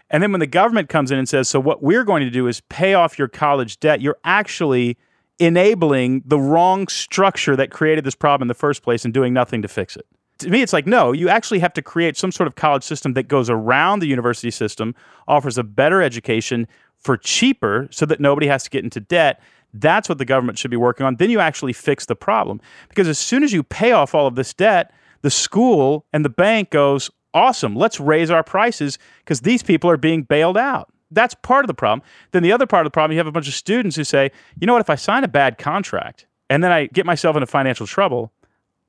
And 0.09 0.21
then 0.21 0.31
when 0.31 0.39
the 0.39 0.47
government 0.47 0.89
comes 0.89 1.11
in 1.11 1.17
and 1.17 1.27
says, 1.27 1.49
so 1.49 1.59
what 1.59 1.81
we're 1.81 2.03
going 2.03 2.23
to 2.23 2.29
do 2.29 2.47
is 2.47 2.61
pay 2.61 2.93
off 2.93 3.17
your 3.17 3.27
college 3.27 3.79
debt, 3.79 3.99
you're 4.01 4.17
actually 4.23 4.97
enabling 5.39 6.21
the 6.25 6.37
wrong 6.37 6.87
structure 6.87 7.55
that 7.55 7.71
created 7.71 8.03
this 8.03 8.15
problem 8.15 8.43
in 8.43 8.47
the 8.47 8.53
first 8.53 8.83
place 8.83 9.03
and 9.03 9.13
doing 9.13 9.33
nothing 9.33 9.63
to 9.63 9.67
fix 9.67 9.95
it. 9.95 10.05
To 10.39 10.49
me, 10.49 10.61
it's 10.61 10.73
like, 10.73 10.85
no, 10.85 11.11
you 11.11 11.29
actually 11.29 11.59
have 11.59 11.73
to 11.73 11.81
create 11.81 12.17
some 12.17 12.31
sort 12.31 12.47
of 12.47 12.55
college 12.55 12.83
system 12.83 13.13
that 13.13 13.27
goes 13.27 13.49
around 13.49 13.99
the 13.99 14.07
university 14.07 14.51
system, 14.51 14.93
offers 15.27 15.57
a 15.57 15.63
better 15.63 16.01
education 16.01 16.67
for 16.97 17.17
cheaper 17.17 17.87
so 17.91 18.05
that 18.05 18.19
nobody 18.19 18.47
has 18.47 18.63
to 18.63 18.69
get 18.69 18.83
into 18.83 18.99
debt. 18.99 19.41
That's 19.73 20.07
what 20.07 20.17
the 20.19 20.25
government 20.25 20.57
should 20.59 20.71
be 20.71 20.77
working 20.77 21.05
on. 21.05 21.15
Then 21.15 21.29
you 21.29 21.39
actually 21.39 21.73
fix 21.73 22.05
the 22.05 22.15
problem. 22.15 22.61
Because 22.89 23.07
as 23.07 23.17
soon 23.17 23.43
as 23.43 23.53
you 23.53 23.63
pay 23.63 23.91
off 23.91 24.13
all 24.13 24.27
of 24.27 24.35
this 24.35 24.53
debt, 24.53 24.93
the 25.21 25.31
school 25.31 26.05
and 26.13 26.23
the 26.23 26.29
bank 26.29 26.69
goes, 26.69 27.09
awesome, 27.33 27.75
let's 27.75 27.99
raise 27.99 28.29
our 28.29 28.43
prices 28.43 28.99
because 29.19 29.41
these 29.41 29.63
people 29.63 29.89
are 29.89 29.97
being 29.97 30.23
bailed 30.23 30.57
out. 30.57 30.89
That's 31.11 31.33
part 31.35 31.63
of 31.63 31.67
the 31.67 31.73
problem. 31.73 32.05
Then 32.31 32.43
the 32.43 32.51
other 32.51 32.65
part 32.65 32.85
of 32.85 32.91
the 32.91 32.93
problem, 32.93 33.13
you 33.13 33.19
have 33.19 33.27
a 33.27 33.31
bunch 33.31 33.47
of 33.47 33.53
students 33.53 33.95
who 33.95 34.03
say, 34.03 34.31
you 34.59 34.67
know 34.67 34.73
what, 34.73 34.81
if 34.81 34.89
I 34.89 34.95
sign 34.95 35.23
a 35.23 35.27
bad 35.27 35.57
contract 35.57 36.27
and 36.49 36.63
then 36.63 36.71
I 36.71 36.87
get 36.87 37.05
myself 37.05 37.35
into 37.35 37.45
financial 37.45 37.87
trouble, 37.87 38.31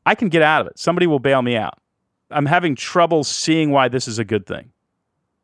I 0.06 0.14
can 0.14 0.28
get 0.28 0.42
out 0.42 0.62
of 0.62 0.66
it. 0.66 0.78
Somebody 0.78 1.06
will 1.06 1.18
bail 1.18 1.42
me 1.42 1.56
out. 1.56 1.78
I'm 2.30 2.46
having 2.46 2.74
trouble 2.74 3.24
seeing 3.24 3.70
why 3.70 3.88
this 3.88 4.08
is 4.08 4.18
a 4.18 4.24
good 4.24 4.46
thing. 4.46 4.70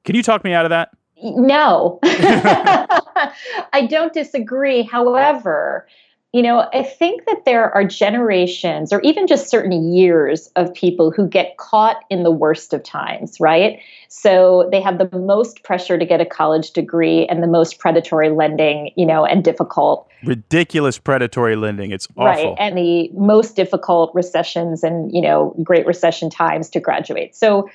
Can 0.05 0.17
you 0.17 0.23
talk 0.23 0.45
me 0.45 0.53
out 0.53 0.65
of 0.65 0.71
that? 0.71 0.91
No, 1.23 1.99
I 2.05 3.87
don't 3.89 4.13
disagree. 4.13 4.83
However, 4.83 5.87
you 6.33 6.43
know, 6.43 6.69
I 6.73 6.85
think 6.85 7.27
that 7.27 7.45
there 7.45 7.75
are 7.75 7.85
generations 7.85 8.93
or 8.93 9.01
even 9.01 9.27
just 9.27 9.51
certain 9.51 9.93
years 9.93 10.49
of 10.55 10.73
people 10.75 11.11
who 11.11 11.27
get 11.27 11.57
caught 11.57 12.05
in 12.09 12.23
the 12.23 12.31
worst 12.31 12.73
of 12.73 12.85
times, 12.85 13.41
right? 13.41 13.81
So 14.09 14.69
they 14.71 14.81
have 14.81 14.99
the 14.99 15.09
most 15.19 15.65
pressure 15.65 15.99
to 15.99 16.07
get 16.07 16.21
a 16.21 16.27
college 16.27 16.71
degree 16.71 17.27
and 17.27 17.43
the 17.43 17.49
most 17.49 17.81
predatory 17.81 18.31
lending, 18.31 18.93
you 18.97 19.07
know, 19.07 19.25
and 19.25 19.43
difficult 19.43 20.07
Ridiculous 20.23 20.99
predatory 20.99 21.57
lending. 21.57 21.93
It's 21.93 22.07
awful. 22.17 22.25
right 22.25 22.55
and 22.59 22.77
the 22.77 23.09
most 23.15 23.57
difficult 23.57 24.15
recessions 24.15 24.85
and 24.85 25.11
you 25.13 25.23
know 25.23 25.55
great 25.63 25.87
recession 25.87 26.29
times 26.29 26.69
to 26.71 26.81
graduate 26.81 27.35
so 27.35 27.71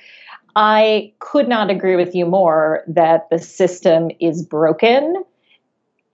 i 0.56 1.12
could 1.20 1.48
not 1.48 1.70
agree 1.70 1.94
with 1.94 2.14
you 2.14 2.26
more 2.26 2.82
that 2.88 3.30
the 3.30 3.38
system 3.38 4.10
is 4.20 4.44
broken. 4.44 5.22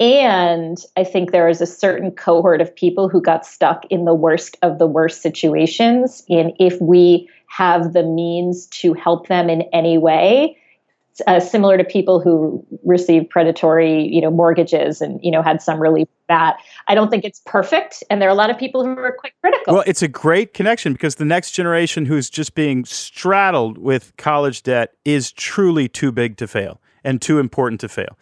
And 0.00 0.78
i 0.96 1.04
think 1.04 1.30
there 1.30 1.48
is 1.48 1.60
a 1.60 1.66
certain 1.66 2.10
cohort 2.10 2.60
of 2.60 2.74
people 2.74 3.08
who 3.08 3.22
got 3.22 3.46
stuck 3.46 3.84
in 3.88 4.04
the 4.04 4.14
worst 4.14 4.58
of 4.62 4.78
the 4.78 4.86
worst 4.86 5.22
situations. 5.22 6.22
And 6.28 6.52
if 6.58 6.80
we 6.80 7.30
have 7.46 7.92
the 7.92 8.02
means 8.02 8.66
to 8.66 8.92
help 8.94 9.28
them 9.28 9.48
in 9.48 9.62
any 9.72 9.98
way 9.98 10.58
uh, 11.26 11.40
similar 11.40 11.76
to 11.76 11.84
people 11.84 12.20
who 12.20 12.64
received 12.84 13.30
predatory, 13.30 14.06
you 14.08 14.20
know, 14.20 14.30
mortgages 14.30 15.00
and 15.00 15.20
you 15.22 15.30
know 15.30 15.42
had 15.42 15.62
some 15.62 15.80
relief 15.80 16.08
that. 16.28 16.58
I 16.88 16.94
don't 16.94 17.10
think 17.10 17.24
it's 17.24 17.40
perfect, 17.46 18.02
and 18.10 18.20
there 18.20 18.28
are 18.28 18.32
a 18.32 18.36
lot 18.36 18.50
of 18.50 18.58
people 18.58 18.84
who 18.84 18.90
are 18.90 19.16
quite 19.18 19.32
critical. 19.40 19.74
Well, 19.74 19.84
it's 19.86 20.02
a 20.02 20.08
great 20.08 20.54
connection 20.54 20.92
because 20.92 21.16
the 21.16 21.24
next 21.24 21.52
generation 21.52 22.06
who's 22.06 22.28
just 22.28 22.54
being 22.54 22.84
straddled 22.84 23.78
with 23.78 24.16
college 24.16 24.62
debt 24.62 24.94
is 25.04 25.32
truly 25.32 25.88
too 25.88 26.12
big 26.12 26.36
to 26.38 26.48
fail 26.48 26.80
and 27.04 27.20
too 27.20 27.38
important 27.38 27.80
to 27.80 27.88
fail. 27.88 28.18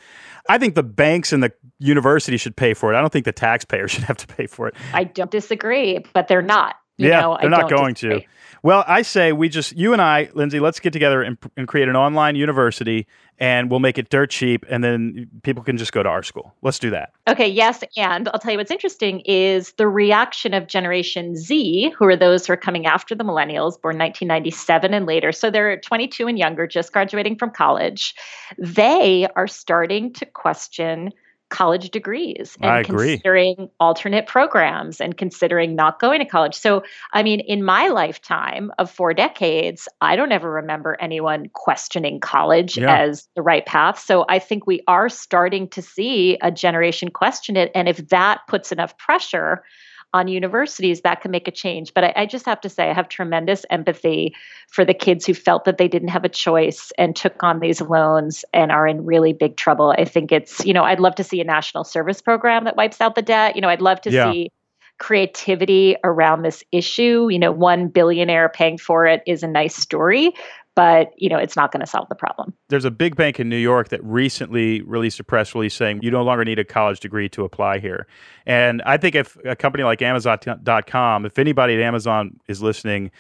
I 0.49 0.59
think 0.59 0.75
the 0.75 0.83
banks 0.83 1.33
and 1.33 1.43
the 1.43 1.53
university 1.79 2.37
should 2.37 2.57
pay 2.57 2.75
for 2.75 2.93
it. 2.93 2.97
I 2.97 3.01
don't 3.01 3.13
think 3.13 3.25
the 3.25 3.33
taxpayer 3.33 3.89
should 3.89 4.05
have 4.05 4.17
to 4.19 4.27
pay 4.27 4.47
for 4.47 4.69
it. 4.69 4.75
I 4.93 5.05
don't 5.05 5.31
disagree, 5.31 6.05
but 6.13 6.29
they're 6.29 6.43
not. 6.43 6.77
You 6.97 7.09
yeah, 7.09 7.21
know, 7.23 7.39
they're 7.41 7.49
not 7.49 7.69
don't 7.69 7.79
going 7.79 7.95
disagree. 7.95 8.21
to. 8.21 8.27
Well, 8.62 8.85
I 8.87 9.03
say 9.03 9.33
we 9.33 9.49
just, 9.49 9.73
you 9.73 9.92
and 9.92 10.03
I, 10.03 10.29
Lindsey, 10.35 10.61
let's 10.61 10.81
get 10.81 10.92
together 10.92 11.23
and, 11.23 11.38
and 11.57 11.66
create 11.66 11.88
an 11.88 11.96
online 11.96 12.37
university 12.37 13.07
and 13.38 13.70
we'll 13.70 13.81
make 13.81 13.96
it 13.96 14.11
dirt 14.11 14.31
cheap 14.31 14.66
and 14.68 14.85
then 14.85 15.31
people 15.42 15.62
can 15.62 15.79
just 15.79 15.92
go 15.92 16.03
to 16.03 16.09
our 16.09 16.23
school. 16.23 16.55
Let's 16.61 16.79
do 16.79 16.90
that. 16.90 17.12
Okay, 17.27 17.49
yes, 17.49 17.83
and 17.96 18.29
I'll 18.29 18.38
tell 18.38 18.53
you 18.53 18.59
what's 18.59 18.70
interesting 18.70 19.20
is 19.20 19.73
the 19.73 19.88
reaction 19.88 20.53
of 20.53 20.66
Generation 20.66 21.37
Z, 21.37 21.94
who 21.96 22.05
are 22.05 22.16
those 22.16 22.46
who 22.46 22.53
are 22.53 22.59
coming 22.59 22.85
after 22.85 23.14
the 23.14 23.25
millennials, 23.25 23.81
born 23.81 23.96
1997 23.96 24.92
and 24.92 25.07
later. 25.07 25.33
So 25.33 25.51
they're 25.51 25.81
22 25.81 26.27
and 26.27 26.38
younger, 26.38 26.66
just 26.66 26.92
graduating 26.92 27.37
from 27.37 27.51
college. 27.51 28.14
They 28.59 29.27
are 29.37 29.49
starting 29.49 30.12
to 30.14 30.27
question 30.27 31.12
college 31.51 31.91
degrees 31.91 32.57
and 32.63 32.71
I 32.71 32.81
agree. 32.81 33.15
considering 33.17 33.69
alternate 33.79 34.27
programs 34.27 35.01
and 35.01 35.17
considering 35.17 35.75
not 35.75 36.01
going 36.01 36.21
to 36.21 36.25
college. 36.25 36.55
So, 36.55 36.83
I 37.13 37.23
mean, 37.23 37.41
in 37.41 37.63
my 37.63 37.89
lifetime 37.89 38.73
of 38.79 38.91
four 38.91 39.13
decades, 39.13 39.89
I 40.01 40.17
don't 40.17 40.33
ever 40.33 40.51
remember 40.51 40.97
anyone 41.01 41.51
questioning 41.53 42.21
college 42.21 42.79
Yeah. 42.79 42.97
as 42.97 43.29
the 43.37 43.43
right 43.43 43.67
path. 43.67 43.99
So, 43.99 44.25
I 44.29 44.39
think 44.39 44.67
we 44.67 44.83
are 44.87 45.09
starting 45.09 45.69
to 45.69 45.83
see 45.83 46.39
a 46.41 46.51
generation 46.51 47.11
question 47.11 47.57
it. 47.57 47.71
And 47.75 47.89
if 47.89 48.09
that 48.09 48.41
puts 48.49 48.73
enough 48.73 48.97
pressure 48.97 49.63
on 50.12 50.29
universities, 50.29 51.03
that 51.03 51.20
can 51.20 51.31
make 51.31 51.46
a 51.46 51.53
change. 51.53 51.94
But 51.94 52.05
I, 52.05 52.12
I 52.16 52.27
just 52.27 52.46
have 52.46 52.61
to 52.62 52.68
say, 52.68 52.90
I 52.90 52.94
have 52.94 53.09
tremendous 53.09 53.64
empathy 53.70 54.35
for 54.68 54.85
the 54.85 54.94
kids 54.94 55.25
who 55.25 55.35
felt 55.35 55.64
that 55.64 55.79
they 55.79 55.88
didn't 55.88 56.09
have 56.09 56.25
a 56.25 56.29
choice 56.29 56.92
and 56.99 57.14
took 57.14 57.42
on 57.42 57.61
these 57.61 57.81
loans 57.81 58.44
and 58.53 58.73
are 58.73 58.87
in 58.87 59.05
really 59.05 59.33
big 59.33 59.57
trouble. 59.57 59.94
I 59.96 60.05
think 60.05 60.33
it's, 60.33 60.64
you 60.64 60.73
know, 60.73 60.85
I'd 60.85 61.01
love 61.01 61.14
to 61.16 61.25
see 61.25 61.40
a 61.40 61.44
national 61.44 61.85
service 61.85 62.20
program 62.20 62.64
that 62.64 62.77
wipes 62.77 63.01
out 63.01 63.14
the 63.14 63.23
debt. 63.23 63.55
You 63.57 63.62
know, 63.62 63.68
I'd 63.68 63.83
love 63.83 64.01
to 64.03 64.11
Yeah. 64.11 64.33
see 64.33 64.51
creativity 64.99 65.96
around 66.05 66.42
this 66.42 66.62
issue. 66.73 67.29
You 67.31 67.38
know, 67.38 67.53
one 67.53 67.88
billionaire 67.88 68.51
paying 68.51 68.79
for 68.79 69.07
it 69.07 69.23
is 69.27 69.42
a 69.42 69.49
nice 69.49 69.75
story, 69.75 70.33
but, 70.81 71.12
you 71.19 71.29
know, 71.29 71.37
it's 71.37 71.57
not 71.57 71.73
going 71.73 71.81
to 71.81 71.87
solve 71.87 72.09
the 72.09 72.14
problem. 72.14 72.55
There's 72.71 72.87
a 72.87 72.90
big 72.90 73.14
bank 73.14 73.38
in 73.38 73.51
New 73.51 73.59
York 73.59 73.90
that 73.90 74.03
recently 74.03 74.81
released 74.81 75.21
a 75.21 75.25
press 75.25 75.55
release 75.55 75.75
saying 75.75 76.01
you 76.03 76.11
no 76.11 76.23
longer 76.23 76.43
need 76.43 76.59
a 76.59 76.64
college 76.64 77.01
degree 77.01 77.29
to 77.31 77.45
apply 77.45 77.81
here. 77.81 78.07
And 78.47 78.81
I 78.87 78.97
think 78.97 79.14
if 79.14 79.37
a 79.45 79.55
company 79.55 79.85
like 79.85 80.01
Amazon.com, 80.01 81.27
if 81.27 81.38
anybody 81.38 81.75
at 81.75 81.83
Amazon 81.83 82.40
is 82.49 82.62
listening, 82.62 83.11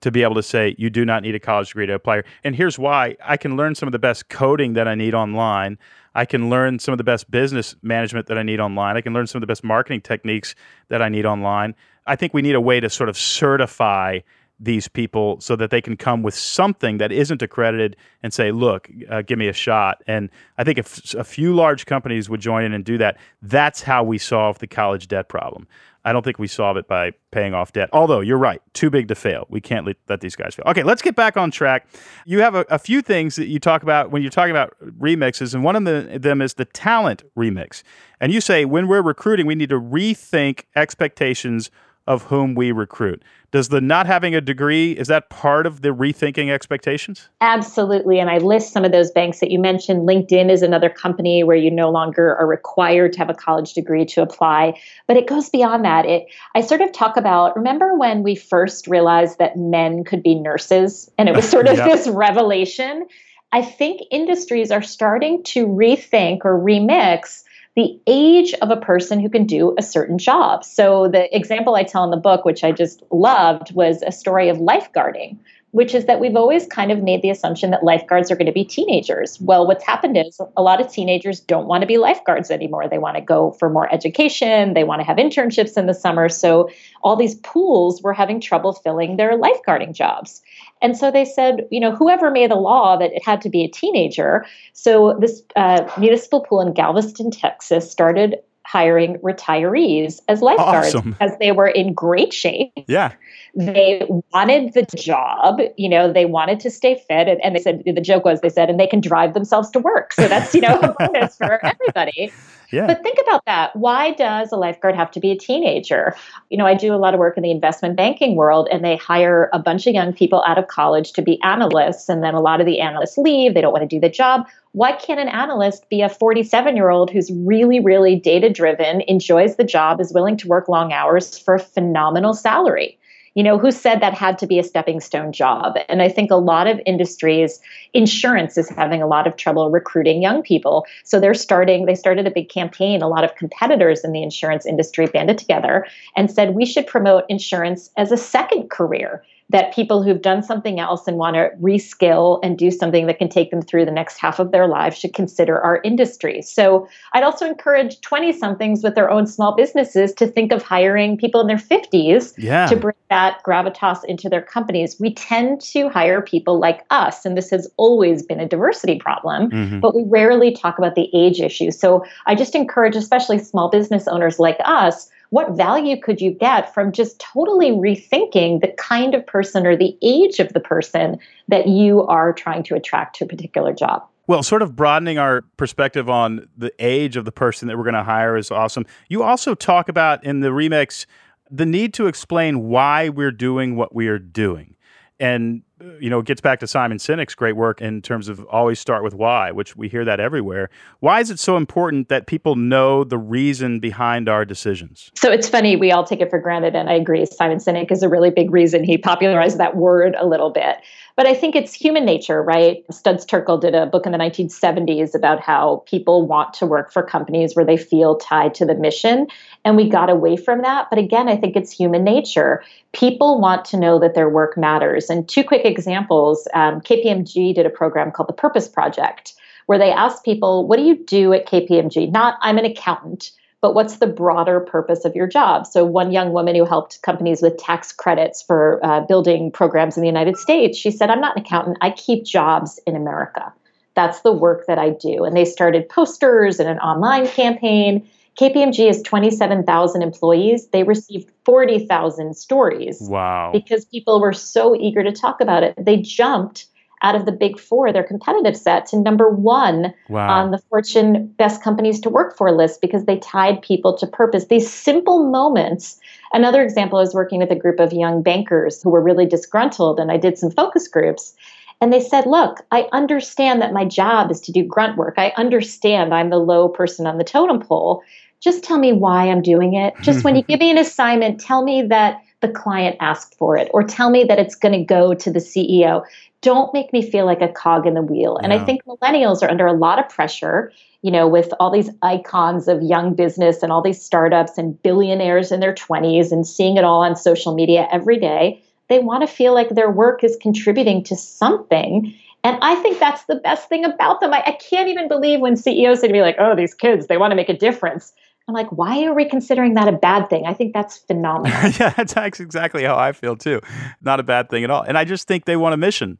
to 0.00 0.10
be 0.10 0.22
able 0.22 0.34
to 0.34 0.42
say 0.42 0.74
you 0.78 0.88
do 0.88 1.04
not 1.04 1.22
need 1.22 1.34
a 1.34 1.38
college 1.38 1.68
degree 1.68 1.84
to 1.84 1.92
apply 1.92 2.14
here. 2.14 2.24
And 2.42 2.56
here's 2.56 2.78
why 2.78 3.16
I 3.22 3.36
can 3.36 3.54
learn 3.54 3.74
some 3.74 3.86
of 3.86 3.92
the 3.92 3.98
best 3.98 4.30
coding 4.30 4.72
that 4.72 4.88
I 4.88 4.94
need 4.94 5.12
online. 5.12 5.76
I 6.14 6.24
can 6.24 6.48
learn 6.48 6.78
some 6.78 6.92
of 6.92 6.96
the 6.96 7.04
best 7.04 7.30
business 7.30 7.76
management 7.82 8.28
that 8.28 8.38
I 8.38 8.42
need 8.42 8.60
online. 8.60 8.96
I 8.96 9.02
can 9.02 9.12
learn 9.12 9.26
some 9.26 9.40
of 9.40 9.42
the 9.42 9.46
best 9.46 9.62
marketing 9.62 10.00
techniques 10.00 10.54
that 10.88 11.02
I 11.02 11.10
need 11.10 11.26
online. 11.26 11.74
I 12.06 12.16
think 12.16 12.32
we 12.32 12.40
need 12.40 12.54
a 12.54 12.62
way 12.62 12.80
to 12.80 12.88
sort 12.88 13.10
of 13.10 13.18
certify 13.18 14.20
these 14.60 14.86
people 14.86 15.40
so 15.40 15.56
that 15.56 15.70
they 15.70 15.80
can 15.80 15.96
come 15.96 16.22
with 16.22 16.34
something 16.34 16.98
that 16.98 17.10
isn't 17.10 17.40
accredited 17.40 17.96
and 18.22 18.32
say, 18.32 18.52
look, 18.52 18.90
uh, 19.08 19.22
give 19.22 19.38
me 19.38 19.48
a 19.48 19.52
shot. 19.52 20.02
And 20.06 20.28
I 20.58 20.64
think 20.64 20.78
if 20.78 21.14
a 21.14 21.24
few 21.24 21.54
large 21.54 21.86
companies 21.86 22.28
would 22.28 22.40
join 22.40 22.64
in 22.64 22.74
and 22.74 22.84
do 22.84 22.98
that, 22.98 23.16
that's 23.40 23.82
how 23.82 24.04
we 24.04 24.18
solve 24.18 24.58
the 24.58 24.66
college 24.66 25.08
debt 25.08 25.28
problem. 25.28 25.66
I 26.04 26.12
don't 26.12 26.24
think 26.24 26.38
we 26.38 26.46
solve 26.46 26.76
it 26.76 26.88
by 26.88 27.12
paying 27.30 27.52
off 27.52 27.72
debt. 27.72 27.90
Although 27.92 28.20
you're 28.20 28.38
right, 28.38 28.62
too 28.72 28.88
big 28.88 29.08
to 29.08 29.14
fail. 29.14 29.46
We 29.50 29.60
can't 29.60 29.84
let, 29.84 29.96
let 30.08 30.20
these 30.20 30.34
guys 30.34 30.54
fail. 30.54 30.64
Okay, 30.66 30.82
let's 30.82 31.02
get 31.02 31.14
back 31.14 31.36
on 31.36 31.50
track. 31.50 31.86
You 32.24 32.40
have 32.40 32.54
a, 32.54 32.64
a, 32.70 32.78
few 32.78 33.02
things 33.02 33.36
that 33.36 33.48
you 33.48 33.58
talk 33.58 33.82
about 33.82 34.10
when 34.10 34.22
you're 34.22 34.30
talking 34.30 34.50
about 34.50 34.74
remixes, 34.98 35.52
and 35.52 35.62
one 35.62 35.76
of 35.76 35.84
the, 35.84 36.18
them 36.18 36.40
is 36.40 36.54
the 36.54 36.64
talent 36.64 37.22
remix. 37.36 37.82
And 38.18 38.32
you 38.32 38.40
say 38.40 38.64
when 38.64 38.88
we're 38.88 39.02
recruiting, 39.02 39.46
we 39.46 39.54
need 39.54 39.68
to 39.68 39.80
rethink 39.80 40.64
expectations 40.74 41.70
of 42.10 42.24
whom 42.24 42.56
we 42.56 42.72
recruit. 42.72 43.22
Does 43.52 43.68
the 43.68 43.80
not 43.80 44.04
having 44.06 44.34
a 44.34 44.40
degree 44.40 44.90
is 44.90 45.06
that 45.06 45.30
part 45.30 45.64
of 45.64 45.82
the 45.82 45.90
rethinking 45.90 46.50
expectations? 46.50 47.28
Absolutely, 47.40 48.18
and 48.18 48.28
I 48.28 48.38
list 48.38 48.72
some 48.72 48.84
of 48.84 48.90
those 48.90 49.12
banks 49.12 49.38
that 49.38 49.52
you 49.52 49.60
mentioned. 49.60 50.08
LinkedIn 50.08 50.50
is 50.50 50.62
another 50.62 50.90
company 50.90 51.44
where 51.44 51.56
you 51.56 51.70
no 51.70 51.88
longer 51.88 52.34
are 52.34 52.48
required 52.48 53.12
to 53.12 53.20
have 53.20 53.30
a 53.30 53.34
college 53.34 53.74
degree 53.74 54.04
to 54.06 54.22
apply, 54.22 54.76
but 55.06 55.16
it 55.16 55.28
goes 55.28 55.48
beyond 55.50 55.84
that. 55.84 56.04
It 56.04 56.26
I 56.56 56.62
sort 56.62 56.80
of 56.80 56.90
talk 56.90 57.16
about 57.16 57.54
remember 57.54 57.96
when 57.96 58.24
we 58.24 58.34
first 58.34 58.88
realized 58.88 59.38
that 59.38 59.56
men 59.56 60.02
could 60.02 60.24
be 60.24 60.34
nurses 60.34 61.08
and 61.16 61.28
it 61.28 61.36
was 61.36 61.48
sort 61.48 61.68
of 61.68 61.76
yeah. 61.76 61.86
this 61.86 62.08
revelation. 62.08 63.06
I 63.52 63.62
think 63.62 64.00
industries 64.10 64.72
are 64.72 64.82
starting 64.82 65.44
to 65.44 65.68
rethink 65.68 66.40
or 66.44 66.58
remix 66.58 67.44
the 67.76 68.00
age 68.06 68.52
of 68.54 68.70
a 68.70 68.76
person 68.76 69.20
who 69.20 69.28
can 69.28 69.46
do 69.46 69.74
a 69.78 69.82
certain 69.82 70.18
job. 70.18 70.64
So, 70.64 71.08
the 71.08 71.34
example 71.34 71.76
I 71.76 71.84
tell 71.84 72.04
in 72.04 72.10
the 72.10 72.16
book, 72.16 72.44
which 72.44 72.64
I 72.64 72.72
just 72.72 73.02
loved, 73.10 73.72
was 73.74 74.02
a 74.02 74.12
story 74.12 74.48
of 74.48 74.58
lifeguarding, 74.58 75.38
which 75.72 75.94
is 75.94 76.06
that 76.06 76.20
we've 76.20 76.36
always 76.36 76.66
kind 76.66 76.90
of 76.90 77.02
made 77.02 77.22
the 77.22 77.30
assumption 77.30 77.70
that 77.70 77.84
lifeguards 77.84 78.30
are 78.30 78.36
going 78.36 78.46
to 78.46 78.52
be 78.52 78.64
teenagers. 78.64 79.40
Well, 79.40 79.66
what's 79.66 79.84
happened 79.84 80.16
is 80.16 80.40
a 80.56 80.62
lot 80.62 80.80
of 80.80 80.90
teenagers 80.90 81.40
don't 81.40 81.66
want 81.66 81.82
to 81.82 81.86
be 81.86 81.98
lifeguards 81.98 82.50
anymore. 82.50 82.88
They 82.88 82.98
want 82.98 83.16
to 83.16 83.22
go 83.22 83.52
for 83.52 83.70
more 83.70 83.92
education, 83.92 84.74
they 84.74 84.84
want 84.84 85.00
to 85.00 85.04
have 85.04 85.16
internships 85.16 85.76
in 85.76 85.86
the 85.86 85.94
summer. 85.94 86.28
So, 86.28 86.70
all 87.02 87.16
these 87.16 87.36
pools 87.36 88.02
were 88.02 88.12
having 88.12 88.40
trouble 88.40 88.72
filling 88.72 89.16
their 89.16 89.38
lifeguarding 89.38 89.94
jobs. 89.94 90.42
And 90.82 90.96
so 90.96 91.10
they 91.10 91.24
said, 91.24 91.66
you 91.70 91.80
know, 91.80 91.94
whoever 91.94 92.30
made 92.30 92.50
the 92.50 92.56
law 92.56 92.96
that 92.96 93.12
it 93.12 93.24
had 93.24 93.40
to 93.42 93.50
be 93.50 93.64
a 93.64 93.68
teenager. 93.68 94.46
So 94.72 95.16
this 95.20 95.42
uh, 95.56 95.88
municipal 95.98 96.40
pool 96.40 96.60
in 96.60 96.72
Galveston, 96.72 97.30
Texas 97.30 97.90
started 97.90 98.36
hiring 98.66 99.16
retirees 99.18 100.20
as 100.28 100.42
lifeguards 100.42 100.94
awesome. 100.94 101.12
because 101.12 101.32
they 101.40 101.52
were 101.52 101.68
in 101.68 101.92
great 101.92 102.32
shape. 102.32 102.72
Yeah. 102.86 103.12
They 103.54 104.06
wanted 104.32 104.74
the 104.74 104.86
job, 104.96 105.60
you 105.76 105.88
know, 105.88 106.12
they 106.12 106.24
wanted 106.24 106.60
to 106.60 106.70
stay 106.70 106.94
fit. 107.08 107.26
And, 107.26 107.42
and 107.42 107.56
they 107.56 107.60
said, 107.60 107.82
the 107.84 108.00
joke 108.00 108.24
was, 108.24 108.40
they 108.40 108.48
said, 108.48 108.70
and 108.70 108.78
they 108.78 108.86
can 108.86 109.00
drive 109.00 109.34
themselves 109.34 109.70
to 109.70 109.80
work. 109.80 110.12
So 110.12 110.28
that's, 110.28 110.54
you 110.54 110.60
know, 110.60 110.78
a 110.80 110.94
bonus 110.98 111.36
for 111.36 111.64
everybody. 111.64 112.32
Yeah. 112.72 112.86
But 112.86 113.02
think 113.02 113.18
about 113.22 113.44
that. 113.46 113.74
Why 113.74 114.12
does 114.12 114.52
a 114.52 114.56
lifeguard 114.56 114.94
have 114.94 115.10
to 115.12 115.20
be 115.20 115.30
a 115.30 115.36
teenager? 115.36 116.14
You 116.50 116.58
know, 116.58 116.66
I 116.66 116.74
do 116.74 116.94
a 116.94 116.96
lot 116.96 117.14
of 117.14 117.20
work 117.20 117.36
in 117.36 117.42
the 117.42 117.50
investment 117.50 117.96
banking 117.96 118.36
world, 118.36 118.68
and 118.70 118.84
they 118.84 118.96
hire 118.96 119.50
a 119.52 119.58
bunch 119.58 119.86
of 119.86 119.94
young 119.94 120.12
people 120.12 120.44
out 120.46 120.58
of 120.58 120.68
college 120.68 121.12
to 121.14 121.22
be 121.22 121.40
analysts. 121.42 122.08
And 122.08 122.22
then 122.22 122.34
a 122.34 122.40
lot 122.40 122.60
of 122.60 122.66
the 122.66 122.80
analysts 122.80 123.18
leave, 123.18 123.54
they 123.54 123.60
don't 123.60 123.72
want 123.72 123.82
to 123.82 123.88
do 123.88 124.00
the 124.00 124.08
job. 124.08 124.46
Why 124.72 124.92
can't 124.92 125.18
an 125.18 125.28
analyst 125.28 125.88
be 125.88 126.00
a 126.00 126.08
47 126.08 126.76
year 126.76 126.90
old 126.90 127.10
who's 127.10 127.30
really, 127.32 127.80
really 127.80 128.14
data 128.14 128.48
driven, 128.50 129.00
enjoys 129.02 129.56
the 129.56 129.64
job, 129.64 130.00
is 130.00 130.12
willing 130.12 130.36
to 130.38 130.48
work 130.48 130.68
long 130.68 130.92
hours 130.92 131.38
for 131.38 131.54
a 131.54 131.58
phenomenal 131.58 132.34
salary? 132.34 132.99
You 133.34 133.42
know 133.42 133.58
who 133.58 133.70
said 133.70 134.00
that 134.00 134.14
had 134.14 134.38
to 134.38 134.46
be 134.46 134.58
a 134.58 134.64
stepping 134.64 135.00
stone 135.00 135.32
job? 135.32 135.76
And 135.88 136.02
i 136.02 136.08
think 136.08 136.30
a 136.30 136.36
lot 136.36 136.66
of 136.66 136.80
industries 136.86 137.60
insurance 137.94 138.56
is 138.58 138.68
having 138.68 139.02
a 139.02 139.06
lot 139.06 139.26
of 139.26 139.36
trouble 139.36 139.70
recruiting 139.70 140.22
young 140.22 140.42
people. 140.42 140.86
So 141.04 141.20
they're 141.20 141.34
starting 141.34 141.86
they 141.86 141.94
started 141.94 142.26
a 142.26 142.30
big 142.30 142.48
campaign. 142.48 143.02
A 143.02 143.08
lot 143.08 143.24
of 143.24 143.34
competitors 143.36 144.04
in 144.04 144.12
the 144.12 144.22
insurance 144.22 144.66
industry 144.66 145.06
banded 145.06 145.38
together 145.38 145.86
and 146.16 146.30
said 146.30 146.54
we 146.54 146.66
should 146.66 146.86
promote 146.86 147.24
insurance 147.28 147.90
as 147.96 148.12
a 148.12 148.16
second 148.16 148.70
career 148.70 149.22
that 149.50 149.74
people 149.74 150.02
who've 150.02 150.22
done 150.22 150.42
something 150.42 150.78
else 150.78 151.06
and 151.08 151.16
want 151.16 151.34
to 151.34 151.50
reskill 151.60 152.38
and 152.42 152.56
do 152.56 152.70
something 152.70 153.06
that 153.06 153.18
can 153.18 153.28
take 153.28 153.50
them 153.50 153.60
through 153.60 153.84
the 153.84 153.90
next 153.90 154.18
half 154.18 154.38
of 154.38 154.52
their 154.52 154.68
lives 154.68 154.96
should 154.96 155.12
consider 155.12 155.60
our 155.60 155.80
industry. 155.82 156.40
So 156.40 156.88
I'd 157.12 157.24
also 157.24 157.46
encourage 157.46 158.00
20 158.00 158.32
somethings 158.32 158.84
with 158.84 158.94
their 158.94 159.10
own 159.10 159.26
small 159.26 159.56
businesses 159.56 160.12
to 160.14 160.26
think 160.26 160.52
of 160.52 160.62
hiring 160.62 161.16
people 161.16 161.40
in 161.40 161.48
their 161.48 161.56
50s 161.56 162.32
yeah. 162.38 162.66
to 162.66 162.76
bring 162.76 162.94
that 163.08 163.42
gravitas 163.44 164.04
into 164.04 164.28
their 164.28 164.42
companies. 164.42 164.98
We 165.00 165.14
tend 165.14 165.60
to 165.62 165.88
hire 165.88 166.22
people 166.22 166.60
like 166.60 166.84
us, 166.90 167.24
and 167.24 167.36
this 167.36 167.50
has 167.50 167.68
always 167.76 168.22
been 168.22 168.38
a 168.38 168.48
diversity 168.48 168.98
problem, 168.98 169.50
mm-hmm. 169.50 169.80
but 169.80 169.96
we 169.96 170.04
rarely 170.04 170.54
talk 170.54 170.78
about 170.78 170.94
the 170.94 171.10
age 171.12 171.40
issue. 171.40 171.72
So 171.72 172.04
I 172.26 172.36
just 172.36 172.54
encourage, 172.54 172.94
especially 172.94 173.38
small 173.38 173.68
business 173.68 174.06
owners 174.06 174.38
like 174.38 174.58
us, 174.64 175.10
what 175.30 175.56
value 175.56 176.00
could 176.00 176.20
you 176.20 176.32
get 176.32 176.72
from 176.74 176.92
just 176.92 177.18
totally 177.18 177.70
rethinking 177.70 178.60
the 178.60 178.74
kind 178.78 179.14
of 179.14 179.26
person 179.26 179.66
or 179.66 179.76
the 179.76 179.96
age 180.02 180.38
of 180.38 180.52
the 180.52 180.60
person 180.60 181.18
that 181.48 181.68
you 181.68 182.06
are 182.06 182.32
trying 182.32 182.62
to 182.64 182.74
attract 182.74 183.16
to 183.16 183.24
a 183.24 183.28
particular 183.28 183.72
job? 183.72 184.06
Well, 184.26 184.42
sort 184.42 184.62
of 184.62 184.76
broadening 184.76 185.18
our 185.18 185.42
perspective 185.56 186.08
on 186.08 186.48
the 186.56 186.72
age 186.78 187.16
of 187.16 187.24
the 187.24 187.32
person 187.32 187.66
that 187.68 187.76
we're 187.76 187.84
going 187.84 187.94
to 187.94 188.04
hire 188.04 188.36
is 188.36 188.50
awesome. 188.50 188.86
You 189.08 189.22
also 189.22 189.54
talk 189.54 189.88
about 189.88 190.22
in 190.24 190.40
the 190.40 190.50
remix 190.50 191.06
the 191.50 191.66
need 191.66 191.92
to 191.94 192.06
explain 192.06 192.68
why 192.68 193.08
we're 193.08 193.32
doing 193.32 193.74
what 193.74 193.92
we 193.92 194.06
are 194.06 194.20
doing. 194.20 194.76
And 195.18 195.62
you 195.98 196.10
know, 196.10 196.20
it 196.20 196.26
gets 196.26 196.40
back 196.40 196.60
to 196.60 196.66
Simon 196.66 196.98
Sinek's 196.98 197.34
great 197.34 197.56
work 197.56 197.80
in 197.80 198.02
terms 198.02 198.28
of 198.28 198.44
always 198.46 198.78
start 198.78 199.02
with 199.02 199.14
why, 199.14 199.50
which 199.50 199.76
we 199.76 199.88
hear 199.88 200.04
that 200.04 200.20
everywhere. 200.20 200.68
Why 201.00 201.20
is 201.20 201.30
it 201.30 201.38
so 201.38 201.56
important 201.56 202.08
that 202.08 202.26
people 202.26 202.56
know 202.56 203.04
the 203.04 203.18
reason 203.18 203.80
behind 203.80 204.28
our 204.28 204.44
decisions? 204.44 205.10
So 205.14 205.30
it's 205.30 205.48
funny, 205.48 205.76
we 205.76 205.92
all 205.92 206.04
take 206.04 206.20
it 206.20 206.30
for 206.30 206.38
granted, 206.38 206.74
and 206.76 206.88
I 206.90 206.94
agree. 206.94 207.24
Simon 207.26 207.58
Sinek 207.58 207.90
is 207.90 208.02
a 208.02 208.08
really 208.08 208.30
big 208.30 208.50
reason 208.50 208.84
he 208.84 208.98
popularized 208.98 209.58
that 209.58 209.76
word 209.76 210.14
a 210.18 210.26
little 210.26 210.50
bit. 210.50 210.78
But 211.16 211.26
I 211.26 211.34
think 211.34 211.54
it's 211.54 211.74
human 211.74 212.06
nature, 212.06 212.42
right? 212.42 212.82
Studs 212.90 213.26
Terkel 213.26 213.60
did 213.60 213.74
a 213.74 213.84
book 213.84 214.06
in 214.06 214.12
the 214.12 214.18
1970s 214.18 215.14
about 215.14 215.40
how 215.40 215.82
people 215.86 216.26
want 216.26 216.54
to 216.54 216.66
work 216.66 216.90
for 216.90 217.02
companies 217.02 217.54
where 217.54 217.64
they 217.64 217.76
feel 217.76 218.16
tied 218.16 218.54
to 218.54 218.64
the 218.64 218.74
mission. 218.74 219.26
And 219.62 219.76
we 219.76 219.90
got 219.90 220.08
away 220.08 220.38
from 220.38 220.62
that. 220.62 220.86
But 220.88 220.98
again, 220.98 221.28
I 221.28 221.36
think 221.36 221.56
it's 221.56 221.70
human 221.70 222.04
nature. 222.04 222.64
People 222.92 223.38
want 223.38 223.66
to 223.66 223.76
know 223.76 223.98
that 223.98 224.14
their 224.14 224.30
work 224.30 224.56
matters. 224.56 225.10
And 225.10 225.28
two 225.28 225.44
quick 225.44 225.66
examples 225.70 226.46
um, 226.54 226.80
KPMG 226.80 227.54
did 227.54 227.66
a 227.66 227.70
program 227.70 228.10
called 228.10 228.28
the 228.28 228.34
Purpose 228.34 228.68
Project, 228.68 229.34
where 229.66 229.78
they 229.78 229.92
asked 229.92 230.24
people, 230.24 230.66
What 230.66 230.76
do 230.76 230.82
you 230.82 230.96
do 230.96 231.32
at 231.32 231.46
KPMG? 231.46 232.10
Not, 232.10 232.38
I'm 232.42 232.58
an 232.58 232.64
accountant 232.64 233.32
but 233.60 233.74
what's 233.74 233.98
the 233.98 234.06
broader 234.06 234.60
purpose 234.60 235.04
of 235.04 235.14
your 235.14 235.26
job? 235.26 235.66
So, 235.66 235.84
one 235.84 236.12
young 236.12 236.32
woman 236.32 236.54
who 236.54 236.64
helped 236.64 237.02
companies 237.02 237.42
with 237.42 237.58
tax 237.58 237.92
credits 237.92 238.42
for 238.42 238.80
uh, 238.82 239.00
building 239.02 239.50
programs 239.50 239.96
in 239.96 240.00
the 240.02 240.08
United 240.08 240.36
States, 240.36 240.78
she 240.78 240.90
said, 240.90 241.10
I'm 241.10 241.20
not 241.20 241.36
an 241.36 241.42
accountant, 241.42 241.78
I 241.80 241.90
keep 241.90 242.24
jobs 242.24 242.80
in 242.86 242.96
America. 242.96 243.52
That's 243.94 244.22
the 244.22 244.32
work 244.32 244.66
that 244.66 244.78
I 244.78 244.90
do. 244.90 245.24
And 245.24 245.36
they 245.36 245.44
started 245.44 245.88
posters 245.88 246.58
and 246.58 246.68
an 246.68 246.78
online 246.78 247.26
campaign. 247.28 248.08
KPMG 248.38 248.86
has 248.86 249.02
27,000 249.02 250.02
employees. 250.02 250.68
They 250.68 250.82
received 250.82 251.30
40,000 251.44 252.34
stories. 252.34 252.98
Wow. 253.02 253.50
Because 253.52 253.84
people 253.84 254.20
were 254.20 254.32
so 254.32 254.74
eager 254.74 255.02
to 255.02 255.12
talk 255.12 255.40
about 255.40 255.62
it. 255.62 255.74
They 255.78 255.98
jumped 255.98 256.66
out 257.02 257.14
of 257.14 257.24
the 257.24 257.32
big 257.32 257.58
four, 257.58 257.92
their 257.92 258.04
competitive 258.04 258.56
set, 258.56 258.86
to 258.86 258.98
number 258.98 259.30
one 259.30 259.94
wow. 260.08 260.28
on 260.28 260.50
the 260.50 260.58
Fortune 260.68 261.26
Best 261.38 261.62
Companies 261.62 261.98
to 262.00 262.10
Work 262.10 262.36
For 262.36 262.52
list 262.52 262.80
because 262.80 263.04
they 263.04 263.18
tied 263.18 263.62
people 263.62 263.96
to 263.96 264.06
purpose. 264.06 264.46
These 264.46 264.70
simple 264.70 265.30
moments. 265.30 265.98
Another 266.32 266.62
example, 266.62 266.98
I 266.98 267.02
was 267.02 267.14
working 267.14 267.40
with 267.40 267.50
a 267.50 267.56
group 267.56 267.80
of 267.80 267.92
young 267.92 268.22
bankers 268.22 268.82
who 268.82 268.90
were 268.90 269.02
really 269.02 269.26
disgruntled, 269.26 269.98
and 269.98 270.12
I 270.12 270.18
did 270.18 270.38
some 270.38 270.50
focus 270.50 270.88
groups. 270.88 271.34
And 271.80 271.92
they 271.92 272.00
said, 272.00 272.26
Look, 272.26 272.64
I 272.70 272.88
understand 272.92 273.62
that 273.62 273.72
my 273.72 273.84
job 273.84 274.30
is 274.30 274.40
to 274.42 274.52
do 274.52 274.64
grunt 274.64 274.96
work. 274.96 275.14
I 275.16 275.32
understand 275.36 276.14
I'm 276.14 276.30
the 276.30 276.38
low 276.38 276.68
person 276.68 277.06
on 277.06 277.18
the 277.18 277.24
totem 277.24 277.60
pole. 277.60 278.02
Just 278.40 278.64
tell 278.64 278.78
me 278.78 278.92
why 278.92 279.28
I'm 279.28 279.42
doing 279.42 279.74
it. 279.74 279.94
Just 280.02 280.24
when 280.24 280.36
you 280.36 280.42
give 280.48 280.60
me 280.60 280.70
an 280.70 280.78
assignment, 280.78 281.40
tell 281.40 281.62
me 281.62 281.82
that 281.82 282.22
the 282.40 282.48
client 282.48 282.96
asked 283.00 283.36
for 283.36 283.56
it 283.56 283.70
or 283.74 283.82
tell 283.82 284.10
me 284.10 284.24
that 284.24 284.38
it's 284.38 284.54
going 284.54 284.72
to 284.72 284.84
go 284.84 285.12
to 285.12 285.30
the 285.30 285.40
CEO 285.40 286.04
don't 286.42 286.72
make 286.72 286.92
me 286.92 287.08
feel 287.08 287.26
like 287.26 287.42
a 287.42 287.48
cog 287.48 287.86
in 287.86 287.94
the 287.94 288.02
wheel. 288.02 288.38
And 288.38 288.52
I 288.52 288.64
think 288.64 288.84
millennials 288.84 289.42
are 289.42 289.50
under 289.50 289.66
a 289.66 289.74
lot 289.74 289.98
of 289.98 290.08
pressure, 290.08 290.72
you 291.02 291.10
know, 291.10 291.28
with 291.28 291.52
all 291.60 291.70
these 291.70 291.90
icons 292.02 292.66
of 292.66 292.82
young 292.82 293.14
business 293.14 293.62
and 293.62 293.70
all 293.70 293.82
these 293.82 294.02
startups 294.02 294.56
and 294.56 294.80
billionaires 294.82 295.52
in 295.52 295.60
their 295.60 295.74
20s 295.74 296.32
and 296.32 296.46
seeing 296.46 296.76
it 296.76 296.84
all 296.84 297.02
on 297.02 297.14
social 297.14 297.54
media 297.54 297.86
every 297.92 298.18
day. 298.18 298.62
They 298.90 298.98
want 298.98 299.22
to 299.22 299.26
feel 299.26 299.54
like 299.54 299.70
their 299.70 299.90
work 299.90 300.22
is 300.22 300.36
contributing 300.42 301.02
to 301.04 301.16
something. 301.16 302.14
And 302.44 302.58
I 302.60 302.74
think 302.76 302.98
that's 302.98 303.24
the 303.24 303.36
best 303.36 303.68
thing 303.68 303.84
about 303.84 304.20
them. 304.20 304.34
I, 304.34 304.42
I 304.44 304.52
can't 304.52 304.88
even 304.88 305.08
believe 305.08 305.40
when 305.40 305.56
CEOs 305.56 306.00
say 306.00 306.08
to 306.08 306.12
me, 306.12 306.20
like, 306.20 306.36
oh, 306.38 306.54
these 306.54 306.74
kids, 306.74 307.06
they 307.06 307.16
want 307.16 307.30
to 307.30 307.36
make 307.36 307.48
a 307.48 307.56
difference. 307.56 308.12
I'm 308.48 308.54
like, 308.54 308.70
why 308.72 309.04
are 309.04 309.14
we 309.14 309.26
considering 309.26 309.74
that 309.74 309.86
a 309.86 309.92
bad 309.92 310.28
thing? 310.28 310.44
I 310.46 310.54
think 310.54 310.74
that's 310.74 310.98
phenomenal. 311.06 311.70
yeah, 311.78 311.90
that's 311.90 312.40
exactly 312.40 312.82
how 312.84 312.96
I 312.96 313.12
feel 313.12 313.36
too. 313.36 313.60
Not 314.02 314.20
a 314.20 314.24
bad 314.24 314.50
thing 314.50 314.64
at 314.64 314.70
all. 314.70 314.82
And 314.82 314.98
I 314.98 315.04
just 315.04 315.28
think 315.28 315.44
they 315.44 315.56
want 315.56 315.72
a 315.72 315.78
mission. 315.78 316.18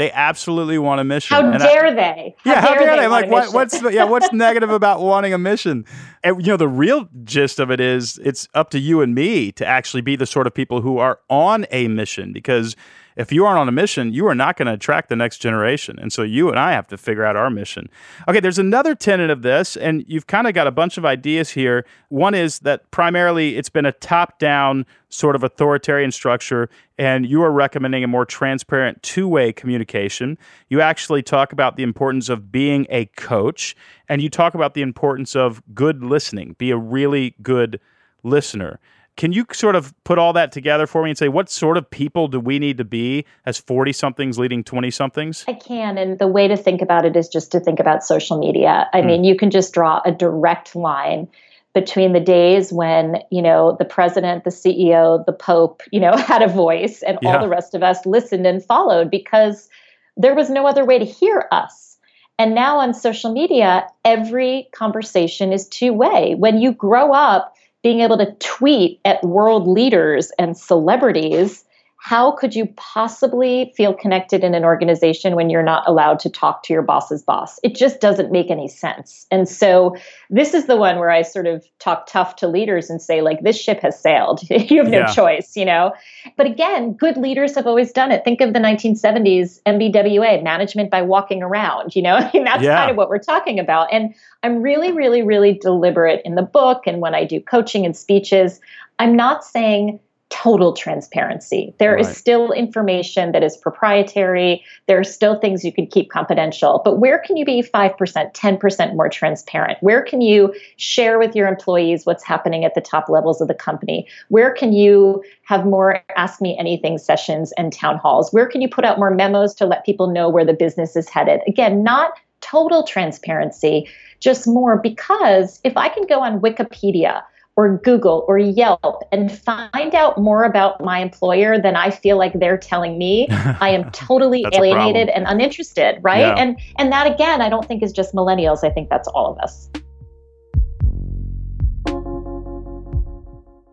They 0.00 0.10
absolutely 0.12 0.78
want 0.78 0.98
a 0.98 1.04
mission. 1.04 1.36
How 1.36 1.50
and 1.50 1.60
dare 1.60 1.88
I, 1.88 1.90
they? 1.92 2.34
How 2.38 2.50
yeah, 2.50 2.60
dare 2.62 2.62
how 2.62 2.74
dare 2.74 2.96
they? 2.96 3.02
they? 3.02 3.06
like, 3.08 3.30
what, 3.30 3.52
what's 3.52 3.82
yeah, 3.82 4.04
what's 4.04 4.32
negative 4.32 4.70
about 4.70 5.02
wanting 5.02 5.34
a 5.34 5.38
mission? 5.38 5.84
And 6.24 6.40
you 6.40 6.50
know, 6.50 6.56
the 6.56 6.68
real 6.68 7.06
gist 7.22 7.60
of 7.60 7.70
it 7.70 7.80
is 7.80 8.18
it's 8.24 8.48
up 8.54 8.70
to 8.70 8.78
you 8.78 9.02
and 9.02 9.14
me 9.14 9.52
to 9.52 9.66
actually 9.66 10.00
be 10.00 10.16
the 10.16 10.24
sort 10.24 10.46
of 10.46 10.54
people 10.54 10.80
who 10.80 10.96
are 10.96 11.20
on 11.28 11.66
a 11.70 11.86
mission 11.88 12.32
because 12.32 12.76
if 13.16 13.32
you 13.32 13.44
aren't 13.44 13.58
on 13.58 13.68
a 13.68 13.72
mission, 13.72 14.12
you 14.12 14.26
are 14.26 14.34
not 14.34 14.56
going 14.56 14.66
to 14.66 14.72
attract 14.72 15.08
the 15.08 15.16
next 15.16 15.38
generation. 15.38 15.98
And 15.98 16.12
so 16.12 16.22
you 16.22 16.48
and 16.48 16.58
I 16.58 16.72
have 16.72 16.86
to 16.88 16.96
figure 16.96 17.24
out 17.24 17.36
our 17.36 17.50
mission. 17.50 17.88
Okay, 18.28 18.40
there's 18.40 18.58
another 18.58 18.94
tenet 18.94 19.30
of 19.30 19.42
this, 19.42 19.76
and 19.76 20.04
you've 20.06 20.26
kind 20.26 20.46
of 20.46 20.54
got 20.54 20.66
a 20.66 20.70
bunch 20.70 20.98
of 20.98 21.04
ideas 21.04 21.50
here. 21.50 21.84
One 22.08 22.34
is 22.34 22.60
that 22.60 22.90
primarily 22.90 23.56
it's 23.56 23.68
been 23.68 23.86
a 23.86 23.92
top 23.92 24.38
down 24.38 24.86
sort 25.08 25.34
of 25.34 25.42
authoritarian 25.42 26.12
structure, 26.12 26.68
and 26.98 27.26
you 27.26 27.42
are 27.42 27.50
recommending 27.50 28.04
a 28.04 28.06
more 28.06 28.24
transparent 28.24 29.02
two 29.02 29.26
way 29.28 29.52
communication. 29.52 30.38
You 30.68 30.80
actually 30.80 31.22
talk 31.22 31.52
about 31.52 31.76
the 31.76 31.82
importance 31.82 32.28
of 32.28 32.52
being 32.52 32.86
a 32.90 33.06
coach, 33.16 33.76
and 34.08 34.22
you 34.22 34.30
talk 34.30 34.54
about 34.54 34.74
the 34.74 34.82
importance 34.82 35.34
of 35.34 35.62
good 35.74 36.04
listening, 36.04 36.54
be 36.58 36.70
a 36.70 36.76
really 36.76 37.34
good 37.42 37.80
listener. 38.22 38.78
Can 39.20 39.34
you 39.34 39.44
sort 39.52 39.76
of 39.76 39.92
put 40.04 40.18
all 40.18 40.32
that 40.32 40.50
together 40.50 40.86
for 40.86 41.02
me 41.02 41.10
and 41.10 41.18
say 41.18 41.28
what 41.28 41.50
sort 41.50 41.76
of 41.76 41.90
people 41.90 42.26
do 42.26 42.40
we 42.40 42.58
need 42.58 42.78
to 42.78 42.86
be 42.86 43.26
as 43.44 43.58
40 43.58 43.92
somethings 43.92 44.38
leading 44.38 44.64
20 44.64 44.90
somethings? 44.90 45.44
I 45.46 45.52
can. 45.52 45.98
And 45.98 46.18
the 46.18 46.26
way 46.26 46.48
to 46.48 46.56
think 46.56 46.80
about 46.80 47.04
it 47.04 47.14
is 47.14 47.28
just 47.28 47.52
to 47.52 47.60
think 47.60 47.80
about 47.80 48.02
social 48.02 48.38
media. 48.38 48.88
I 48.94 49.02
mm. 49.02 49.06
mean, 49.06 49.24
you 49.24 49.36
can 49.36 49.50
just 49.50 49.74
draw 49.74 50.00
a 50.06 50.10
direct 50.10 50.74
line 50.74 51.28
between 51.74 52.14
the 52.14 52.20
days 52.20 52.72
when, 52.72 53.18
you 53.30 53.42
know, 53.42 53.76
the 53.78 53.84
president, 53.84 54.44
the 54.44 54.50
CEO, 54.50 55.22
the 55.26 55.34
Pope, 55.34 55.82
you 55.92 56.00
know, 56.00 56.16
had 56.16 56.40
a 56.40 56.48
voice 56.48 57.02
and 57.02 57.18
yeah. 57.20 57.34
all 57.34 57.42
the 57.42 57.48
rest 57.48 57.74
of 57.74 57.82
us 57.82 58.06
listened 58.06 58.46
and 58.46 58.64
followed 58.64 59.10
because 59.10 59.68
there 60.16 60.34
was 60.34 60.48
no 60.48 60.66
other 60.66 60.86
way 60.86 60.98
to 60.98 61.04
hear 61.04 61.46
us. 61.52 61.98
And 62.38 62.54
now 62.54 62.78
on 62.78 62.94
social 62.94 63.34
media, 63.34 63.86
every 64.02 64.70
conversation 64.72 65.52
is 65.52 65.68
two 65.68 65.92
way. 65.92 66.34
When 66.36 66.58
you 66.58 66.72
grow 66.72 67.12
up, 67.12 67.54
being 67.82 68.00
able 68.00 68.18
to 68.18 68.32
tweet 68.40 69.00
at 69.04 69.22
world 69.24 69.66
leaders 69.66 70.30
and 70.38 70.56
celebrities 70.56 71.64
how 72.02 72.32
could 72.32 72.54
you 72.54 72.64
possibly 72.76 73.74
feel 73.76 73.92
connected 73.92 74.42
in 74.42 74.54
an 74.54 74.64
organization 74.64 75.36
when 75.36 75.50
you're 75.50 75.62
not 75.62 75.86
allowed 75.86 76.18
to 76.18 76.30
talk 76.30 76.62
to 76.62 76.72
your 76.72 76.80
boss's 76.80 77.22
boss? 77.22 77.60
It 77.62 77.74
just 77.74 78.00
doesn't 78.00 78.32
make 78.32 78.50
any 78.50 78.68
sense. 78.68 79.26
And 79.30 79.46
so 79.46 79.94
this 80.30 80.54
is 80.54 80.64
the 80.64 80.78
one 80.78 80.98
where 80.98 81.10
I 81.10 81.20
sort 81.20 81.46
of 81.46 81.62
talk 81.78 82.06
tough 82.06 82.36
to 82.36 82.48
leaders 82.48 82.88
and 82.88 83.02
say, 83.02 83.20
like, 83.20 83.42
this 83.42 83.60
ship 83.60 83.80
has 83.80 84.00
sailed. 84.00 84.40
you 84.50 84.78
have 84.78 84.88
no 84.88 85.00
yeah. 85.00 85.12
choice, 85.12 85.54
you 85.58 85.66
know? 85.66 85.92
But 86.38 86.46
again, 86.46 86.94
good 86.94 87.18
leaders 87.18 87.54
have 87.54 87.66
always 87.66 87.92
done 87.92 88.12
it. 88.12 88.24
Think 88.24 88.40
of 88.40 88.54
the 88.54 88.60
1970s 88.60 89.60
MBWA, 89.64 90.42
management 90.42 90.90
by 90.90 91.02
walking 91.02 91.42
around, 91.42 91.94
you 91.94 92.00
know? 92.00 92.14
I 92.16 92.30
mean, 92.32 92.44
that's 92.44 92.62
yeah. 92.62 92.76
kind 92.76 92.90
of 92.90 92.96
what 92.96 93.10
we're 93.10 93.18
talking 93.18 93.58
about. 93.58 93.92
And 93.92 94.14
I'm 94.42 94.62
really, 94.62 94.90
really, 94.90 95.20
really 95.20 95.52
deliberate 95.52 96.22
in 96.24 96.34
the 96.34 96.42
book 96.42 96.84
and 96.86 97.02
when 97.02 97.14
I 97.14 97.26
do 97.26 97.42
coaching 97.42 97.84
and 97.84 97.94
speeches. 97.94 98.58
I'm 98.98 99.14
not 99.16 99.44
saying, 99.44 100.00
total 100.30 100.72
transparency. 100.72 101.74
There 101.78 101.94
right. 101.94 102.00
is 102.00 102.16
still 102.16 102.52
information 102.52 103.32
that 103.32 103.42
is 103.42 103.56
proprietary. 103.56 104.64
There 104.86 104.98
are 104.98 105.04
still 105.04 105.38
things 105.38 105.64
you 105.64 105.72
can 105.72 105.86
keep 105.86 106.08
confidential. 106.10 106.80
But 106.84 106.98
where 106.98 107.18
can 107.18 107.36
you 107.36 107.44
be 107.44 107.62
5%, 107.62 108.32
10% 108.32 108.94
more 108.94 109.08
transparent? 109.08 109.78
Where 109.80 110.02
can 110.02 110.20
you 110.20 110.54
share 110.76 111.18
with 111.18 111.34
your 111.34 111.48
employees 111.48 112.06
what's 112.06 112.24
happening 112.24 112.64
at 112.64 112.74
the 112.74 112.80
top 112.80 113.08
levels 113.08 113.40
of 113.40 113.48
the 113.48 113.54
company? 113.54 114.06
Where 114.28 114.52
can 114.52 114.72
you 114.72 115.22
have 115.42 115.66
more 115.66 116.02
ask 116.16 116.40
me 116.40 116.56
anything 116.58 116.96
sessions 116.96 117.52
and 117.58 117.72
town 117.72 117.98
halls? 117.98 118.32
Where 118.32 118.46
can 118.46 118.62
you 118.62 118.68
put 118.68 118.84
out 118.84 118.98
more 118.98 119.10
memos 119.10 119.52
to 119.56 119.66
let 119.66 119.84
people 119.84 120.06
know 120.06 120.28
where 120.28 120.44
the 120.44 120.52
business 120.52 120.94
is 120.94 121.08
headed? 121.08 121.40
Again, 121.48 121.82
not 121.82 122.12
total 122.40 122.84
transparency, 122.84 123.88
just 124.20 124.46
more 124.46 124.78
because 124.78 125.60
if 125.64 125.76
I 125.76 125.88
can 125.88 126.06
go 126.06 126.20
on 126.20 126.40
Wikipedia 126.40 127.22
or 127.56 127.78
Google 127.78 128.24
or 128.28 128.38
Yelp 128.38 129.02
and 129.12 129.30
find 129.30 129.94
out 129.94 130.18
more 130.18 130.44
about 130.44 130.82
my 130.82 130.98
employer 131.00 131.60
than 131.60 131.76
I 131.76 131.90
feel 131.90 132.16
like 132.16 132.32
they're 132.34 132.58
telling 132.58 132.98
me, 132.98 133.28
I 133.30 133.70
am 133.70 133.90
totally 133.90 134.46
alienated 134.52 135.08
and 135.10 135.26
uninterested, 135.26 135.98
right? 136.02 136.20
Yeah. 136.20 136.34
And 136.36 136.58
and 136.78 136.92
that 136.92 137.12
again, 137.12 137.42
I 137.42 137.48
don't 137.48 137.66
think 137.66 137.82
is 137.82 137.92
just 137.92 138.14
millennials. 138.14 138.64
I 138.64 138.70
think 138.70 138.88
that's 138.88 139.08
all 139.08 139.32
of 139.32 139.38
us. 139.38 139.68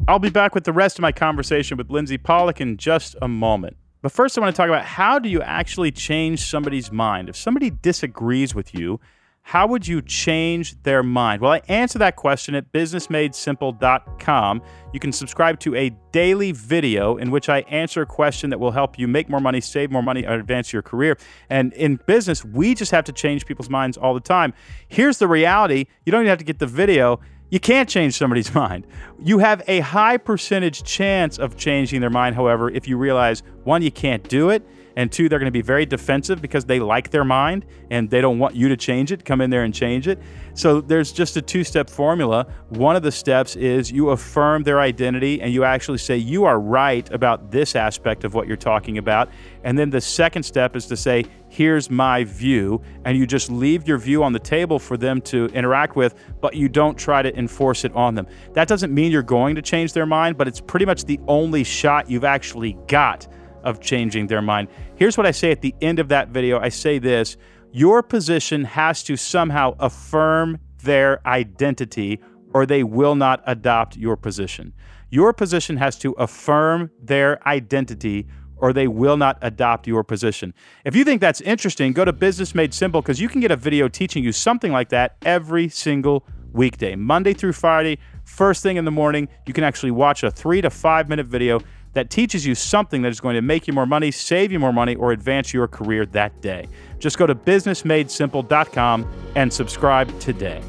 I'll 0.09 0.19
be 0.19 0.29
back 0.29 0.55
with 0.55 0.63
the 0.63 0.71
rest 0.71 0.97
of 0.97 1.01
my 1.01 1.11
conversation 1.11 1.77
with 1.77 1.89
Lindsey 1.89 2.17
Pollak 2.17 2.61
in 2.61 2.77
just 2.77 3.15
a 3.21 3.27
moment. 3.27 3.75
But 4.01 4.13
first, 4.13 4.37
I 4.37 4.41
want 4.41 4.55
to 4.55 4.57
talk 4.57 4.69
about 4.69 4.85
how 4.85 5.19
do 5.19 5.27
you 5.27 5.41
actually 5.41 5.91
change 5.91 6.49
somebody's 6.49 6.93
mind? 6.93 7.27
If 7.27 7.35
somebody 7.35 7.71
disagrees 7.71 8.55
with 8.55 8.73
you, 8.73 9.01
how 9.47 9.65
would 9.65 9.87
you 9.87 10.01
change 10.01 10.75
their 10.83 11.01
mind? 11.01 11.41
Well, 11.41 11.53
I 11.53 11.61
answer 11.69 11.97
that 11.99 12.17
question 12.17 12.53
at 12.53 12.73
businessmadesimple.com. 12.73 14.61
You 14.91 14.99
can 14.99 15.13
subscribe 15.13 15.57
to 15.61 15.73
a 15.73 15.91
daily 16.11 16.51
video 16.51 17.15
in 17.15 17.31
which 17.31 17.47
I 17.47 17.59
answer 17.59 18.01
a 18.01 18.05
question 18.05 18.49
that 18.49 18.59
will 18.59 18.71
help 18.71 18.99
you 18.99 19.07
make 19.07 19.29
more 19.29 19.39
money, 19.39 19.61
save 19.61 19.89
more 19.89 20.03
money, 20.03 20.25
or 20.25 20.33
advance 20.33 20.73
your 20.73 20.81
career. 20.81 21.17
And 21.49 21.71
in 21.75 21.95
business, 22.07 22.43
we 22.43 22.75
just 22.75 22.91
have 22.91 23.05
to 23.05 23.13
change 23.13 23.45
people's 23.45 23.69
minds 23.69 23.95
all 23.95 24.13
the 24.13 24.19
time. 24.19 24.53
Here's 24.89 25.17
the 25.17 25.29
reality 25.29 25.85
you 26.05 26.11
don't 26.11 26.23
even 26.23 26.29
have 26.29 26.39
to 26.39 26.43
get 26.43 26.59
the 26.59 26.67
video. 26.67 27.21
You 27.49 27.61
can't 27.61 27.87
change 27.87 28.17
somebody's 28.17 28.53
mind. 28.63 28.85
You 29.17 29.39
have 29.39 29.63
a 29.69 29.79
high 29.79 30.17
percentage 30.17 30.83
chance 30.83 31.39
of 31.39 31.55
changing 31.55 32.01
their 32.01 32.09
mind, 32.09 32.35
however, 32.35 32.69
if 32.69 32.85
you 32.85 32.97
realize 32.97 33.43
one, 33.63 33.81
you 33.81 33.91
can't 33.91 34.27
do 34.27 34.49
it 34.49 34.67
and 34.97 35.11
two, 35.11 35.29
they're 35.29 35.37
going 35.37 35.45
to 35.45 35.51
be 35.51 35.61
very 35.61 35.85
defensive 35.85 36.41
because 36.41 36.65
they 36.65 36.79
like 36.79 37.11
their 37.11 37.23
mind 37.23 37.67
and 37.91 38.09
they 38.09 38.19
don't 38.19 38.39
want 38.39 38.55
you 38.55 38.67
to 38.67 38.75
change 38.75 39.11
it, 39.11 39.23
come 39.23 39.41
in 39.41 39.51
there 39.51 39.61
and 39.61 39.71
change 39.71 40.07
it. 40.07 40.19
So 40.55 40.81
there's 40.81 41.11
just 41.11 41.37
a 41.37 41.41
two 41.41 41.63
step 41.63 41.87
formula. 41.87 42.47
One 42.69 42.95
of 42.95 43.03
the 43.03 43.11
steps 43.11 43.55
is 43.55 43.91
you 43.91 44.09
affirm 44.09 44.63
their 44.63 44.79
identity 44.79 45.39
and 45.39 45.53
you 45.53 45.63
actually 45.63 45.99
say, 45.99 46.17
You 46.17 46.45
are 46.45 46.59
right 46.59 47.07
about 47.11 47.51
this 47.51 47.75
aspect 47.75 48.23
of 48.23 48.33
what 48.33 48.47
you're 48.47 48.57
talking 48.57 48.97
about. 48.97 49.29
And 49.63 49.77
then 49.77 49.91
the 49.91 50.01
second 50.01 50.41
step 50.41 50.75
is 50.75 50.87
to 50.87 50.97
say, 50.97 51.25
Here's 51.47 51.91
my 51.91 52.23
view. 52.23 52.81
And 53.05 53.15
you 53.15 53.27
just 53.27 53.51
leave 53.51 53.87
your 53.87 53.99
view 53.99 54.23
on 54.23 54.33
the 54.33 54.39
table 54.39 54.79
for 54.79 54.97
them 54.97 55.21
to 55.21 55.45
interact 55.53 55.95
with, 55.95 56.15
but 56.41 56.55
you 56.55 56.67
don't 56.69 56.97
try 56.97 57.21
to 57.21 57.37
enforce 57.37 57.85
it 57.85 57.93
on 57.93 58.15
them. 58.15 58.25
That 58.53 58.67
doesn't 58.67 58.91
mean 58.91 59.11
you're 59.11 59.21
going 59.21 59.53
to 59.57 59.61
change 59.61 59.93
their 59.93 60.07
mind, 60.07 60.37
but 60.37 60.47
it's 60.47 60.59
pretty 60.59 60.87
much 60.87 61.05
the 61.05 61.19
only 61.27 61.63
shot 61.63 62.09
you've 62.09 62.25
actually 62.25 62.73
got 62.87 63.27
of 63.67 63.81
changing 63.81 64.27
their 64.27 64.41
mind. 64.41 64.69
Here's 64.95 65.17
what 65.17 65.27
I 65.27 65.31
say 65.31 65.51
at 65.51 65.61
the 65.61 65.75
end 65.81 65.99
of 65.99 66.07
that 66.07 66.29
video 66.29 66.57
I 66.59 66.69
say 66.69 66.97
this 66.97 67.37
your 67.73 68.01
position 68.01 68.63
has 68.63 69.03
to 69.03 69.17
somehow 69.17 69.75
affirm 69.79 70.59
their 70.83 71.25
identity, 71.27 72.21
or 72.53 72.65
they 72.65 72.83
will 72.83 73.15
not 73.15 73.43
adopt 73.45 73.97
your 73.97 74.15
position. 74.15 74.73
Your 75.09 75.33
position 75.33 75.77
has 75.77 75.99
to 75.99 76.13
affirm 76.13 76.89
their 77.03 77.45
identity, 77.47 78.27
or 78.55 78.71
they 78.71 78.87
will 78.87 79.17
not 79.17 79.37
adopt 79.41 79.85
your 79.85 80.03
position. 80.03 80.53
If 80.85 80.95
you 80.95 81.03
think 81.03 81.19
that's 81.19 81.41
interesting, 81.41 81.91
go 81.91 82.05
to 82.05 82.13
Business 82.13 82.55
Made 82.55 82.73
Simple 82.73 83.01
because 83.01 83.19
you 83.19 83.27
can 83.27 83.41
get 83.41 83.51
a 83.51 83.57
video 83.57 83.89
teaching 83.89 84.23
you 84.23 84.31
something 84.31 84.71
like 84.71 84.89
that 84.89 85.17
every 85.23 85.67
single 85.67 86.25
weekday, 86.53 86.95
Monday 86.95 87.33
through 87.33 87.53
Friday, 87.53 87.99
first 88.23 88.63
thing 88.63 88.77
in 88.77 88.85
the 88.85 88.91
morning. 88.91 89.27
You 89.45 89.53
can 89.53 89.65
actually 89.65 89.91
watch 89.91 90.23
a 90.23 90.31
three 90.31 90.61
to 90.61 90.69
five 90.69 91.09
minute 91.09 91.27
video 91.27 91.59
that 91.97 92.11
teaches 92.11 92.45
you 92.45 92.53
something 92.53 93.01
that 93.01 93.09
is 93.09 93.19
going 93.19 93.33
to 93.33 93.41
make 93.41 93.65
you 93.65 93.73
more 93.73 93.87
money, 93.87 94.11
save 94.11 94.51
you 94.51 94.59
more 94.59 94.71
money, 94.71 94.93
or 94.93 95.11
advance 95.11 95.51
your 95.51 95.67
career 95.67 96.05
that 96.05 96.39
day. 96.41 96.67
Just 96.99 97.17
go 97.17 97.25
to 97.25 97.33
businessmadesimple.com 97.33 99.11
and 99.35 99.51
subscribe 99.51 100.19
today. 100.19 100.61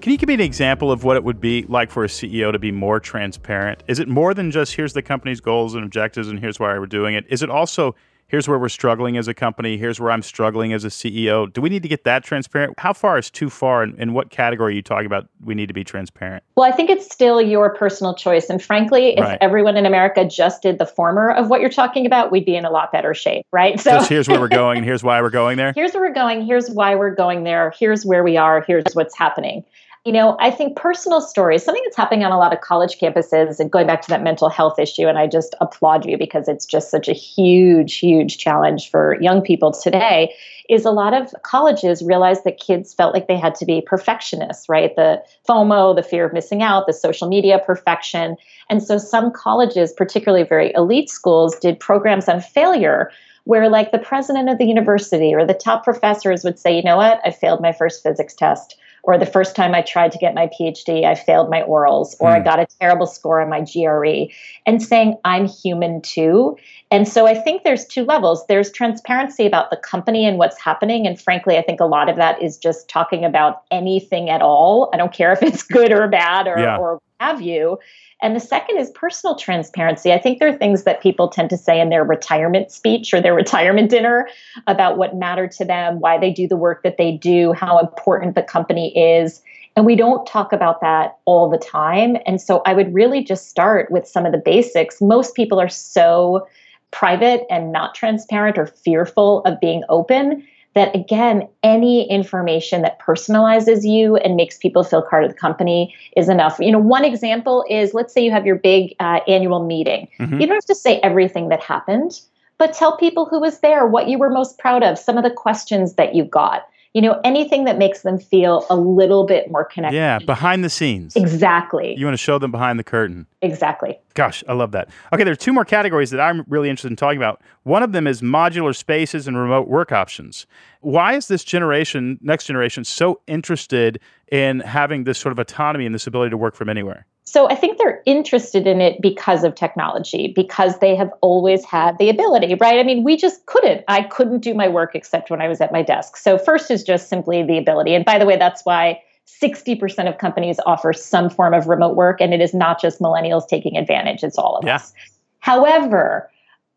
Can 0.00 0.12
you 0.12 0.16
give 0.16 0.28
me 0.28 0.34
an 0.34 0.40
example 0.40 0.90
of 0.90 1.04
what 1.04 1.18
it 1.18 1.24
would 1.24 1.38
be 1.38 1.66
like 1.68 1.90
for 1.90 2.04
a 2.04 2.08
CEO 2.08 2.50
to 2.50 2.58
be 2.58 2.72
more 2.72 2.98
transparent? 2.98 3.82
Is 3.88 3.98
it 3.98 4.08
more 4.08 4.32
than 4.32 4.50
just 4.50 4.74
here's 4.74 4.94
the 4.94 5.02
company's 5.02 5.42
goals 5.42 5.74
and 5.74 5.84
objectives 5.84 6.28
and 6.28 6.40
here's 6.40 6.58
why 6.58 6.78
we're 6.78 6.86
doing 6.86 7.14
it? 7.14 7.26
Is 7.28 7.42
it 7.42 7.50
also 7.50 7.94
here's 8.28 8.46
where 8.46 8.58
we're 8.58 8.68
struggling 8.68 9.16
as 9.16 9.26
a 9.26 9.34
company, 9.34 9.76
here's 9.76 9.98
where 9.98 10.10
I'm 10.10 10.22
struggling 10.22 10.72
as 10.72 10.84
a 10.84 10.88
CEO. 10.88 11.52
Do 11.52 11.60
we 11.60 11.68
need 11.68 11.82
to 11.82 11.88
get 11.88 12.04
that 12.04 12.22
transparent? 12.22 12.78
How 12.78 12.92
far 12.92 13.18
is 13.18 13.30
too 13.30 13.50
far, 13.50 13.82
and 13.82 13.98
in 13.98 14.12
what 14.12 14.30
category 14.30 14.72
are 14.72 14.76
you 14.76 14.82
talking 14.82 15.06
about 15.06 15.28
we 15.42 15.54
need 15.54 15.66
to 15.66 15.74
be 15.74 15.84
transparent? 15.84 16.44
Well, 16.56 16.70
I 16.70 16.74
think 16.74 16.90
it's 16.90 17.10
still 17.10 17.40
your 17.40 17.74
personal 17.74 18.14
choice. 18.14 18.48
And 18.48 18.62
frankly, 18.62 19.16
if 19.16 19.24
right. 19.24 19.38
everyone 19.40 19.76
in 19.76 19.86
America 19.86 20.24
just 20.24 20.62
did 20.62 20.78
the 20.78 20.86
former 20.86 21.30
of 21.30 21.48
what 21.48 21.60
you're 21.60 21.70
talking 21.70 22.06
about, 22.06 22.30
we'd 22.30 22.44
be 22.44 22.56
in 22.56 22.64
a 22.64 22.70
lot 22.70 22.92
better 22.92 23.14
shape, 23.14 23.46
right? 23.50 23.80
So 23.80 23.90
just 23.90 24.08
here's 24.08 24.28
where 24.28 24.40
we're 24.40 24.48
going, 24.48 24.78
and 24.78 24.86
here's 24.86 25.02
why 25.02 25.20
we're 25.22 25.30
going 25.30 25.56
there. 25.56 25.72
Here's 25.78 25.92
where 25.92 26.02
we're 26.02 26.14
going, 26.14 26.44
here's 26.44 26.70
why 26.70 26.96
we're 26.96 27.14
going 27.14 27.44
there, 27.44 27.72
here's 27.78 28.04
where 28.04 28.24
we 28.24 28.36
are, 28.36 28.62
here's 28.66 28.84
what's 28.94 29.16
happening 29.16 29.64
You 30.08 30.14
know, 30.14 30.38
I 30.40 30.50
think 30.50 30.74
personal 30.74 31.20
stories, 31.20 31.62
something 31.62 31.82
that's 31.84 31.94
happening 31.94 32.24
on 32.24 32.32
a 32.32 32.38
lot 32.38 32.54
of 32.54 32.62
college 32.62 32.98
campuses, 32.98 33.60
and 33.60 33.70
going 33.70 33.86
back 33.86 34.00
to 34.00 34.08
that 34.08 34.22
mental 34.22 34.48
health 34.48 34.78
issue, 34.78 35.06
and 35.06 35.18
I 35.18 35.26
just 35.26 35.54
applaud 35.60 36.06
you 36.06 36.16
because 36.16 36.48
it's 36.48 36.64
just 36.64 36.90
such 36.90 37.08
a 37.08 37.12
huge, 37.12 37.98
huge 37.98 38.38
challenge 38.38 38.90
for 38.90 39.20
young 39.20 39.42
people 39.42 39.70
today, 39.70 40.34
is 40.70 40.86
a 40.86 40.92
lot 40.92 41.12
of 41.12 41.34
colleges 41.42 42.02
realized 42.02 42.44
that 42.44 42.58
kids 42.58 42.94
felt 42.94 43.12
like 43.12 43.28
they 43.28 43.36
had 43.36 43.54
to 43.56 43.66
be 43.66 43.82
perfectionists, 43.82 44.66
right? 44.66 44.96
The 44.96 45.22
FOMO, 45.46 45.94
the 45.94 46.02
fear 46.02 46.24
of 46.24 46.32
missing 46.32 46.62
out, 46.62 46.86
the 46.86 46.94
social 46.94 47.28
media 47.28 47.58
perfection. 47.58 48.38
And 48.70 48.82
so 48.82 48.96
some 48.96 49.30
colleges, 49.30 49.92
particularly 49.92 50.44
very 50.44 50.72
elite 50.74 51.10
schools, 51.10 51.58
did 51.58 51.78
programs 51.78 52.30
on 52.30 52.40
failure 52.40 53.10
where 53.44 53.68
like 53.68 53.92
the 53.92 53.98
president 53.98 54.48
of 54.48 54.56
the 54.56 54.66
university 54.66 55.34
or 55.34 55.46
the 55.46 55.52
top 55.52 55.84
professors 55.84 56.44
would 56.44 56.58
say, 56.58 56.74
you 56.74 56.82
know 56.82 56.96
what, 56.96 57.20
I 57.26 57.30
failed 57.30 57.60
my 57.60 57.72
first 57.72 58.02
physics 58.02 58.34
test. 58.34 58.78
Or 59.02 59.18
the 59.18 59.26
first 59.26 59.56
time 59.56 59.74
I 59.74 59.82
tried 59.82 60.12
to 60.12 60.18
get 60.18 60.34
my 60.34 60.48
PhD, 60.48 61.04
I 61.04 61.14
failed 61.14 61.50
my 61.50 61.62
orals, 61.62 62.14
or 62.20 62.30
mm. 62.30 62.34
I 62.34 62.38
hmm. 62.38 62.44
got 62.44 62.60
a 62.60 62.66
terrible 62.80 63.06
score 63.06 63.40
on 63.40 63.48
my 63.48 63.60
GRE, 63.60 64.32
and 64.66 64.82
saying, 64.82 65.16
I'm 65.24 65.46
human 65.46 66.02
too. 66.02 66.56
And 66.90 67.06
so 67.06 67.26
I 67.26 67.34
think 67.34 67.64
there's 67.64 67.84
two 67.84 68.04
levels. 68.04 68.46
There's 68.46 68.72
transparency 68.72 69.46
about 69.46 69.70
the 69.70 69.76
company 69.76 70.26
and 70.26 70.38
what's 70.38 70.58
happening. 70.60 71.06
And 71.06 71.20
frankly, 71.20 71.58
I 71.58 71.62
think 71.62 71.80
a 71.80 71.84
lot 71.84 72.08
of 72.08 72.16
that 72.16 72.42
is 72.42 72.56
just 72.56 72.88
talking 72.88 73.24
about 73.24 73.62
anything 73.70 74.30
at 74.30 74.42
all. 74.42 74.90
I 74.92 74.96
don't 74.96 75.12
care 75.12 75.32
if 75.32 75.42
it's 75.42 75.62
good 75.62 75.92
or 75.92 76.08
bad 76.08 76.46
or, 76.46 76.58
yeah. 76.58 76.78
or 76.78 77.00
have 77.20 77.42
you. 77.42 77.78
And 78.20 78.34
the 78.34 78.40
second 78.40 78.78
is 78.78 78.90
personal 78.90 79.36
transparency. 79.36 80.12
I 80.12 80.18
think 80.18 80.38
there 80.38 80.48
are 80.48 80.56
things 80.56 80.82
that 80.84 81.00
people 81.00 81.28
tend 81.28 81.50
to 81.50 81.56
say 81.56 81.80
in 81.80 81.88
their 81.88 82.04
retirement 82.04 82.70
speech 82.72 83.14
or 83.14 83.20
their 83.20 83.34
retirement 83.44 83.90
dinner 83.90 84.28
about 84.66 84.98
what 84.98 85.16
mattered 85.16 85.52
to 85.52 85.64
them, 85.64 86.00
why 86.00 86.18
they 86.18 86.32
do 86.32 86.48
the 86.48 86.56
work 86.56 86.82
that 86.82 86.96
they 86.96 87.12
do, 87.12 87.52
how 87.52 87.78
important 87.78 88.34
the 88.34 88.42
company 88.42 88.96
is. 88.98 89.40
And 89.76 89.86
we 89.86 89.94
don't 89.94 90.26
talk 90.26 90.52
about 90.52 90.80
that 90.80 91.18
all 91.24 91.48
the 91.48 91.58
time. 91.58 92.16
And 92.26 92.40
so 92.40 92.62
I 92.66 92.74
would 92.74 92.92
really 92.92 93.22
just 93.22 93.48
start 93.48 93.92
with 93.92 94.08
some 94.08 94.26
of 94.26 94.32
the 94.32 94.38
basics. 94.38 95.00
Most 95.00 95.36
people 95.36 95.60
are 95.60 95.68
so 95.68 96.48
private 96.90 97.42
and 97.48 97.70
not 97.70 97.94
transparent 97.94 98.58
or 98.58 98.66
fearful 98.66 99.42
of 99.44 99.60
being 99.60 99.84
open 99.88 100.44
that 100.74 100.94
again, 100.94 101.48
any 101.62 102.08
information 102.10 102.82
that 102.82 103.00
personalizes 103.00 103.88
you 103.88 104.16
and 104.16 104.36
makes 104.36 104.58
people 104.58 104.84
feel 104.84 105.02
part 105.02 105.24
of 105.24 105.30
the 105.30 105.36
company 105.36 105.94
is 106.16 106.28
enough. 106.28 106.58
You 106.60 106.72
know, 106.72 106.78
one 106.78 107.04
example 107.04 107.64
is 107.68 107.94
let's 107.94 108.12
say 108.12 108.24
you 108.24 108.30
have 108.30 108.46
your 108.46 108.56
big 108.56 108.94
uh, 109.00 109.20
annual 109.26 109.64
meeting. 109.64 110.08
Mm-hmm. 110.20 110.40
You 110.40 110.46
don't 110.46 110.56
have 110.56 110.64
to 110.66 110.74
say 110.74 111.00
everything 111.00 111.48
that 111.48 111.62
happened, 111.62 112.20
but 112.58 112.72
tell 112.72 112.96
people 112.96 113.26
who 113.26 113.40
was 113.40 113.60
there, 113.60 113.86
what 113.86 114.08
you 114.08 114.18
were 114.18 114.30
most 114.30 114.58
proud 114.58 114.82
of, 114.82 114.98
some 114.98 115.16
of 115.16 115.24
the 115.24 115.30
questions 115.30 115.94
that 115.94 116.14
you 116.14 116.24
got 116.24 116.68
you 116.94 117.02
know, 117.02 117.20
anything 117.24 117.64
that 117.64 117.78
makes 117.78 118.02
them 118.02 118.18
feel 118.18 118.66
a 118.70 118.76
little 118.76 119.26
bit 119.26 119.50
more 119.50 119.64
connected. 119.64 119.96
Yeah, 119.96 120.18
behind 120.20 120.64
the 120.64 120.70
scenes. 120.70 121.16
Exactly. 121.16 121.94
You 121.96 122.06
want 122.06 122.14
to 122.14 122.22
show 122.22 122.38
them 122.38 122.50
behind 122.50 122.78
the 122.78 122.84
curtain. 122.84 123.26
Exactly. 123.42 123.98
Gosh, 124.14 124.42
I 124.48 124.54
love 124.54 124.72
that. 124.72 124.88
Okay, 125.12 125.22
there 125.22 125.32
are 125.32 125.36
two 125.36 125.52
more 125.52 125.64
categories 125.64 126.10
that 126.10 126.20
I'm 126.20 126.44
really 126.48 126.68
interested 126.68 126.90
in 126.90 126.96
talking 126.96 127.18
about. 127.18 127.42
One 127.62 127.82
of 127.82 127.92
them 127.92 128.06
is 128.06 128.22
modular 128.22 128.74
spaces 128.74 129.28
and 129.28 129.36
remote 129.36 129.68
work 129.68 129.92
options. 129.92 130.46
Why 130.80 131.14
is 131.14 131.28
this 131.28 131.44
generation, 131.44 132.18
next 132.22 132.46
generation, 132.46 132.84
so 132.84 133.20
interested 133.26 134.00
in 134.30 134.60
having 134.60 135.04
this 135.04 135.18
sort 135.18 135.32
of 135.32 135.38
autonomy 135.38 135.86
and 135.86 135.94
this 135.94 136.06
ability 136.06 136.30
to 136.30 136.36
work 136.36 136.54
from 136.54 136.68
anywhere? 136.68 137.06
So 137.24 137.48
I 137.48 137.54
think 137.54 137.76
they're 137.76 138.02
interested 138.06 138.66
in 138.66 138.80
it 138.80 139.02
because 139.02 139.44
of 139.44 139.54
technology, 139.54 140.32
because 140.34 140.78
they 140.78 140.96
have 140.96 141.10
always 141.20 141.62
had 141.64 141.98
the 141.98 142.08
ability, 142.08 142.54
right? 142.54 142.78
I 142.80 142.82
mean, 142.82 143.04
we 143.04 143.16
just 143.18 143.44
couldn't. 143.44 143.84
I 143.86 144.04
couldn't 144.04 144.40
do 144.40 144.54
my 144.54 144.66
work 144.66 144.94
except 144.94 145.30
when 145.30 145.42
I 145.42 145.48
was 145.48 145.60
at 145.60 145.70
my 145.70 145.82
desk. 145.82 146.16
So 146.16 146.38
first 146.38 146.70
is 146.70 146.82
just 146.82 147.08
simply 147.08 147.42
the 147.42 147.58
ability. 147.58 147.94
And 147.94 148.04
by 148.04 148.18
the 148.18 148.24
way, 148.24 148.38
that's 148.38 148.62
why 148.64 149.02
60% 149.42 150.08
of 150.08 150.16
companies 150.16 150.58
offer 150.64 150.94
some 150.94 151.28
form 151.28 151.52
of 151.52 151.66
remote 151.66 151.96
work 151.96 152.20
and 152.20 152.32
it 152.32 152.40
is 152.40 152.54
not 152.54 152.80
just 152.80 152.98
millennials 152.98 153.46
taking 153.46 153.76
advantage, 153.76 154.24
it's 154.24 154.38
all 154.38 154.56
of 154.56 154.64
yeah. 154.64 154.76
us. 154.76 154.94
However, 155.40 156.30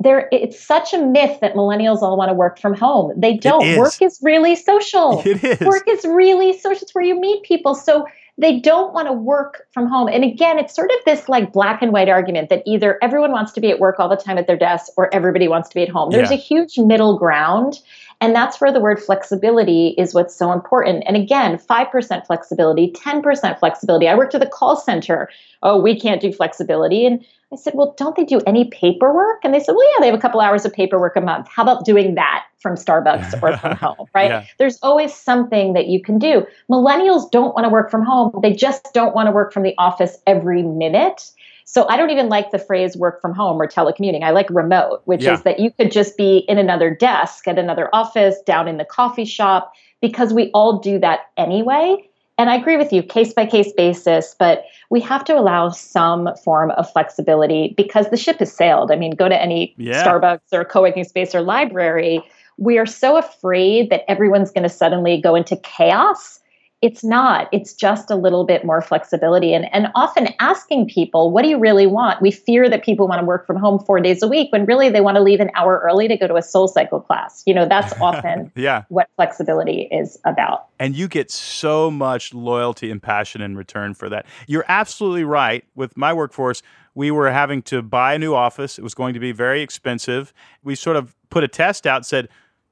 there 0.04 0.30
it's 0.32 0.60
such 0.60 0.94
a 0.94 0.98
myth 0.98 1.40
that 1.42 1.54
millennials 1.54 2.02
all 2.02 2.18
want 2.18 2.30
to 2.30 2.34
work 2.34 2.60
from 2.60 2.74
home. 2.74 3.14
They 3.16 3.38
don't. 3.38 3.66
Is. 3.66 3.78
Work 3.78 4.02
is 4.02 4.20
really 4.22 4.56
social. 4.56 5.22
It 5.26 5.44
is. 5.44 5.60
Work 5.62 5.88
is 5.88 6.06
really 6.06 6.54
social. 6.58 6.82
It's 6.82 6.96
where 6.96 7.04
you 7.04 7.20
meet 7.20 7.44
people. 7.44 7.76
So 7.76 8.08
they 8.38 8.60
don't 8.60 8.94
want 8.94 9.08
to 9.08 9.14
work 9.14 9.68
from 9.72 9.88
home. 9.88 10.08
And 10.08 10.24
again, 10.24 10.58
it's 10.58 10.74
sort 10.74 10.90
of 10.90 10.98
this 11.06 11.30
like 11.30 11.54
black 11.54 11.82
and 11.82 11.92
white 11.92 12.10
argument 12.10 12.50
that 12.50 12.64
either 12.66 12.98
everyone 13.02 13.32
wants 13.32 13.52
to 13.54 13.62
be 13.62 13.70
at 13.70 13.80
work 13.80 14.00
all 14.00 14.10
the 14.10 14.16
time 14.16 14.38
at 14.38 14.48
their 14.48 14.58
desk 14.58 14.92
or 14.98 15.14
everybody 15.14 15.48
wants 15.48 15.70
to 15.70 15.76
be 15.76 15.84
at 15.84 15.90
home. 15.90 16.10
There's 16.12 16.32
yeah. 16.32 16.38
a 16.38 16.40
huge 16.40 16.78
middle 16.78 17.18
ground. 17.18 17.80
And 18.20 18.36
that's 18.36 18.62
where 18.62 18.72
the 18.72 18.80
word 18.80 19.02
flexibility 19.02 19.96
is 19.98 20.14
what's 20.14 20.36
so 20.36 20.52
important. 20.52 21.04
And 21.08 21.18
again, 21.18 21.58
5% 21.58 22.28
flexibility, 22.28 22.92
10% 22.92 23.60
flexibility. 23.60 24.08
I 24.08 24.16
worked 24.16 24.36
at 24.36 24.42
the 24.42 24.48
call 24.48 24.76
center. 24.76 25.30
Oh, 25.64 25.82
we 25.82 26.00
can't 26.00 26.22
do 26.22 26.32
flexibility. 26.32 27.06
And 27.06 27.26
I 27.54 27.58
said, 27.58 27.74
well, 27.76 27.94
don't 27.98 28.16
they 28.16 28.24
do 28.24 28.40
any 28.48 28.66
paperwork? 28.66 29.44
And 29.44 29.54
they 29.54 29.60
said, 29.60 29.74
well, 29.74 29.86
yeah, 29.94 30.00
they 30.00 30.06
have 30.08 30.16
a 30.16 30.22
couple 30.22 30.40
hours 30.40 30.64
of 30.64 30.72
paperwork 30.72 31.18
a 31.18 31.22
month. 31.22 31.50
How 31.50 31.64
about 31.64 31.84
doing 31.84 32.16
that 32.16 32.46
from 32.60 32.76
Starbucks 32.76 33.34
or 33.42 33.58
from 33.58 33.76
home, 33.76 34.08
right? 34.14 34.30
Yeah. 34.30 34.46
There's 34.58 34.80
always 34.82 35.14
something 35.14 35.74
that 35.74 35.88
you 35.88 36.02
can 36.02 36.18
do. 36.18 36.46
Millennials 36.70 37.30
don't 37.30 37.54
want 37.54 37.66
to 37.66 37.70
work 37.70 37.92
from 37.92 38.04
home. 38.04 38.32
They 38.42 38.54
just 38.54 38.94
don't 38.94 39.14
want 39.14 39.28
to 39.28 39.32
work 39.32 39.52
from 39.52 39.64
the 39.64 39.76
office 39.78 40.18
every 40.26 40.64
minute. 40.64 41.32
So 41.66 41.88
I 41.90 41.98
don't 41.98 42.10
even 42.10 42.30
like 42.30 42.52
the 42.52 42.60
phrase 42.60 42.96
work 42.96 43.22
from 43.22 43.34
home 43.34 43.62
or 43.62 43.68
telecommuting. 43.68 44.24
I 44.24 44.32
like 44.32 44.50
remote, 44.50 45.02
which 45.06 45.24
yeah. 45.24 45.34
is 45.34 45.44
that 45.44 45.60
you 45.60 45.72
could 45.72 45.92
just 45.92 46.18
be 46.18 46.46
in 46.48 46.58
another 46.58 46.94
desk 46.94 47.48
at 47.48 47.60
another 47.60 47.90
office, 47.94 48.38
down 48.46 48.68
in 48.68 48.78
the 48.78 48.86
coffee 48.86 49.26
shop, 49.26 49.74
because 50.02 50.34
we 50.34 50.52
all 50.52 50.80
do 50.80 51.00
that 51.00 51.32
anyway. 51.38 51.98
And 52.42 52.50
I 52.50 52.56
agree 52.56 52.76
with 52.76 52.92
you, 52.92 53.04
case 53.04 53.34
by 53.34 53.46
case 53.46 53.72
basis, 53.72 54.36
but 54.40 54.66
we 54.90 55.00
have 55.02 55.24
to 55.26 55.38
allow 55.38 55.70
some 55.70 56.28
form 56.44 56.72
of 56.72 56.92
flexibility 56.92 57.76
because 57.78 58.10
the 58.10 58.18
ship 58.18 58.40
has 58.40 58.52
sailed. 58.52 58.92
I 58.92 58.96
mean, 58.96 59.12
go 59.12 59.30
to 59.30 59.40
any 59.40 59.76
yeah. 59.78 60.04
Starbucks 60.04 60.52
or 60.52 60.66
co 60.66 60.82
working 60.82 61.04
space 61.04 61.36
or 61.36 61.42
library. 61.42 62.24
We 62.58 62.80
are 62.80 62.88
so 62.88 63.16
afraid 63.16 63.92
that 63.92 64.10
everyone's 64.10 64.50
going 64.50 64.64
to 64.64 64.70
suddenly 64.70 65.22
go 65.22 65.36
into 65.36 65.56
chaos 65.58 66.40
it's 66.82 67.04
not. 67.04 67.48
It's 67.52 67.74
just 67.74 68.10
a 68.10 68.16
little 68.16 68.44
bit 68.44 68.66
more 68.66 68.82
flexibility. 68.82 69.54
And, 69.54 69.72
and 69.74 69.88
often 69.94 70.30
asking 70.40 70.88
people 70.88 71.32
what 71.32 71.44
do 71.44 71.48
you 71.48 71.60
really 71.60 71.86
want? 71.86 72.22
We 72.22 72.32
fear 72.32 72.70
that 72.70 72.84
people 72.84 73.08
want 73.08 73.20
to 73.20 73.26
work 73.26 73.46
from 73.46 73.58
home 73.58 73.80
four 73.80 74.00
days 74.00 74.24
a 74.24 74.28
week 74.28 74.52
when 74.52 74.66
really 74.66 74.90
they 74.90 75.02
want 75.02 75.16
to 75.16 75.22
leave 75.22 75.40
an 75.40 75.52
hour 75.56 75.80
early 75.84 76.08
to 76.08 76.18
go 76.18 76.28
to 76.28 76.36
a 76.36 76.42
SoulCycle 76.42 77.06
class. 77.06 77.44
You 77.46 77.54
know 77.54 77.68
that's 77.68 77.94
often 78.02 78.52
yeah. 78.56 78.84
what 78.90 79.10
flexibility 79.16 79.88
is 79.92 80.18
about. 80.26 80.68
And 80.80 80.96
you 80.96 81.08
get 81.08 81.30
so 81.30 81.92
much 81.92 82.34
loyalty 82.34 82.90
and 82.90 83.02
passion 83.02 83.42
in 83.42 83.56
return 83.56 83.94
for 83.94 84.10
that. 84.10 84.26
You're 84.48 84.66
absolutely 84.68 85.24
right. 85.24 85.64
With 85.76 85.96
my 85.96 86.14
workforce 86.14 86.64
we 86.94 87.10
were 87.10 87.32
having 87.32 87.62
to 87.62 87.82
buy 87.82 88.16
a 88.16 88.20
new 88.20 88.36
office. 88.36 88.78
It 88.78 88.82
was 88.82 88.94
going 88.94 89.14
to 89.14 89.20
be 89.20 89.32
very 89.32 89.62
expensive. 89.62 90.34
We 90.62 90.76
sort 90.76 90.98
of 90.98 91.16
put 91.30 91.42
a 91.42 91.48
test 91.48 91.88
out 91.88 92.06
said 92.06 92.28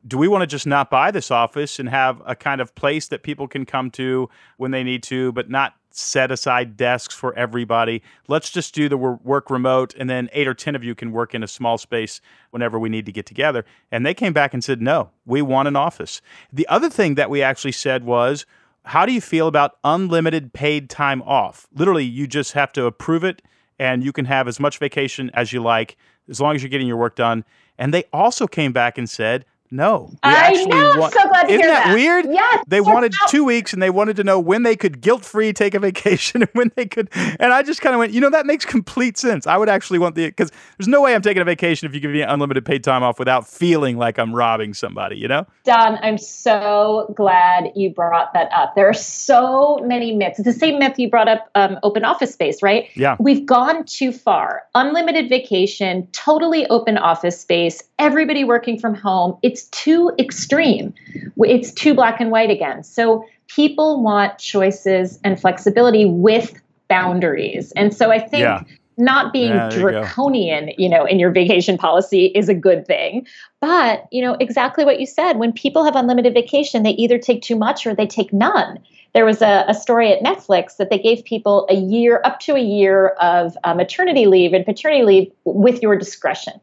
do 0.08 0.18
we 0.18 0.28
want 0.28 0.42
to 0.42 0.48
just 0.48 0.66
not 0.66 0.90
buy 0.90 1.12
this 1.12 1.32
office 1.32 1.80
and 1.80 1.90
have 1.90 2.22
a 2.26 2.36
kind 2.36 2.62
of 2.62 2.74
place 2.76 3.08
that 3.08 3.24
people 3.24 3.48
can 3.48 3.66
come 3.66 3.92
to 3.92 4.30
when 4.58 4.72
they 4.72 4.84
need 4.84 5.04
to, 5.04 5.32
but 5.34 5.50
not 5.50 5.76
set 5.92 6.32
aside 6.32 6.78
desks 6.78 7.14
for 7.14 7.34
everybody? 7.38 8.02
Let's 8.28 8.50
just 8.50 8.74
do 8.74 8.88
the 8.88 8.98
work 8.98 9.50
remote, 9.50 9.94
and 9.98 10.10
then 10.10 10.30
eight 10.32 10.48
or 10.48 10.54
10 10.54 10.76
of 10.76 10.84
you 10.84 10.96
can 10.96 11.12
work 11.12 11.36
in 11.36 11.44
a 11.44 11.48
small 11.48 11.78
space 11.78 12.22
whenever 12.52 12.80
we 12.80 12.90
need 12.90 13.06
to 13.08 13.12
get 13.12 13.26
together. 13.26 13.66
And 13.92 14.06
they 14.06 14.14
came 14.14 14.34
back 14.34 14.54
and 14.54 14.64
said, 14.64 14.82
no, 14.82 15.10
we 15.26 15.42
want 15.42 15.68
an 15.68 15.76
office. 15.76 16.22
The 16.54 16.68
other 16.68 16.90
thing 16.90 17.16
that 17.16 17.30
we 17.30 17.42
actually 17.42 17.74
said 17.74 18.04
was, 18.06 18.46
how 18.86 19.06
do 19.06 19.12
you 19.12 19.22
feel 19.22 19.48
about 19.48 19.78
unlimited 19.84 20.54
paid 20.54 20.90
time 20.90 21.22
off? 21.24 21.68
Literally, 21.74 22.06
you 22.06 22.26
just 22.26 22.54
have 22.54 22.72
to 22.74 22.86
approve 22.86 23.24
it, 23.26 23.42
and 23.78 24.04
you 24.04 24.14
can 24.14 24.26
have 24.26 24.48
as 24.48 24.60
much 24.60 24.78
vacation 24.78 25.30
as 25.34 25.52
you 25.52 25.62
like 25.62 25.98
as 26.30 26.40
long 26.40 26.56
as 26.56 26.62
you're 26.62 26.70
getting 26.70 26.88
your 26.88 26.98
work 26.98 27.16
done. 27.16 27.44
And 27.78 27.94
they 27.94 28.04
also 28.14 28.48
came 28.48 28.72
back 28.72 28.98
and 28.98 29.10
said, 29.10 29.46
no, 29.72 30.12
I 30.24 30.66
know. 30.66 30.96
Want, 30.98 31.14
so 31.14 31.28
glad 31.28 31.44
to 31.44 31.48
isn't 31.50 31.60
hear 31.60 31.68
that, 31.68 31.88
that, 31.88 31.94
weird? 31.94 32.26
Yes. 32.26 32.64
They 32.68 32.82
wanted 32.82 33.14
two 33.28 33.44
weeks, 33.44 33.72
and 33.72 33.82
they 33.82 33.92
wanted 33.92 34.16
to 34.16 34.24
know 34.24 34.40
when 34.40 34.64
they 34.64 34.76
could 34.76 35.00
guilt-free 35.00 35.54
take 35.54 35.76
a 35.76 35.80
vacation 35.80 36.42
and 36.42 36.50
when 36.54 36.72
they 36.76 36.88
could. 36.88 37.10
And 37.40 37.54
I 37.54 37.62
just 37.62 37.82
kind 37.82 37.94
of 37.94 38.00
went, 38.00 38.12
you 38.12 38.20
know, 38.20 38.32
that 38.32 38.48
makes 38.48 38.66
complete 38.66 39.18
sense. 39.18 39.46
I 39.46 39.58
would 39.58 39.70
actually 39.70 40.00
want 40.00 40.16
the 40.16 40.26
because 40.26 40.52
there's 40.78 40.88
no 40.88 41.02
way 41.02 41.14
I'm 41.14 41.22
taking 41.22 41.42
a 41.42 41.46
vacation 41.46 41.88
if 41.88 41.94
you 41.94 42.00
give 42.00 42.10
me 42.10 42.22
unlimited 42.22 42.66
paid 42.66 42.84
time 42.84 43.04
off 43.04 43.20
without 43.20 43.48
feeling 43.48 43.98
like 43.98 44.18
I'm 44.18 44.34
robbing 44.34 44.74
somebody. 44.74 45.18
You 45.18 45.28
know, 45.28 45.46
Don, 45.66 46.00
I'm 46.02 46.18
so 46.18 47.14
glad 47.16 47.72
you 47.76 47.92
brought 47.92 48.34
that 48.34 48.52
up. 48.52 48.74
There 48.76 48.90
are 48.90 48.94
so 48.94 49.80
many 49.84 50.16
myths. 50.16 50.40
It's 50.40 50.48
the 50.48 50.54
same 50.54 50.80
myth 50.80 50.98
you 50.98 51.10
brought 51.10 51.28
up, 51.28 51.50
um, 51.54 51.78
open 51.84 52.04
office 52.04 52.34
space, 52.34 52.64
right? 52.64 52.90
Yeah. 52.96 53.18
We've 53.20 53.46
gone 53.46 53.86
too 53.86 54.12
far. 54.12 54.64
Unlimited 54.74 55.30
vacation, 55.30 56.08
totally 56.12 56.66
open 56.68 56.98
office 56.98 57.40
space, 57.40 57.84
everybody 58.00 58.44
working 58.44 58.80
from 58.80 58.96
home. 58.96 59.38
It's 59.44 59.59
it's 59.60 59.68
too 59.70 60.12
extreme. 60.18 60.94
It's 61.38 61.72
too 61.72 61.94
black 61.94 62.20
and 62.22 62.32
white 62.32 62.50
again. 62.50 62.84
So 62.84 63.26
people 63.48 64.02
want 64.02 64.38
choices 64.38 65.20
and 65.24 65.40
flexibility 65.40 66.06
with 66.06 66.62
boundaries. 66.88 67.72
And 67.76 67.94
so 67.94 68.12
I 68.12 68.20
think 68.20 68.44
yeah. 68.44 68.64
not 68.98 69.34
being 69.34 69.52
Yeah, 69.52 69.70
there 69.70 69.80
you 69.80 69.80
draconian, 69.80 70.72
you 70.78 70.88
know, 70.88 71.06
in 71.06 71.20
your 71.20 71.32
vacation 71.32 71.78
policy 71.78 72.28
is 72.28 72.48
a 72.48 72.54
good 72.54 72.86
thing. 72.88 73.28
But, 73.60 74.08
you 74.12 74.22
know, 74.22 74.38
exactly 74.40 74.86
what 74.86 75.00
you 75.00 75.06
said, 75.06 75.34
when 75.34 75.52
people 75.52 75.84
have 75.84 75.96
unlimited 75.96 76.34
vacation, 76.34 76.84
they 76.84 76.92
either 76.92 77.18
take 77.18 77.42
too 77.42 77.56
much 77.56 77.86
or 77.86 77.94
they 77.94 78.08
take 78.08 78.32
none. 78.32 78.80
There 79.14 79.26
was 79.26 79.42
a, 79.42 79.66
a 79.68 79.74
story 79.74 80.14
at 80.14 80.22
Netflix 80.22 80.78
that 80.78 80.90
they 80.90 81.00
gave 81.00 81.26
people 81.26 81.68
a 81.70 81.76
year, 81.76 82.22
up 82.24 82.40
to 82.42 82.56
a 82.56 82.62
year 82.62 83.10
of 83.20 83.58
uh, 83.64 83.74
maternity 83.74 84.28
leave 84.28 84.54
and 84.54 84.64
paternity 84.64 85.04
leave 85.04 85.32
with 85.46 85.82
your 85.82 85.98
discretion 85.98 86.54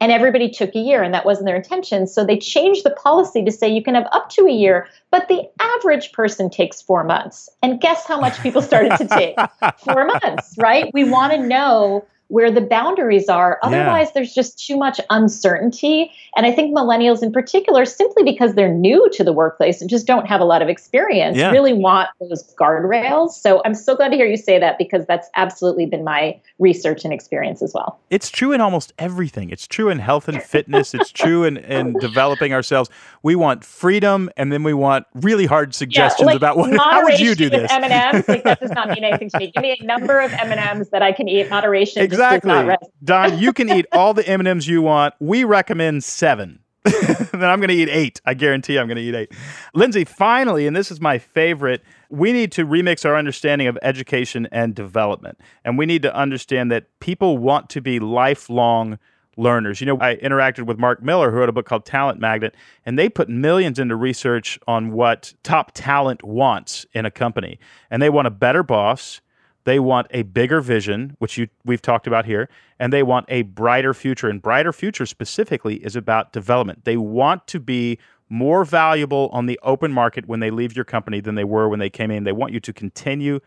and 0.00 0.10
everybody 0.10 0.48
took 0.48 0.74
a 0.74 0.78
year 0.78 1.02
and 1.02 1.12
that 1.12 1.24
wasn't 1.24 1.46
their 1.46 1.56
intention. 1.56 2.06
So 2.06 2.24
they 2.24 2.38
changed 2.38 2.84
the 2.84 2.90
policy 2.90 3.44
to 3.44 3.52
say 3.52 3.68
you 3.68 3.82
can 3.82 3.94
have 3.94 4.08
up 4.12 4.30
to 4.30 4.46
a 4.46 4.52
year 4.52 4.88
but 5.10 5.28
the 5.28 5.42
average 5.60 6.12
person 6.12 6.48
takes 6.48 6.80
four 6.80 7.02
months. 7.04 7.48
And 7.62 7.80
guess 7.80 8.06
how 8.06 8.20
much 8.20 8.40
people 8.40 8.62
started 8.62 8.96
to 8.96 9.06
take? 9.06 9.36
Four 9.78 10.06
months 10.06 10.54
right? 10.56 10.90
We 10.94 11.04
want 11.04 11.32
to 11.32 11.38
know 11.38 12.06
where 12.30 12.50
the 12.50 12.60
boundaries 12.60 13.28
are 13.28 13.58
otherwise 13.62 14.06
Yeah. 14.08 14.12
there's 14.14 14.32
just 14.34 14.64
too 14.66 14.76
much 14.76 15.00
uncertainty 15.10 16.10
and 16.36 16.46
i 16.46 16.52
think 16.52 16.74
millennials 16.76 17.22
in 17.22 17.32
particular 17.32 17.84
simply 17.84 18.22
because 18.22 18.54
they're 18.54 18.72
new 18.72 19.08
to 19.12 19.24
the 19.24 19.32
workplace 19.32 19.80
and 19.80 19.90
just 19.90 20.06
don't 20.06 20.26
have 20.26 20.40
a 20.40 20.44
lot 20.44 20.62
of 20.62 20.68
experience 20.68 21.36
Yeah. 21.36 21.50
really 21.50 21.72
want 21.72 22.08
those 22.20 22.42
guardrails 22.54 23.30
so 23.32 23.60
i'm 23.64 23.74
so 23.74 23.96
glad 23.96 24.08
to 24.10 24.16
hear 24.16 24.26
you 24.26 24.36
say 24.36 24.58
that 24.58 24.78
because 24.78 25.04
that's 25.06 25.28
absolutely 25.34 25.86
been 25.86 26.04
my 26.04 26.40
research 26.58 27.04
and 27.04 27.12
experience 27.12 27.62
as 27.62 27.72
well 27.74 27.98
It's 28.10 28.30
true 28.30 28.52
in 28.52 28.60
almost 28.60 28.92
everything. 28.98 29.50
It's 29.50 29.66
true 29.66 29.88
in 29.88 29.98
health 29.98 30.28
and 30.28 30.42
fitness. 30.42 30.94
It's 30.94 31.10
true 31.10 31.44
in, 31.44 31.56
in 31.56 31.92
developing 32.00 32.52
ourselves. 32.52 32.90
We 33.22 33.34
want 33.34 33.64
freedom, 33.64 34.28
and 34.36 34.52
then 34.52 34.62
we 34.62 34.74
want 34.74 35.06
really 35.14 35.46
hard 35.46 35.74
suggestions 35.74 36.26
like 36.26 36.36
about 36.36 36.56
what. 36.56 36.76
How 36.76 37.02
would 37.04 37.18
you 37.18 37.34
do 37.34 37.48
this? 37.48 37.70
M&Ms, 37.70 38.28
like 38.28 38.44
that 38.44 38.60
does 38.60 38.70
not 38.72 38.88
mean 38.88 39.04
anything 39.10 39.30
to 39.30 39.38
me. 39.38 39.50
Give 39.54 39.62
me 39.62 39.78
a 39.80 39.84
number 39.84 40.20
of 40.20 40.32
M&Ms 40.32 40.90
that 40.90 41.02
I 41.02 41.12
can 41.12 41.28
eat. 41.28 41.48
Moderation 41.50 42.06
does 42.08 42.18
Exactly. 42.20 42.88
Don. 43.04 43.38
You 43.38 43.52
can 43.52 43.70
eat 43.70 43.86
all 43.92 44.14
the 44.14 44.26
M 44.26 44.40
and 44.40 44.48
M's 44.48 44.68
you 44.68 44.82
want. 44.82 45.14
We 45.20 45.44
recommend 45.44 46.04
seven. 46.04 46.60
then 46.84 47.44
I'm 47.44 47.60
going 47.60 47.68
to 47.68 47.74
eat 47.74 47.90
eight. 47.90 48.20
I 48.24 48.32
guarantee 48.34 48.78
I'm 48.78 48.86
going 48.86 48.96
to 48.96 49.02
eat 49.02 49.14
eight. 49.14 49.32
Lindsey, 49.74 50.04
finally, 50.04 50.66
and 50.66 50.74
this 50.74 50.90
is 50.90 51.00
my 51.00 51.18
favorite, 51.18 51.82
we 52.08 52.32
need 52.32 52.52
to 52.52 52.66
remix 52.66 53.04
our 53.04 53.16
understanding 53.16 53.66
of 53.66 53.78
education 53.82 54.48
and 54.50 54.74
development. 54.74 55.38
And 55.64 55.76
we 55.76 55.84
need 55.84 56.00
to 56.02 56.14
understand 56.14 56.72
that 56.72 56.86
people 57.00 57.36
want 57.36 57.68
to 57.70 57.82
be 57.82 58.00
lifelong 58.00 58.98
learners. 59.36 59.80
You 59.80 59.88
know, 59.88 59.98
I 60.00 60.16
interacted 60.16 60.66
with 60.66 60.78
Mark 60.78 61.02
Miller, 61.02 61.30
who 61.30 61.38
wrote 61.38 61.48
a 61.48 61.52
book 61.52 61.66
called 61.66 61.84
Talent 61.84 62.18
Magnet, 62.18 62.54
and 62.86 62.98
they 62.98 63.08
put 63.08 63.28
millions 63.28 63.78
into 63.78 63.94
research 63.94 64.58
on 64.66 64.92
what 64.92 65.34
top 65.42 65.72
talent 65.74 66.22
wants 66.24 66.86
in 66.94 67.04
a 67.04 67.10
company. 67.10 67.58
And 67.90 68.00
they 68.00 68.10
want 68.10 68.26
a 68.26 68.30
better 68.30 68.62
boss. 68.62 69.20
They 69.64 69.78
want 69.78 70.06
a 70.10 70.22
bigger 70.22 70.60
vision, 70.60 71.16
which 71.18 71.36
you, 71.36 71.48
we've 71.64 71.82
talked 71.82 72.06
about 72.06 72.24
here, 72.24 72.48
and 72.78 72.92
they 72.92 73.02
want 73.02 73.26
a 73.28 73.42
brighter 73.42 73.92
future. 73.92 74.28
And 74.28 74.40
brighter 74.40 74.72
future 74.72 75.06
specifically 75.06 75.76
is 75.76 75.96
about 75.96 76.32
development. 76.32 76.84
They 76.84 76.96
want 76.96 77.46
to 77.48 77.60
be 77.60 77.98
more 78.28 78.64
valuable 78.64 79.28
on 79.32 79.46
the 79.46 79.58
open 79.62 79.92
market 79.92 80.26
when 80.26 80.40
they 80.40 80.50
leave 80.50 80.74
your 80.74 80.84
company 80.84 81.20
than 81.20 81.34
they 81.34 81.44
were 81.44 81.68
when 81.68 81.80
they 81.80 81.90
came 81.90 82.10
in. 82.10 82.24
They 82.24 82.32
want 82.32 82.52
you 82.52 82.60
to 82.60 82.72
continue 82.72 83.40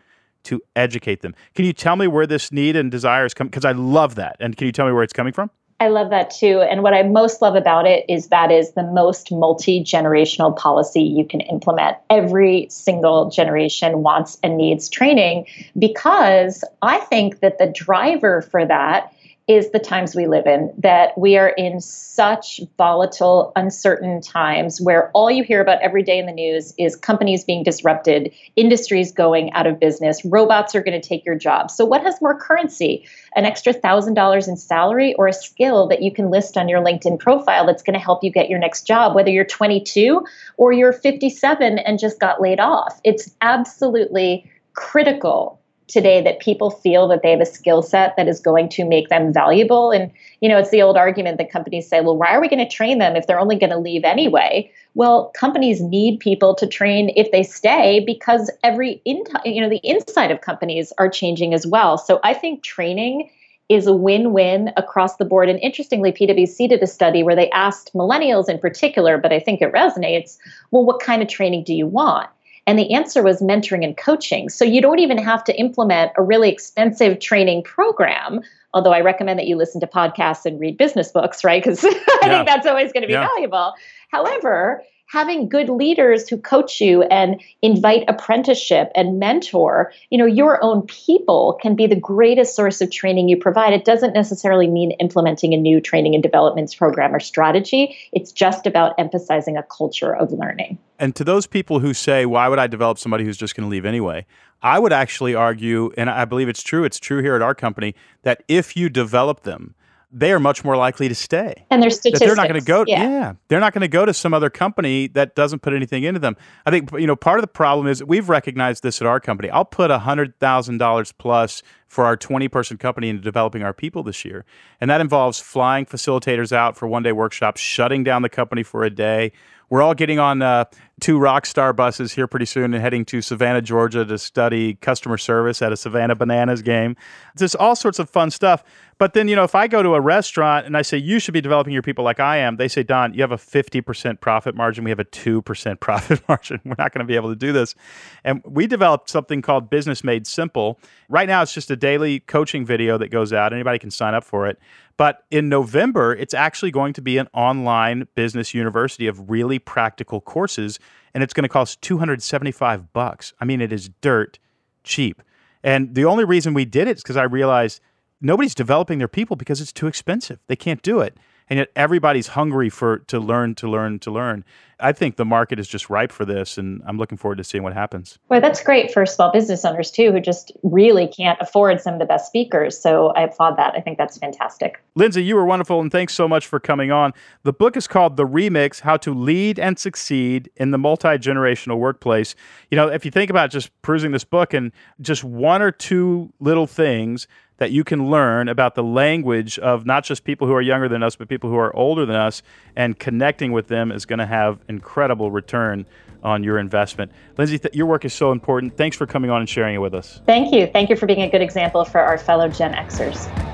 to 0.44 0.60
educate 0.76 1.22
them. 1.22 1.34
Can 1.54 1.64
you 1.64 1.72
tell 1.72 1.96
me 1.96 2.06
where 2.06 2.26
this 2.26 2.52
need 2.52 2.76
and 2.76 2.90
desire 2.90 3.24
is 3.24 3.34
coming? 3.34 3.50
Because 3.50 3.64
I 3.64 3.72
love 3.72 4.14
that. 4.16 4.36
And 4.40 4.56
can 4.56 4.66
you 4.66 4.72
tell 4.72 4.86
me 4.86 4.92
where 4.92 5.02
it's 5.02 5.12
coming 5.12 5.32
from? 5.32 5.50
I 5.80 5.88
love 5.88 6.10
that 6.10 6.30
too. 6.30 6.60
And 6.60 6.82
what 6.82 6.94
I 6.94 7.02
most 7.02 7.42
love 7.42 7.56
about 7.56 7.86
it 7.86 8.04
is 8.08 8.28
that 8.28 8.50
is 8.50 8.72
the 8.72 8.84
most 8.84 9.32
multi 9.32 9.82
generational 9.82 10.56
policy 10.56 11.02
you 11.02 11.26
can 11.26 11.40
implement. 11.40 11.96
Every 12.10 12.68
single 12.70 13.28
generation 13.28 14.02
wants 14.02 14.38
and 14.42 14.56
needs 14.56 14.88
training 14.88 15.46
because 15.78 16.64
I 16.80 17.00
think 17.00 17.40
that 17.40 17.58
the 17.58 17.66
driver 17.66 18.42
for 18.42 18.64
that 18.64 19.12
is 19.46 19.70
the 19.72 19.78
times 19.78 20.14
we 20.14 20.26
live 20.26 20.46
in, 20.46 20.72
that 20.78 21.16
we 21.18 21.36
are 21.36 21.50
in 21.50 21.78
such 21.78 22.60
volatile, 22.78 23.52
uncertain 23.56 24.22
times 24.22 24.80
where 24.80 25.10
all 25.10 25.30
you 25.30 25.44
hear 25.44 25.60
about 25.60 25.82
every 25.82 26.02
day 26.02 26.18
in 26.18 26.24
the 26.24 26.32
news 26.32 26.72
is 26.78 26.96
companies 26.96 27.44
being 27.44 27.62
disrupted, 27.62 28.32
industries 28.56 29.12
going 29.12 29.52
out 29.52 29.66
of 29.66 29.78
business, 29.78 30.24
robots 30.24 30.74
are 30.74 30.82
going 30.82 30.98
to 30.98 31.06
take 31.06 31.26
your 31.26 31.34
job. 31.34 31.70
So, 31.70 31.84
what 31.84 32.00
has 32.02 32.22
more 32.22 32.38
currency? 32.38 33.06
An 33.36 33.44
extra 33.44 33.74
thousand 33.74 34.14
dollars 34.14 34.48
in 34.48 34.56
salary 34.56 35.12
or 35.14 35.28
a 35.28 35.32
skill 35.32 35.88
that 35.88 36.00
you 36.00 36.10
can 36.10 36.30
list 36.30 36.56
on 36.56 36.66
your 36.66 36.80
LinkedIn 36.80 37.18
profile 37.18 37.66
that's 37.66 37.82
going 37.82 37.98
to 37.98 38.04
help 38.04 38.24
you 38.24 38.30
get 38.30 38.48
your 38.48 38.58
next 38.58 38.86
job, 38.86 39.14
whether 39.14 39.30
you're 39.30 39.44
22 39.44 40.24
or 40.56 40.72
you're 40.72 40.92
57 40.92 41.78
and 41.78 41.98
just 41.98 42.18
got 42.18 42.40
laid 42.40 42.60
off? 42.60 42.98
It's 43.04 43.34
absolutely 43.42 44.50
critical 44.72 45.60
today 45.86 46.22
that 46.22 46.40
people 46.40 46.70
feel 46.70 47.08
that 47.08 47.22
they 47.22 47.30
have 47.30 47.40
a 47.40 47.46
skill 47.46 47.82
set 47.82 48.16
that 48.16 48.28
is 48.28 48.40
going 48.40 48.68
to 48.70 48.84
make 48.84 49.08
them 49.08 49.32
valuable. 49.32 49.90
And 49.90 50.10
you 50.40 50.48
know 50.48 50.58
it's 50.58 50.70
the 50.70 50.82
old 50.82 50.96
argument 50.96 51.38
that 51.38 51.50
companies 51.50 51.88
say 51.88 52.00
well 52.00 52.16
why 52.16 52.28
are 52.28 52.40
we 52.40 52.48
going 52.48 52.66
to 52.66 52.74
train 52.74 52.98
them 52.98 53.16
if 53.16 53.26
they're 53.26 53.40
only 53.40 53.56
going 53.56 53.70
to 53.70 53.78
leave 53.78 54.04
anyway? 54.04 54.70
Well 54.94 55.30
companies 55.36 55.80
need 55.80 56.20
people 56.20 56.54
to 56.56 56.66
train 56.66 57.12
if 57.16 57.30
they 57.32 57.42
stay 57.42 58.02
because 58.04 58.50
every 58.62 59.02
in, 59.04 59.24
you 59.44 59.60
know 59.60 59.68
the 59.68 59.80
inside 59.84 60.30
of 60.30 60.40
companies 60.40 60.92
are 60.98 61.08
changing 61.08 61.52
as 61.54 61.66
well. 61.66 61.98
So 61.98 62.20
i 62.22 62.32
think 62.32 62.62
training 62.62 63.30
is 63.70 63.86
a 63.86 63.94
win-win 63.94 64.70
across 64.76 65.16
the 65.16 65.24
board. 65.24 65.48
And 65.48 65.58
interestingly 65.60 66.12
pwc 66.12 66.68
did 66.68 66.82
a 66.82 66.86
study 66.86 67.22
where 67.22 67.36
they 67.36 67.50
asked 67.50 67.92
millennials 67.94 68.48
in 68.48 68.58
particular 68.58 69.18
but 69.18 69.32
i 69.32 69.40
think 69.40 69.60
it 69.60 69.72
resonates 69.72 70.38
well 70.70 70.84
what 70.84 71.00
kind 71.00 71.20
of 71.20 71.28
training 71.28 71.64
do 71.64 71.74
you 71.74 71.86
want 71.86 72.30
and 72.66 72.78
the 72.78 72.92
answer 72.94 73.22
was 73.22 73.40
mentoring 73.42 73.84
and 73.84 73.96
coaching. 73.96 74.48
So 74.48 74.64
you 74.64 74.80
don't 74.80 74.98
even 74.98 75.18
have 75.18 75.44
to 75.44 75.58
implement 75.58 76.12
a 76.16 76.22
really 76.22 76.50
expensive 76.50 77.20
training 77.20 77.62
program. 77.62 78.40
Although 78.72 78.92
I 78.92 79.00
recommend 79.00 79.38
that 79.38 79.46
you 79.46 79.56
listen 79.56 79.80
to 79.82 79.86
podcasts 79.86 80.44
and 80.46 80.58
read 80.58 80.76
business 80.76 81.12
books, 81.12 81.44
right? 81.44 81.62
Because 81.62 81.84
I 81.84 81.90
Yeah. 82.22 82.28
think 82.28 82.46
that's 82.46 82.66
always 82.66 82.92
going 82.92 83.02
to 83.02 83.06
be 83.06 83.12
Yeah. 83.12 83.28
valuable. 83.34 83.74
However, 84.10 84.82
having 85.14 85.48
good 85.48 85.68
leaders 85.68 86.28
who 86.28 86.36
coach 86.36 86.80
you 86.80 87.04
and 87.04 87.40
invite 87.62 88.04
apprenticeship 88.08 88.90
and 88.96 89.20
mentor, 89.20 89.92
you 90.10 90.18
know, 90.18 90.26
your 90.26 90.62
own 90.62 90.82
people 90.82 91.56
can 91.62 91.76
be 91.76 91.86
the 91.86 91.94
greatest 91.94 92.56
source 92.56 92.80
of 92.80 92.90
training 92.90 93.28
you 93.28 93.36
provide. 93.36 93.72
It 93.72 93.84
doesn't 93.84 94.12
necessarily 94.12 94.66
mean 94.66 94.90
implementing 94.98 95.54
a 95.54 95.56
new 95.56 95.80
training 95.80 96.14
and 96.14 96.22
development 96.22 96.74
program 96.76 97.14
or 97.14 97.20
strategy. 97.20 97.96
It's 98.10 98.32
just 98.32 98.66
about 98.66 98.92
emphasizing 98.98 99.56
a 99.56 99.62
culture 99.62 100.12
of 100.16 100.32
learning. 100.32 100.78
And 100.98 101.14
to 101.14 101.22
those 101.22 101.46
people 101.46 101.78
who 101.78 101.94
say, 101.94 102.26
why 102.26 102.48
would 102.48 102.58
I 102.58 102.66
develop 102.66 102.98
somebody 102.98 103.24
who's 103.24 103.36
just 103.36 103.54
going 103.54 103.68
to 103.68 103.70
leave 103.70 103.84
anyway? 103.84 104.26
I 104.62 104.80
would 104.80 104.92
actually 104.92 105.36
argue, 105.36 105.92
and 105.96 106.10
I 106.10 106.24
believe 106.24 106.48
it's 106.48 106.62
true, 106.62 106.82
it's 106.82 106.98
true 106.98 107.22
here 107.22 107.36
at 107.36 107.42
our 107.42 107.54
company, 107.54 107.94
that 108.22 108.42
if 108.48 108.76
you 108.76 108.88
develop 108.88 109.44
them, 109.44 109.76
they 110.16 110.30
are 110.32 110.38
much 110.38 110.64
more 110.64 110.76
likely 110.76 111.08
to 111.08 111.14
stay. 111.14 111.66
And 111.70 111.82
That 111.82 111.90
statistics. 111.92 112.20
they're 112.20 112.36
not 112.36 112.48
going 112.48 112.60
to 112.60 112.64
go, 112.64 112.84
Yeah. 112.86 113.02
yeah. 113.02 113.32
they're 113.48 113.58
not 113.58 113.72
going 113.74 113.80
to 113.82 113.88
go 113.88 114.06
to 114.06 114.14
some 114.14 114.32
other 114.32 114.48
company 114.48 115.08
that 115.08 115.34
doesn't 115.34 115.58
put 115.60 115.74
anything 115.74 116.04
into 116.04 116.20
them. 116.20 116.36
I 116.64 116.70
think 116.70 116.92
you 116.92 117.06
know 117.08 117.16
part 117.16 117.38
of 117.38 117.42
the 117.42 117.48
problem 117.48 117.88
is 117.88 118.02
we've 118.04 118.28
recognized 118.28 118.84
this 118.84 119.00
at 119.00 119.06
our 119.08 119.18
company. 119.18 119.50
I'll 119.50 119.64
put 119.64 119.90
a 119.90 119.98
hundred 119.98 120.38
thousand 120.38 120.78
dollars 120.78 121.10
plus 121.10 121.62
for 121.88 122.04
our 122.04 122.16
twenty 122.16 122.46
person 122.46 122.76
company 122.76 123.08
into 123.08 123.22
developing 123.22 123.62
our 123.64 123.72
people 123.72 124.04
this 124.04 124.24
year, 124.24 124.44
and 124.80 124.88
that 124.88 125.00
involves 125.00 125.40
flying 125.40 125.84
facilitators 125.84 126.52
out 126.52 126.76
for 126.76 126.86
one 126.86 127.02
day 127.02 127.12
workshops, 127.12 127.60
shutting 127.60 128.04
down 128.04 128.22
the 128.22 128.28
company 128.28 128.62
for 128.62 128.84
a 128.84 128.90
day. 128.90 129.32
We're 129.70 129.82
all 129.82 129.94
getting 129.94 130.18
on 130.20 130.42
uh, 130.42 130.66
two 131.00 131.18
Rockstar 131.18 131.74
buses 131.74 132.12
here 132.12 132.26
pretty 132.26 132.46
soon 132.46 132.72
and 132.72 132.82
heading 132.82 133.04
to 133.06 133.20
Savannah, 133.20 133.60
Georgia 133.60 134.04
to 134.04 134.18
study 134.18 134.74
customer 134.74 135.18
service 135.18 135.60
at 135.60 135.72
a 135.72 135.76
Savannah 135.76 136.14
Bananas 136.14 136.62
game. 136.62 136.96
Just 137.36 137.56
all 137.56 137.74
sorts 137.74 137.98
of 137.98 138.08
fun 138.08 138.30
stuff. 138.30 138.62
But 138.98 139.12
then, 139.12 139.26
you 139.26 139.34
know, 139.34 139.42
if 139.42 139.56
I 139.56 139.66
go 139.66 139.82
to 139.82 139.94
a 139.94 140.00
restaurant 140.00 140.66
and 140.66 140.76
I 140.76 140.82
say, 140.82 140.96
you 140.96 141.18
should 141.18 141.34
be 141.34 141.40
developing 141.40 141.72
your 141.72 141.82
people 141.82 142.04
like 142.04 142.20
I 142.20 142.36
am, 142.36 142.56
they 142.56 142.68
say, 142.68 142.84
Don, 142.84 143.12
you 143.12 143.22
have 143.22 143.32
a 143.32 143.36
50% 143.36 144.20
profit 144.20 144.54
margin. 144.54 144.84
We 144.84 144.90
have 144.90 145.00
a 145.00 145.04
2% 145.04 145.80
profit 145.80 146.22
margin. 146.28 146.60
We're 146.64 146.76
not 146.78 146.92
going 146.92 147.00
to 147.00 147.04
be 147.04 147.16
able 147.16 147.30
to 147.30 147.36
do 147.36 147.52
this. 147.52 147.74
And 148.22 148.40
we 148.44 148.66
developed 148.66 149.10
something 149.10 149.42
called 149.42 149.68
Business 149.68 150.04
Made 150.04 150.26
Simple. 150.26 150.78
Right 151.08 151.26
now, 151.26 151.42
it's 151.42 151.52
just 151.52 151.70
a 151.70 151.76
daily 151.76 152.20
coaching 152.20 152.64
video 152.64 152.96
that 152.98 153.08
goes 153.08 153.32
out. 153.32 153.52
Anybody 153.52 153.80
can 153.80 153.90
sign 153.90 154.14
up 154.14 154.22
for 154.22 154.46
it. 154.46 154.58
But 154.96 155.24
in 155.30 155.48
November, 155.48 156.14
it's 156.14 156.34
actually 156.34 156.70
going 156.70 156.92
to 156.92 157.02
be 157.02 157.18
an 157.18 157.26
online 157.34 158.06
business 158.14 158.54
university 158.54 159.08
of 159.08 159.28
really 159.28 159.58
practical 159.58 160.20
courses, 160.20 160.78
and 161.14 161.22
it's 161.22 161.32
going 161.32 161.44
to 161.44 161.48
cost 161.48 161.80
275 161.82 162.92
bucks. 162.92 163.32
I 163.40 163.44
mean, 163.44 163.60
it 163.60 163.72
is 163.72 163.88
dirt 164.00 164.38
cheap. 164.82 165.22
And 165.62 165.94
the 165.94 166.04
only 166.04 166.24
reason 166.24 166.52
we 166.52 166.64
did 166.64 166.88
it 166.88 166.98
is 166.98 167.02
because 167.02 167.16
I 167.16 167.22
realized 167.22 167.80
nobody's 168.20 168.54
developing 168.54 168.98
their 168.98 169.08
people 169.08 169.36
because 169.36 169.60
it's 169.60 169.72
too 169.72 169.86
expensive. 169.86 170.40
They 170.48 170.56
can't 170.56 170.82
do 170.82 171.00
it. 171.00 171.16
And 171.48 171.58
yet 171.58 171.70
everybody's 171.76 172.28
hungry 172.28 172.70
for 172.70 172.98
to 173.00 173.20
learn, 173.20 173.54
to 173.56 173.68
learn, 173.68 173.98
to 174.00 174.10
learn. 174.10 174.44
I 174.80 174.92
think 174.92 175.16
the 175.16 175.24
market 175.24 175.58
is 175.58 175.68
just 175.68 175.88
ripe 175.88 176.10
for 176.10 176.24
this, 176.24 176.58
and 176.58 176.82
I'm 176.86 176.98
looking 176.98 177.16
forward 177.16 177.38
to 177.38 177.44
seeing 177.44 177.62
what 177.62 177.72
happens. 177.72 178.18
Well, 178.28 178.40
that's 178.40 178.62
great 178.62 178.92
for 178.92 179.06
small 179.06 179.30
business 179.30 179.64
owners 179.64 179.90
too, 179.90 180.10
who 180.10 180.20
just 180.20 180.52
really 180.62 181.06
can't 181.06 181.38
afford 181.40 181.80
some 181.80 181.94
of 181.94 182.00
the 182.00 182.06
best 182.06 182.26
speakers. 182.26 182.78
So 182.78 183.08
I 183.08 183.22
applaud 183.22 183.56
that. 183.56 183.74
I 183.74 183.80
think 183.80 183.98
that's 183.98 184.18
fantastic. 184.18 184.82
Lindsey, 184.94 185.22
you 185.22 185.36
were 185.36 185.44
wonderful, 185.44 185.80
and 185.80 185.92
thanks 185.92 186.14
so 186.14 186.26
much 186.26 186.46
for 186.46 186.58
coming 186.58 186.90
on. 186.90 187.12
The 187.44 187.52
book 187.52 187.76
is 187.76 187.86
called 187.86 188.16
The 188.16 188.26
Remix 188.26 188.80
How 188.80 188.96
to 188.98 189.14
Lead 189.14 189.58
and 189.58 189.78
Succeed 189.78 190.50
in 190.56 190.70
the 190.70 190.78
Multi 190.78 191.08
Generational 191.18 191.78
Workplace. 191.78 192.34
You 192.70 192.76
know, 192.76 192.88
if 192.88 193.04
you 193.04 193.10
think 193.10 193.30
about 193.30 193.50
just 193.50 193.70
perusing 193.82 194.10
this 194.12 194.24
book 194.24 194.52
and 194.54 194.72
just 195.00 195.24
one 195.24 195.62
or 195.62 195.70
two 195.70 196.32
little 196.40 196.66
things 196.66 197.28
that 197.58 197.70
you 197.70 197.84
can 197.84 198.10
learn 198.10 198.48
about 198.48 198.74
the 198.74 198.82
language 198.82 199.58
of 199.58 199.86
not 199.86 200.04
just 200.04 200.24
people 200.24 200.46
who 200.46 200.54
are 200.54 200.62
younger 200.62 200.88
than 200.88 201.02
us, 201.02 201.16
but 201.16 201.28
people 201.28 201.50
who 201.50 201.56
are 201.56 201.74
older 201.76 202.04
than 202.04 202.16
us, 202.16 202.42
and 202.74 202.98
connecting 202.98 203.52
with 203.52 203.68
them 203.68 203.92
is 203.92 204.06
going 204.06 204.18
to 204.18 204.26
have 204.26 204.58
incredible 204.68 205.30
return 205.30 205.86
on 206.22 206.42
your 206.42 206.58
investment. 206.58 207.12
Lindsey, 207.36 207.58
th- 207.58 207.74
your 207.74 207.86
work 207.86 208.04
is 208.04 208.14
so 208.14 208.32
important. 208.32 208.76
Thanks 208.76 208.96
for 208.96 209.06
coming 209.06 209.30
on 209.30 209.40
and 209.40 209.48
sharing 209.48 209.74
it 209.74 209.78
with 209.78 209.94
us. 209.94 210.20
Thank 210.26 210.54
you. 210.54 210.66
Thank 210.66 210.90
you 210.90 210.96
for 210.96 211.06
being 211.06 211.22
a 211.22 211.30
good 211.30 211.42
example 211.42 211.84
for 211.84 212.00
our 212.00 212.18
fellow 212.18 212.48
Gen 212.48 212.72
Xers. 212.72 213.53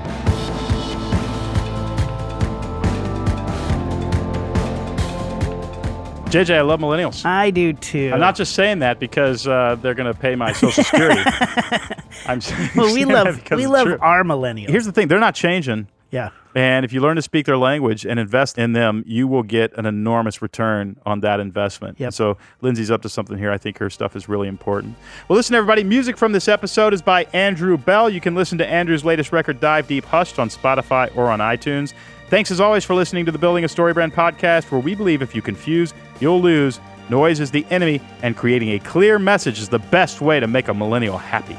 JJ, 6.31 6.55
I 6.55 6.61
love 6.61 6.79
millennials. 6.79 7.25
I 7.25 7.51
do 7.51 7.73
too. 7.73 8.11
I'm 8.13 8.19
not 8.21 8.35
just 8.37 8.55
saying 8.55 8.79
that 8.79 8.99
because 9.01 9.47
uh, 9.47 9.75
they're 9.81 9.93
going 9.93 10.11
to 10.11 10.17
pay 10.17 10.35
my 10.35 10.53
Social 10.53 10.83
Security. 10.83 11.21
I'm 12.25 12.39
saying 12.39 12.69
well, 12.75 12.93
we 12.93 13.03
love 13.03 13.41
we 13.51 13.67
love 13.67 13.87
true. 13.87 13.97
our 13.99 14.23
millennials. 14.23 14.69
Here's 14.69 14.85
the 14.85 14.93
thing: 14.93 15.09
they're 15.09 15.19
not 15.19 15.35
changing. 15.35 15.87
yeah. 16.09 16.29
And 16.53 16.83
if 16.83 16.91
you 16.91 16.99
learn 16.99 17.15
to 17.15 17.21
speak 17.21 17.45
their 17.45 17.57
language 17.57 18.05
and 18.05 18.19
invest 18.19 18.57
in 18.57 18.73
them, 18.73 19.05
you 19.07 19.25
will 19.25 19.43
get 19.43 19.71
an 19.77 19.85
enormous 19.85 20.41
return 20.41 20.97
on 21.05 21.21
that 21.21 21.39
investment. 21.39 21.97
Yep. 21.97 22.07
And 22.07 22.13
so 22.13 22.37
Lindsey's 22.59 22.91
up 22.91 23.01
to 23.03 23.09
something 23.09 23.37
here. 23.37 23.51
I 23.51 23.57
think 23.57 23.77
her 23.77 23.89
stuff 23.89 24.17
is 24.17 24.27
really 24.27 24.49
important. 24.49 24.95
Well, 25.29 25.37
listen, 25.37 25.55
everybody. 25.55 25.85
Music 25.85 26.17
from 26.17 26.33
this 26.33 26.49
episode 26.49 26.93
is 26.93 27.01
by 27.01 27.23
Andrew 27.31 27.77
Bell. 27.77 28.09
You 28.09 28.19
can 28.19 28.35
listen 28.35 28.57
to 28.57 28.67
Andrew's 28.67 29.05
latest 29.05 29.31
record, 29.31 29.61
Dive 29.61 29.87
Deep 29.87 30.03
Hushed, 30.03 30.39
on 30.39 30.49
Spotify 30.49 31.15
or 31.15 31.29
on 31.29 31.39
iTunes. 31.39 31.93
Thanks 32.31 32.49
as 32.49 32.61
always 32.61 32.85
for 32.85 32.95
listening 32.95 33.25
to 33.25 33.31
the 33.33 33.37
Building 33.37 33.65
a 33.65 33.67
StoryBrand 33.67 34.13
podcast, 34.13 34.71
where 34.71 34.79
we 34.79 34.95
believe 34.95 35.21
if 35.21 35.35
you 35.35 35.41
confuse, 35.41 35.93
you'll 36.21 36.41
lose. 36.41 36.79
Noise 37.09 37.41
is 37.41 37.51
the 37.51 37.65
enemy, 37.69 37.99
and 38.23 38.37
creating 38.37 38.69
a 38.69 38.79
clear 38.79 39.19
message 39.19 39.59
is 39.59 39.67
the 39.67 39.79
best 39.79 40.21
way 40.21 40.39
to 40.39 40.47
make 40.47 40.69
a 40.69 40.73
millennial 40.73 41.17
happy. 41.17 41.57